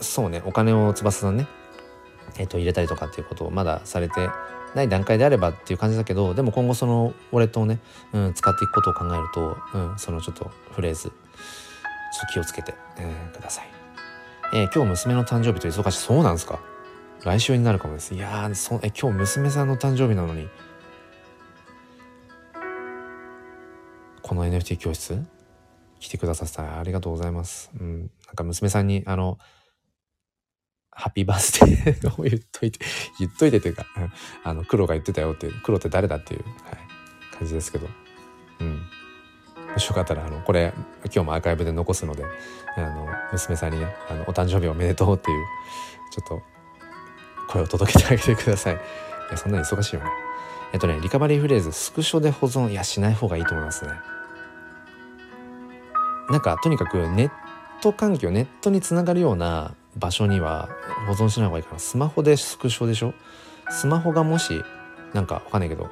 [0.00, 1.46] そうねお金を翼さんね
[2.38, 4.28] えっと、入れたりとかっていうことをまだされて
[4.76, 7.80] ない段階であればっていう感じだけどでも今後そのウォレットをね、
[8.12, 11.12] うん、使っていくことを考えると、うん、そのちょっとフレーズちょっ
[12.28, 13.68] と気をつけて、えー、ください、
[14.54, 15.98] えー、今日娘の誕生日と忙しい。
[15.98, 16.60] そうなんですか？
[17.24, 18.14] 来週になるかもです。
[18.14, 20.48] いやそえ今日娘さんの誕生日なのに。
[24.22, 25.24] この NFT 教室？
[25.98, 27.70] 来てくださってありがとうございます。
[27.80, 28.10] うん。
[28.26, 29.38] なんか娘さんに、あの、
[30.98, 32.78] ハッピーバースデーを言っといて、
[33.18, 33.84] 言っといてというか、
[34.42, 37.86] あの、黒が言ってたよっていう、黒って誰だっていう、はい、感じですけど。
[38.60, 38.80] うん。
[39.72, 40.72] もしよかったら、あの、これ、
[41.04, 42.24] 今日もアーカイブで残すので、
[42.76, 45.44] あの、娘さんにね、あの、お誕生日おめでとうっていう、
[46.12, 46.42] ちょっと、
[47.52, 48.74] 声を届けてあげてください。
[48.74, 48.78] い
[49.30, 50.08] や、そんなに忙しいよね。
[50.72, 53.92] えっとね、リカバリーフレーズ、スクショで保存、いや、しない方がいいと思いますね。
[56.30, 57.30] なんか、とにかくネッ
[57.82, 60.68] ト環境、ネットにつながるような場所には
[61.06, 61.78] 保存しない方がいいかな。
[61.78, 63.14] スマホでスクショでしょ？
[63.70, 64.62] スマホがもし、
[65.14, 65.88] なんかわかんないけど、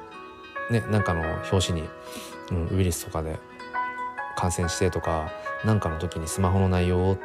[0.69, 1.21] ね、なんかの
[1.51, 1.89] 表紙に、
[2.51, 3.39] うん、ウイルスとかで
[4.37, 5.31] 感染してとか、
[5.63, 7.17] なんかの時にスマホの内容を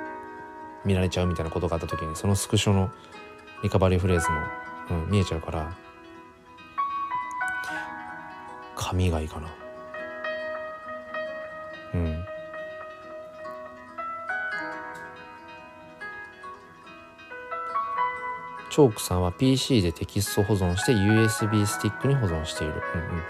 [0.85, 2.91] 見られちゃうみたいなことがあった時に、そのスクショの
[3.63, 5.77] リカバリーフレーズも、うん、見えちゃうから、
[8.75, 9.49] 紙がいいかな。
[11.95, 12.25] うん。
[18.71, 22.75] チョークさんは PC でテキスト保存して USB スティックに保存している。
[22.95, 23.23] うんうん、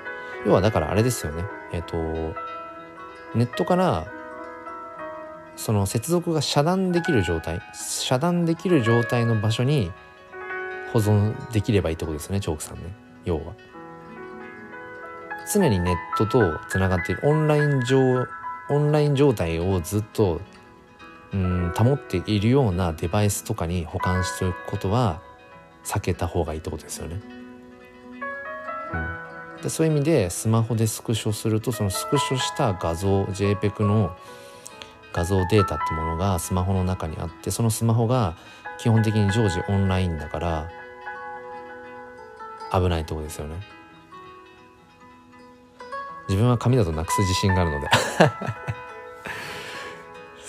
[0.47, 1.45] 要はだからあれですよね。
[1.73, 1.97] えっ、ー、と、
[3.35, 4.07] ネットから
[5.57, 9.91] その接続が遮断できる状態、遮断できる状態の場所に
[10.93, 12.95] 保存できればいいってことですね、チョークさんね。
[13.25, 13.55] 要は。
[15.53, 18.27] 常にネットとつながっているオンライン上、
[18.69, 20.41] オンライン状態をずっと
[21.33, 25.23] うん保っているようなデバイスとかに保管しておくことは
[25.85, 27.21] 避けた方がいいってことですよね。
[29.57, 34.17] うん、でそういう意味でスマホでスクショするとそのスクショした画像 JPEG の
[35.13, 38.37] 画像データってものがスマホの中にあってそのスマホが
[38.79, 40.71] 基本的に常時オンラインだから
[42.73, 43.57] 危ないってことですよね。
[46.29, 47.89] 自分は紙だとなくす自信があるので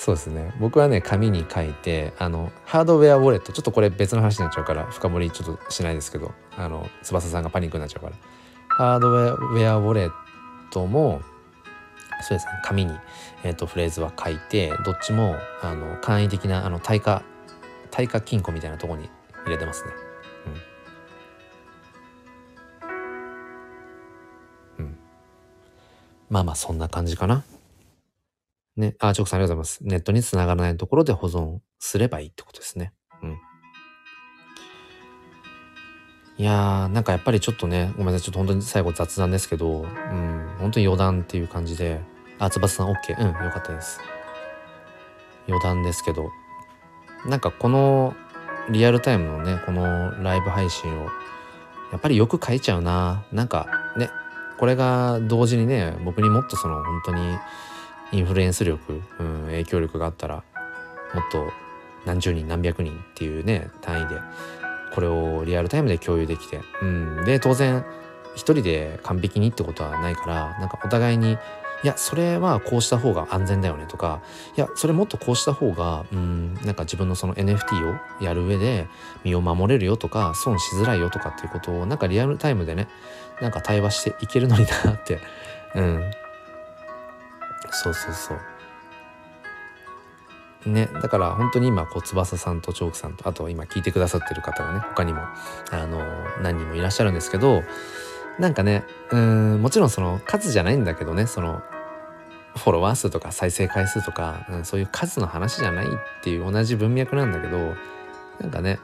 [0.04, 8.16] そうですね僕はね紙に書いてあのハードウェアウォレットちょっとこれ別の話になっちゃうから深掘りちょっとしないですけどあの翼さんがパニックになっちゃうから
[8.68, 10.12] ハードウェアウォレッ
[10.72, 11.22] トも
[12.24, 12.98] そうですね紙に、
[13.44, 17.22] えーと、フレーズは書いてどっちもあの簡易的なあの耐火
[17.92, 19.08] 耐火金庫みたいなとこに
[19.46, 19.92] 入れてますね。
[24.80, 24.98] うん、
[26.28, 27.44] まあまあそんな感じかな。
[28.78, 29.80] ね、あ、チョクさんありがとうございます。
[29.84, 32.94] ネットに繋がらないところで保存すればいいってことですね。
[33.22, 33.38] うん。
[36.38, 42.02] いやー、なんかやっぱりちょっとね、ごめんなさい、ちょっと本当に最後雑談ですけど、うん、本当に余談っていう感じで、
[42.40, 43.20] あ、翼さん OK。
[43.20, 44.00] うん、よかったです。
[45.48, 46.30] 余談ですけど、
[47.26, 48.16] なんかこの
[48.70, 51.06] リアルタイムのね、このライブ配信を、
[51.92, 53.26] やっぱりよく書いちゃうな。
[53.32, 53.68] なんか
[53.98, 54.10] ね、
[54.58, 57.38] これが同時にね、僕にもっとその本当に
[58.12, 60.44] インフルエンス力、うん、影響力があったらもっ
[61.32, 61.52] と
[62.06, 64.16] 何十人何百人っていうね単位で
[64.94, 67.86] これをリアルタイムで共有できて、うん、で当然
[68.36, 71.38] 一人で完璧にってことはないからなんかお互いに
[71.84, 74.22] いやそれはこうした方が安全だよねとか
[74.56, 78.88] いやそれもっとこうした方がうんなんか自分のその NFT をやる上で
[79.24, 82.88] 身を守れるよとか損しづらいよとかっていうことをなんかリアルタイムでね
[83.42, 85.20] なんか対話していけるのになって
[85.76, 86.12] うん
[87.72, 88.40] そうそうそう。
[90.66, 95.22] ねだから本当に今こう翼さんとチョークさんとあと今聞いてくださってる方がね他にも
[95.72, 96.00] あの
[96.42, 97.64] 何人もいらっしゃるんですけど
[98.38, 101.62] なんかねうんもちろんその数じゃないんだけどねその
[102.56, 105.90] フォロワー数とか再生回数とか、うん、そういう数の話じゃないっ
[106.22, 107.76] ていう同じ文脈なんだけど
[108.40, 108.80] なんかね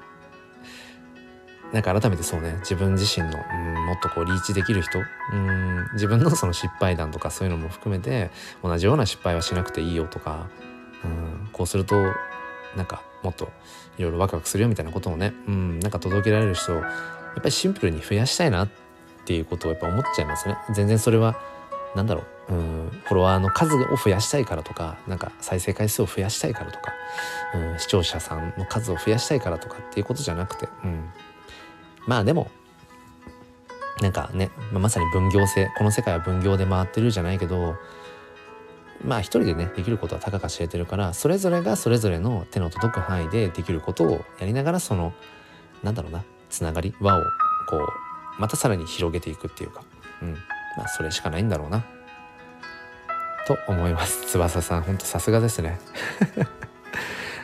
[1.73, 2.55] なんか改めてそうね。
[2.59, 4.99] 自分自身のうんもっとこうリーチできる人。
[4.99, 8.31] うん自分のその失敗談とかそういうのも含めて
[8.63, 10.47] 同じような失敗はしなくていいよとか。
[11.03, 11.95] うんこうすると
[12.75, 13.51] なんかもっと
[13.97, 15.33] いろいろワクワクするよみたいなことをね。
[15.47, 16.85] うんなんか届けられる人をやっ
[17.35, 18.69] ぱりシンプルに増やしたいなっ
[19.25, 20.57] ていうことをやっぱ思っちゃいますね。
[20.73, 21.37] 全然それは
[21.95, 22.53] なんだろう。
[22.53, 26.93] うんフォロワーの数を増やしたいからとかなんか再生回数を増やしたいからとか。
[27.55, 31.09] うん視聴者さんの数を増やしたいからとかっていうことじゃなくて、うん、
[32.07, 32.49] まあでも
[34.01, 37.75] なんかね、まあ、まさに分業制この世界は分業で回ってるじゃないけど
[39.03, 45.13] まあ一人でねできることはたかが知れてるからそれぞれがそれぞれの手の届く範囲でできることをやりながらその
[45.83, 47.21] なんだろうなつながり輪を
[47.69, 48.07] こう
[48.37, 49.83] またさらに広げていくっていうか、
[50.21, 50.33] うん。
[50.77, 51.83] まあ、それしかないんだろうな。
[53.47, 54.27] と思います。
[54.27, 55.79] 翼さんほんとさすがですね。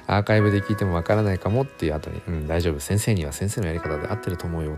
[0.08, 2.80] アーカイブで聞いてもわからないかもっていう後に「うん大丈夫。
[2.80, 4.78] 先生には先生のやり方で合ってると思うよ」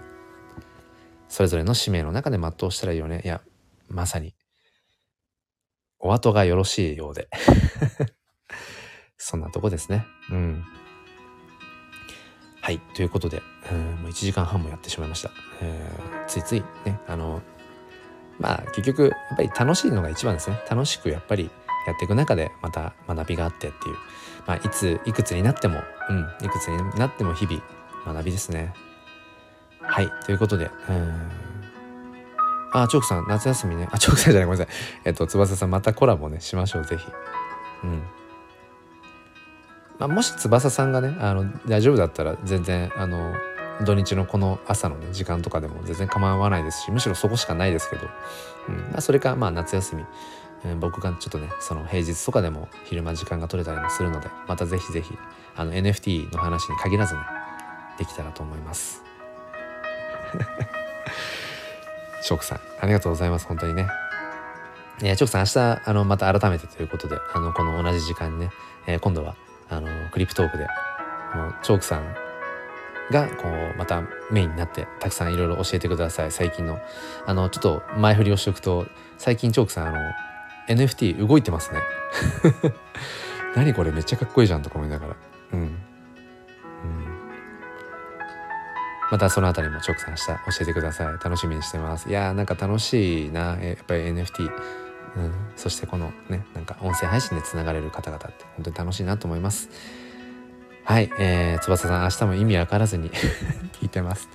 [1.27, 3.21] それぞれの使命の中で全うしたらいいよね。
[3.25, 3.41] いや
[3.89, 4.35] まさに。
[5.99, 7.27] お後がよろしいようで。
[9.17, 10.05] そんなとこですね。
[10.29, 10.63] うん。
[12.61, 12.79] はい。
[12.95, 13.41] ということで
[13.71, 15.31] うんもう1時間半もやってしまいました、
[15.61, 17.41] えー、ついついねあの
[18.39, 20.59] まあ結局やっぱり楽しいのが一番ですね。
[20.69, 21.49] 楽しくやっぱり
[21.87, 23.95] やっていく中でまた学びがあってっていう、
[24.45, 27.61] まあ、いついくつになってもうんいくつになっても日々
[28.05, 28.73] 学びですね。
[29.81, 31.31] はいということでうん。
[32.73, 33.87] あチョークさん夏休みね。
[33.91, 34.75] あチョークさんじゃないごめんなさい。
[35.05, 37.05] えっと翼さんまたコラボねしましょうぜひ。
[37.83, 38.03] うん。
[39.97, 43.33] まあ、もし翼さんがねあの大丈夫だったら全然あの
[43.85, 48.07] 土日のこの朝のね時間とかでも全然構わないですしむしろそこしかないですけど、
[48.69, 48.75] うん。
[48.91, 50.05] まあ、それかまあ夏休み、
[50.79, 55.15] 僕がちょっとねその平日とかでも昼間時間が取れたりもするのでまたぜひぜひ
[55.55, 57.21] あの NFT の話に限らずね
[57.99, 59.03] できたらと思います。
[62.23, 63.87] チョークさんありがとうございます本当にね。
[65.01, 68.49] えー、チョークさん明日あのまた改めてということであのこの同じ時間にね、
[68.87, 69.35] えー、今度は
[69.69, 70.67] あのクリプトークで
[71.35, 72.15] もうチョークさん
[73.11, 74.01] がこうまた
[74.31, 76.79] メインになってたくさんいろいろ教えてください最近の
[77.25, 78.87] あのちょっと前振りをしておくと
[79.17, 79.97] 最近チョークさんあの
[80.67, 81.79] NFT 動いてますね。
[83.55, 85.15] 何これめっちゃかっこいいじゃんとか思いながら。
[85.53, 85.77] うん、うん、
[89.11, 91.07] またそのあたりもチョークさん明日教えてください。
[91.07, 92.09] 楽しみにしてます。
[92.09, 93.57] いやーなんか楽しいな。
[93.61, 94.51] やっぱり NFT
[95.15, 99.69] うん、そしてこのねなんか音声配信でつながれる方々って本当に楽しいなと思います。
[100.85, 103.09] はい、えー、翼さん、明日も意味わからずに
[103.81, 104.29] 聞いてます。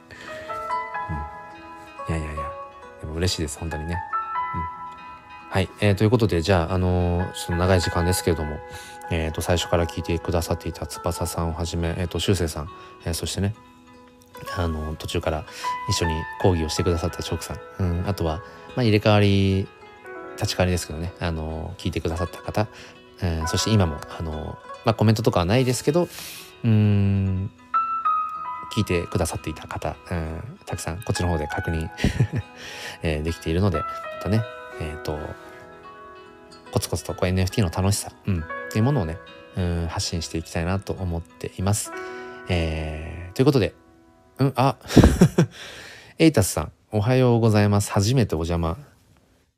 [2.09, 2.17] うん。
[2.17, 2.43] いやいやいや、
[3.03, 4.03] でも嬉しいです、本当にね。
[5.51, 8.59] はい、えー、ということで、じゃあ、あのー、その長い時間ですけれども、
[9.11, 12.69] えっ、ー、と、最初から聞いてくださっていた翼さんをはじめ、えっ、ー、と、修正さん、
[13.05, 13.57] えー、そしてね、
[14.57, 15.45] あの途中から
[15.89, 18.37] 一緒に講義をしてくださったチョークさん、うん、あとは、
[18.77, 19.67] まあ、入れ替わり
[20.37, 22.69] 立ち替わりですけどね、あの聞いてくださった方、
[23.21, 26.09] えー、そして今も、あのまあ、コメントとかはないですけど
[26.65, 27.51] うん
[28.75, 31.91] 聞いてくださっていた方、うん、たくさんこっちの方で確認
[33.03, 33.85] え、できているのでま
[34.23, 34.43] たね
[34.81, 35.19] えっ、ー、と
[36.73, 39.19] コツコツとこう NFT の楽しさ、うん、っていうものをね
[39.57, 41.93] うん発信していきたいなと思っています。
[42.49, 43.75] えー、ということで
[44.39, 44.77] うんあ
[46.19, 47.93] エイタスさんおはようございます。
[47.93, 48.77] 初めてお邪魔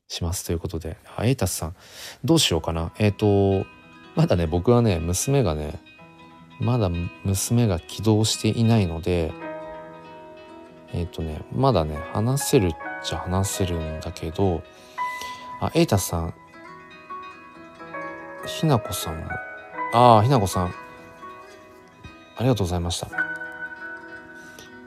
[0.09, 0.45] します。
[0.45, 1.77] ということでエイタスさん
[2.25, 2.93] どうしようかな。
[2.99, 3.67] えっ、ー、と
[4.15, 5.81] まだね僕はね娘がね
[6.61, 6.91] まだ
[7.25, 9.33] 娘が起動していないので
[10.93, 12.71] えっ、ー、とねまだね話せるっ
[13.03, 14.63] ちゃ話せるんだけど
[15.63, 16.35] あエイタさん。
[18.47, 19.27] ひなこさんも。
[19.95, 20.67] ああひなこさん。
[20.67, 20.73] あ
[22.41, 23.07] りがとうございました。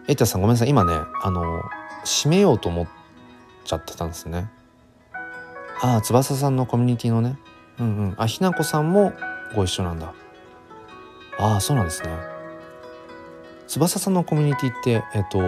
[0.09, 0.69] エイタさんごめんなさい。
[0.69, 0.91] 今ね
[1.21, 1.61] あの
[2.03, 2.87] 閉めようと思っ
[3.63, 4.51] ちゃってたんですね。
[5.81, 7.37] ああ翼さんのコミュニティのね。
[7.79, 8.15] うんうん。
[8.17, 9.13] あひなこさんも
[9.55, 10.13] ご一緒なんだ。
[11.39, 12.09] ああそうなんですね。
[13.67, 15.39] 翼さんのコミュニティってえっと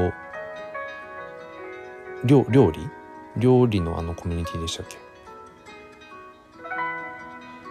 [2.23, 2.89] 料料理？
[3.35, 5.05] 料理のあのコミュニティでしたっけ？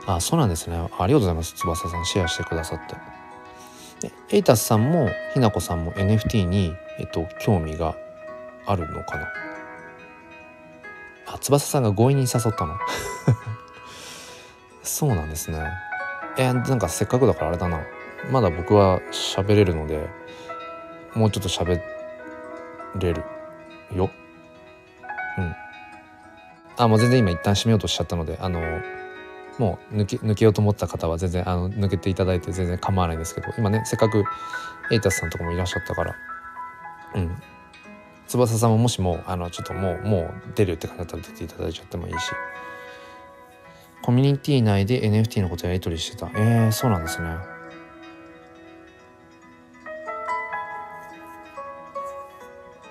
[0.06, 0.76] あそうなんですね。
[0.76, 1.54] ありがとうございます。
[1.54, 2.96] 翼さんシェアしてくださって。
[4.30, 7.96] エイタスさんもひなこさんも NFT に、えっと、興味が
[8.66, 9.28] あるのかな。
[11.26, 12.76] あ翼さんが強引に誘ったの？
[14.82, 15.60] そうなんですね。
[16.38, 17.80] えなんかせっかくだからあれだな。
[18.30, 20.08] まだ僕は喋れるので
[21.14, 21.80] もうちょっと喋
[22.96, 23.24] れる
[23.92, 24.10] よ。
[25.38, 25.56] うん。
[26.76, 28.60] あもう全然今一旦閉めようとしちゃったのであの
[29.58, 34.24] もう抜け抜けようと思った方は全然あの抜けていただいて全然構わないんですけど今ねせっかく
[34.90, 36.14] エイタスさんとかもいらっしゃったから
[37.14, 37.36] うん。
[38.26, 42.32] 翼さんももしもあのちょっともうもう出るって感じだったら出ていただいちゃってもいいし。
[44.06, 46.30] コミュニティ内で NFT のことやり取りしてた。
[46.36, 47.28] えー、そうなんですね。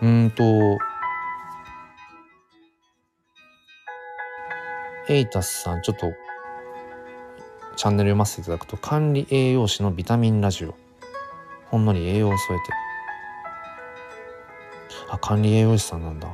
[0.02, 0.44] うんと、
[5.08, 6.12] エイタスさん、ちょっと、
[7.76, 10.76] チャンネル読ませていただくと、管理栄養士のビタミンラジオ。
[11.66, 12.66] ほんのり栄養を添えて。
[15.10, 16.28] あ、管理栄養士さんなんだ。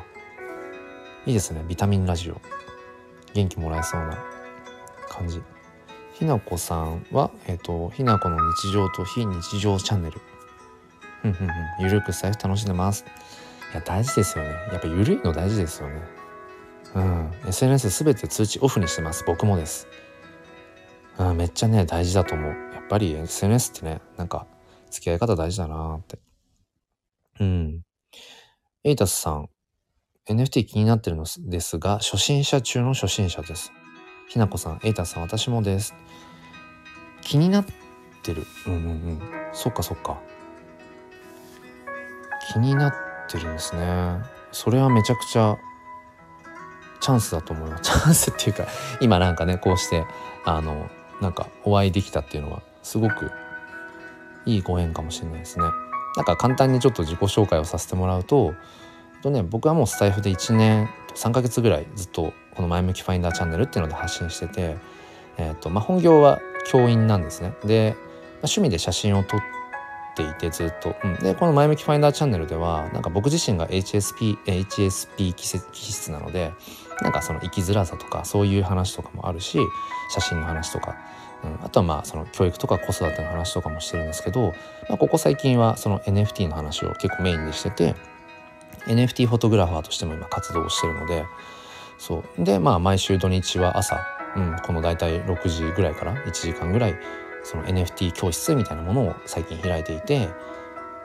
[1.26, 2.41] いいですね、ビタミンラジオ。
[3.34, 4.18] 元気もらえそうな
[5.09, 5.41] 感じ。
[6.13, 10.22] ひなこさんは、えっ、ー、と、ひなこの日常と非日常チャンネル。
[11.23, 13.05] うんうんうんゆるく財布楽しんでます
[13.72, 16.01] いや大事ですよねやっぱゆるいの大事ですよね
[16.95, 19.88] うん SNS 全て通知オフにしてます僕もです
[21.18, 22.52] うんめっちゃね大事だと思う。
[22.74, 24.48] やっぱり SNS ってねなんか
[24.90, 26.20] 付き合い方大事だなって。
[27.40, 27.82] うん。
[28.84, 29.50] エイタスさん。
[30.30, 33.72] NFT 気になってるのですが初心者中の初心者です。
[34.28, 34.80] ひなこさん。
[34.84, 35.94] エイタスさん私もです。
[37.22, 37.66] 気になっ
[38.24, 38.46] てる。
[38.68, 39.22] うんうんうん。
[39.54, 40.22] そっかそっか。
[42.54, 42.94] 気になっ
[43.30, 44.22] てるんですね。
[44.52, 45.58] それはめちゃくちゃ
[47.00, 47.84] チャンスだと思います。
[47.84, 48.68] チャンスっていうか
[49.00, 50.06] 今なんかねこうして
[50.46, 50.90] あの
[51.22, 53.31] なんかお会いできたっていうのはすごく
[54.45, 55.65] いいご縁かもしれないですね。
[56.18, 58.53] なんか簡単にちょっと自己紹介をさせてもらうと
[59.23, 64.77] とね僕はもうスタイフで1年3ヶ月ぐらいずっとこの前向きファインダーチャンネルっていうので発信してて
[65.38, 67.53] えーとまあ、本業は教員なんですね。
[67.64, 68.06] で、まあ、
[68.43, 69.41] 趣味で写真を撮っ
[70.15, 76.53] ていてずっと、うん、でこの「前向きファインダーチャンネル」ではなんか僕自身が HSP, HSP 気質なので
[77.02, 79.60] なんかその生きづらさとかそういう話とかもあるし
[80.10, 80.95] 写真の話とか、
[81.44, 84.53] うん、あとはまあその教育とか子育ての話とかもしてるんですけど、
[84.88, 87.95] まあ、ここ最近はその NFT の話を結構メインにしてて
[88.88, 91.26] NFT フォトグラファーとしても今活動をしてるので
[91.98, 92.44] そう。
[92.44, 93.99] でまあ毎週土日は朝
[94.36, 96.95] うん、この大体6時ぐらいから1時間ぐらい
[97.44, 100.30] その NFT 教室みたいなものを最近開いていて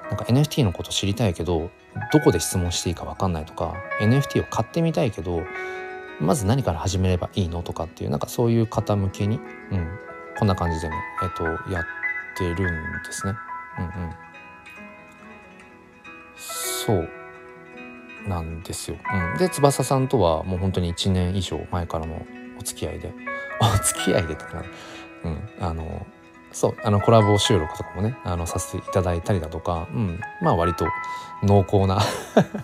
[0.09, 1.71] なんか NFT のこと知りたいけど
[2.13, 5.43] どこで質問していいか分かんないとか NFT を買ってみたいけど
[6.21, 9.37] まず何から始めればいいのとかっていうなんかそういう方向けに、
[9.71, 9.89] うん、
[10.39, 11.85] こんな感じでね、えっと、やっ
[12.37, 13.35] てるんですね。
[13.79, 14.15] うんうん、
[16.37, 17.09] そう
[18.29, 18.97] なんですよ。
[19.33, 22.27] うん、で翼さんとはもう本当に1年以上前からの
[22.59, 23.13] お付き合いで。
[23.61, 24.63] お付き合いでとか
[25.25, 25.49] うん。
[25.61, 26.07] あの
[26.53, 26.77] そう。
[26.83, 30.87] あのコラボ収録とかもねあのさせていただいたりだとか、うん、まあ割と
[31.43, 32.01] 濃厚な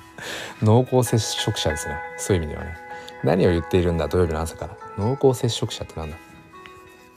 [0.63, 1.97] 濃厚接触者ですね。
[2.19, 2.92] そういう意味ではね。
[3.25, 4.77] 何を言っているんだ土曜日の朝から。
[4.99, 6.17] 濃厚接触者ってなんだ、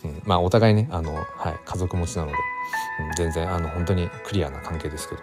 [0.03, 1.21] うん、まあお互いねあの、は
[1.51, 2.33] い、家族持ちなので、
[3.07, 5.21] うん、全然あの本当にクリアな関係ですけど。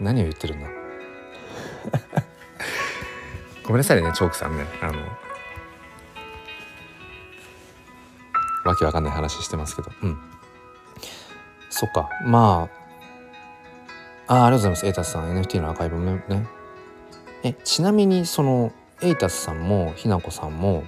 [0.00, 0.68] 何を言ってるんだ。
[3.64, 4.64] ごめんなさいねチョークさんね。
[4.82, 5.00] あの
[8.64, 9.90] わけわかんない話してますけど。
[10.02, 10.18] うん。
[11.70, 12.08] そっか。
[12.24, 12.68] ま
[14.28, 14.86] ああありがとうございます。
[14.86, 16.46] エイタスさん NFT のアーカイブもね。
[17.42, 20.84] えちなみにそのエイタスさんもひなこさんも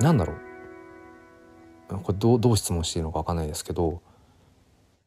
[0.00, 0.36] なんだろう。
[2.02, 4.02] これどうどう質問していいのかわかんないですけど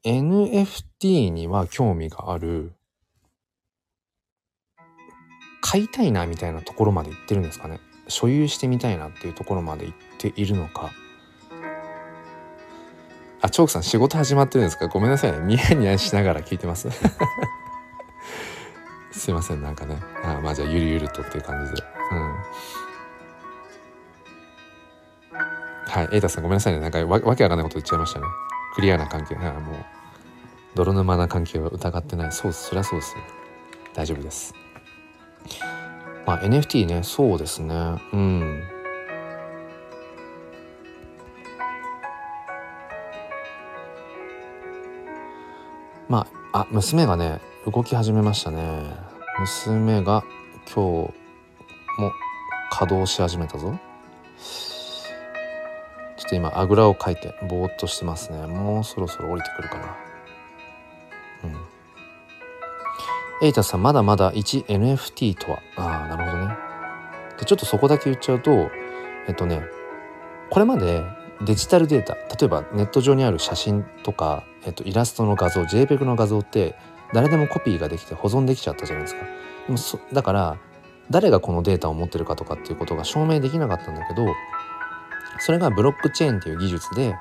[0.03, 2.73] NFT には興味がある
[5.61, 7.81] 買いたいなみたいなところまで行ってるんですかね。
[8.07, 10.91] 所有してみたいなっていうところまで行っているのか。
[13.41, 14.87] あチョークさん仕事始まってるんですか？
[14.87, 15.39] ごめんなさいね。
[15.39, 16.87] ニヤニヤしながら聞いてます。
[19.11, 19.97] すいませんなんかね。
[20.23, 21.83] あまあじゃあゆるゆるとっていう感じで。
[22.11, 22.19] うん。
[25.87, 26.79] はいエイタさんごめんなさいね。
[26.79, 28.25] なんかわわけわかんないこと言っちゃいましたね。
[28.75, 29.35] クリアな関係。
[29.35, 29.75] はもう
[30.75, 32.31] 泥沼な関係は疑ってない。
[32.31, 33.23] そうそりゃそうですよ。
[33.95, 34.53] 大丈夫です。
[36.25, 37.01] まあ NFT ね。
[37.03, 37.73] そうですね。
[38.13, 38.63] うん。
[46.07, 48.83] まああ娘がね動き始めましたね。
[49.37, 50.23] 娘が
[50.65, 51.11] 今日も
[52.71, 53.77] 稼働し始めたぞ。
[56.15, 58.47] ちょっと今あぐらをかいてぼーっとしてますね。
[58.47, 59.97] もうそろそろ降りてくるかな。
[61.43, 63.45] うん。
[63.45, 65.59] エイタさんまだまだ 1NFT とは。
[65.75, 66.57] ああなるほどね。
[67.39, 68.69] でちょっとそこだけ言っちゃうと
[69.27, 69.63] えっとね
[70.49, 71.03] これまで
[71.41, 76.75] デジタルデータ例えばネット上にある写真とか、えっと、イラストの画像 JPEG の画像って
[77.13, 79.25] 誰でもコピーができて保存できちゃったじゃないですか。
[79.67, 80.57] でもそだから
[81.09, 84.27] 誰がこのデータを持ってるかとかっていうことが証明できなかったんだけど
[85.39, 87.15] それがブロックチェーンっていう技術で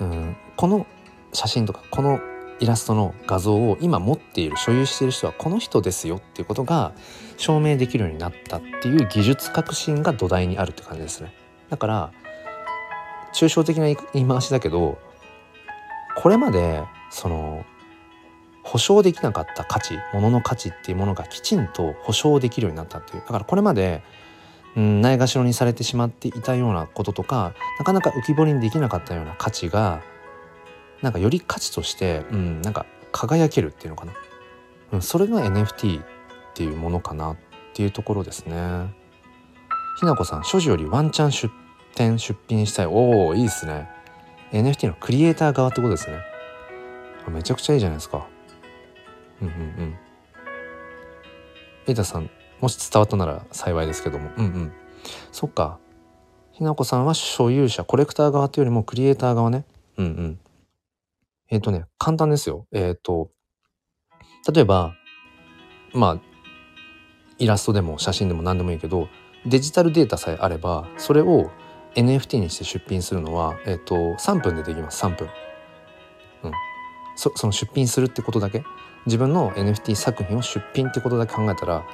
[0.00, 0.86] うんこの
[1.32, 2.20] 写真とかこの
[2.60, 6.92] イラストの画像を今持っている所有している人はこの人ですよっていうことが
[7.38, 11.32] 証明できるようになったっていう技術革新が土台にあるって感じですね。
[11.70, 12.12] だから
[13.32, 14.98] 抽象的な言い回しだけど
[16.16, 17.64] これまでその
[18.70, 23.22] 保証できなかった価値物の価値っていうものがきちんと保証できるようになったっていう。
[23.22, 24.02] だからこれまで
[24.76, 30.02] うん、ないがしろにされてしまっていたようなこととかなかなか浮き彫りにできなかったような価値が
[31.02, 34.12] なんかより価値として、うん、なんか輝けるっていうのかな、
[34.92, 36.06] うん、それが NFT っ
[36.54, 37.36] ていうものかなっ
[37.74, 38.94] ていうところですね。
[39.98, 41.52] ひなこさん所持よりワンチャン出
[41.94, 42.86] 店出品したい。
[42.86, 43.88] おおいいですね。
[44.52, 46.18] NFT のクリエイター側ってことですね。
[47.28, 48.26] めちゃくちゃいいじゃないですか。
[49.40, 49.98] うんうんうん。
[51.86, 52.30] エイタさん
[52.60, 54.30] もし伝わったなら幸いですけども。
[54.36, 54.72] うんうん。
[55.32, 55.78] そっか。
[56.52, 59.64] ひなこさんは所有者コレクター側というよりもクリエイター側ね。
[59.96, 60.40] うんうん。
[61.50, 62.66] えっ、とね簡単ですよ。
[62.72, 63.30] えっ、と
[64.52, 64.94] 例えば
[65.94, 66.20] まあ
[67.38, 69.08] イラストでも写真でも何でもいいけど
[69.46, 71.50] デジタルデータさえあればそれを
[71.94, 75.04] NFT にして出品するのは、えっと、3分でできます。
[75.04, 75.28] 3分。
[76.44, 76.52] うん。
[77.16, 78.62] そその出品するってことだけ。
[79.06, 81.84] 自分の NFT 作品を出品ってことだけ考えたら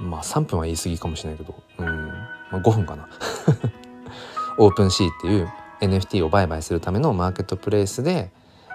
[0.00, 3.08] まあ3分は言い過ぎかもしれないけどうん、まあ、5分かな。
[4.58, 5.48] オープンシーっていう
[5.80, 8.30] NFT を売買するためのマーケットプレイスで、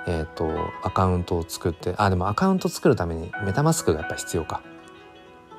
[0.08, 0.50] えーと、
[0.84, 4.62] アカウントを作ってあでもアカウント作るためにメタマスクがやっぱ必要か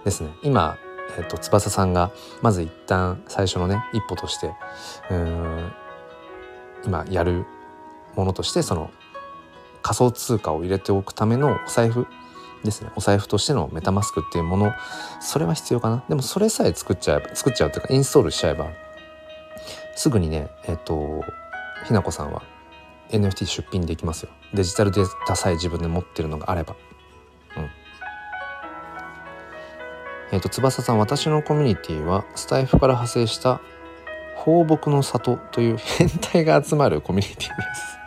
[0.04, 0.76] ですね今
[1.18, 2.12] えっと、翼さんが
[2.42, 4.52] まず一旦最初のね一歩として
[5.10, 5.72] うん
[6.84, 7.44] 今やる
[8.16, 8.90] ものとしてその
[9.82, 12.06] 仮想通貨を入れておくためのお財布
[12.64, 12.90] ですね。
[12.96, 14.72] お財布としてのメタマスクっていうもの
[15.20, 16.04] それは必要かな。
[16.08, 18.68] でもそれさえ作っちゃえば作っちゃうっていうかインストールしちゃえば
[19.96, 21.22] すぐにねえっと
[21.86, 22.42] ひなこさんは
[23.10, 24.30] NFT 出品できますよ。
[24.54, 26.76] デジタルデータさえ自分で持ってるのがあれば。
[30.32, 33.60] えっ、ー、と翼さん私のコミュニティはスタイフから派生した
[34.36, 37.99] 放牧の里という変態が集まるコミュニティです。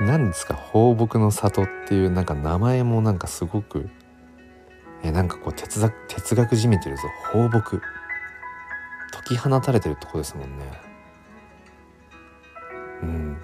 [0.00, 3.88] 何ですか放牧の里っていうなんか名前もなんかすごく
[5.02, 7.02] えなんかこう哲学哲学じみてるぞ。
[7.32, 7.62] 放牧。
[9.10, 10.64] 解き放たれてるとこですもんね。
[13.02, 13.38] うん。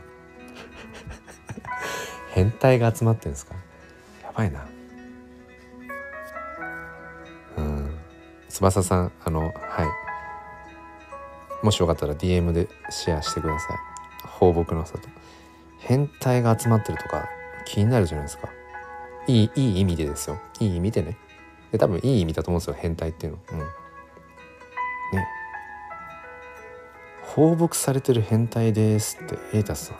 [2.30, 3.54] 変態が集まってんですか？
[4.22, 4.66] やばいな。
[7.56, 7.98] うん。
[8.48, 9.54] 翼さんあのはい。
[11.64, 13.76] もしよかったら DM でシェアしてください。
[14.26, 15.08] 放牧の里。
[15.86, 17.28] 変態が集まってるとか
[17.66, 18.48] 気になるじゃないですか。
[19.26, 20.38] いいいい意味でですよ。
[20.60, 21.16] いい意味でね。
[21.72, 23.38] で多分いい意味だと思うんですよ変態っていうの。
[23.52, 23.58] うん。
[23.58, 23.66] ね。
[27.22, 29.94] 放牧されてる変態ですってエイタスさ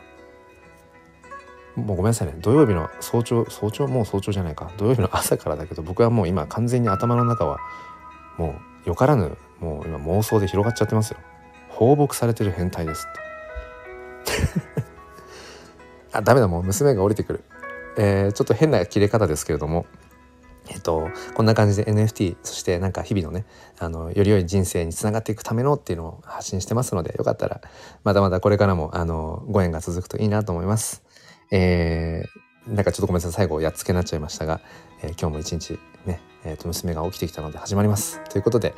[1.77, 1.81] ん。
[1.81, 2.35] もうごめんなさいね。
[2.39, 4.71] 土曜日の早朝早朝もう早朝じゃないか。
[4.77, 7.59] 土曜日の朝からだけど僕はもう今完全に頭の中は
[8.39, 8.55] も
[8.87, 11.19] うよからぬもう今妄想で広がっちゃってますよ。
[11.69, 14.74] 放牧されてる変態ですって。
[16.15, 17.45] あダメだもう娘が降りてくる
[17.97, 19.87] えー、ちょっと変な切れ方ですけれども
[20.71, 23.45] えっと、こんな感じで NFT そしてなんか日々のね
[23.79, 27.61] あのより良い人生につながっていくためのっていうのを発信してますのでよかったら
[28.03, 31.03] まだまだこれからもあのご縁が続くといいなと思います。
[31.51, 34.63] えー、なんかちょっとごめんなさい最後やっつけになっちゃいましたが、
[35.03, 38.23] えー、今日も一日ねえー、と娘が起きてきたので始まります。
[38.31, 38.75] ということで、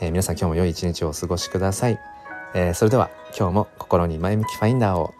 [0.00, 1.98] えー、皆さん今日も良い一日をお過ごしください。
[2.54, 5.14] えー、それでは今日も心に前向きファインダーを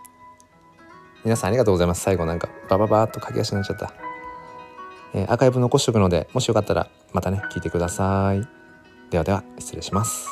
[1.29, 2.01] 皆さんありがとうございます。
[2.01, 3.93] 最後なんかバババーっと駆け足になっちゃった。
[5.13, 8.49] えー、アーカイブ残しておくのでもしよかったらまたね聞いてください。
[9.11, 10.27] ではでは失礼します。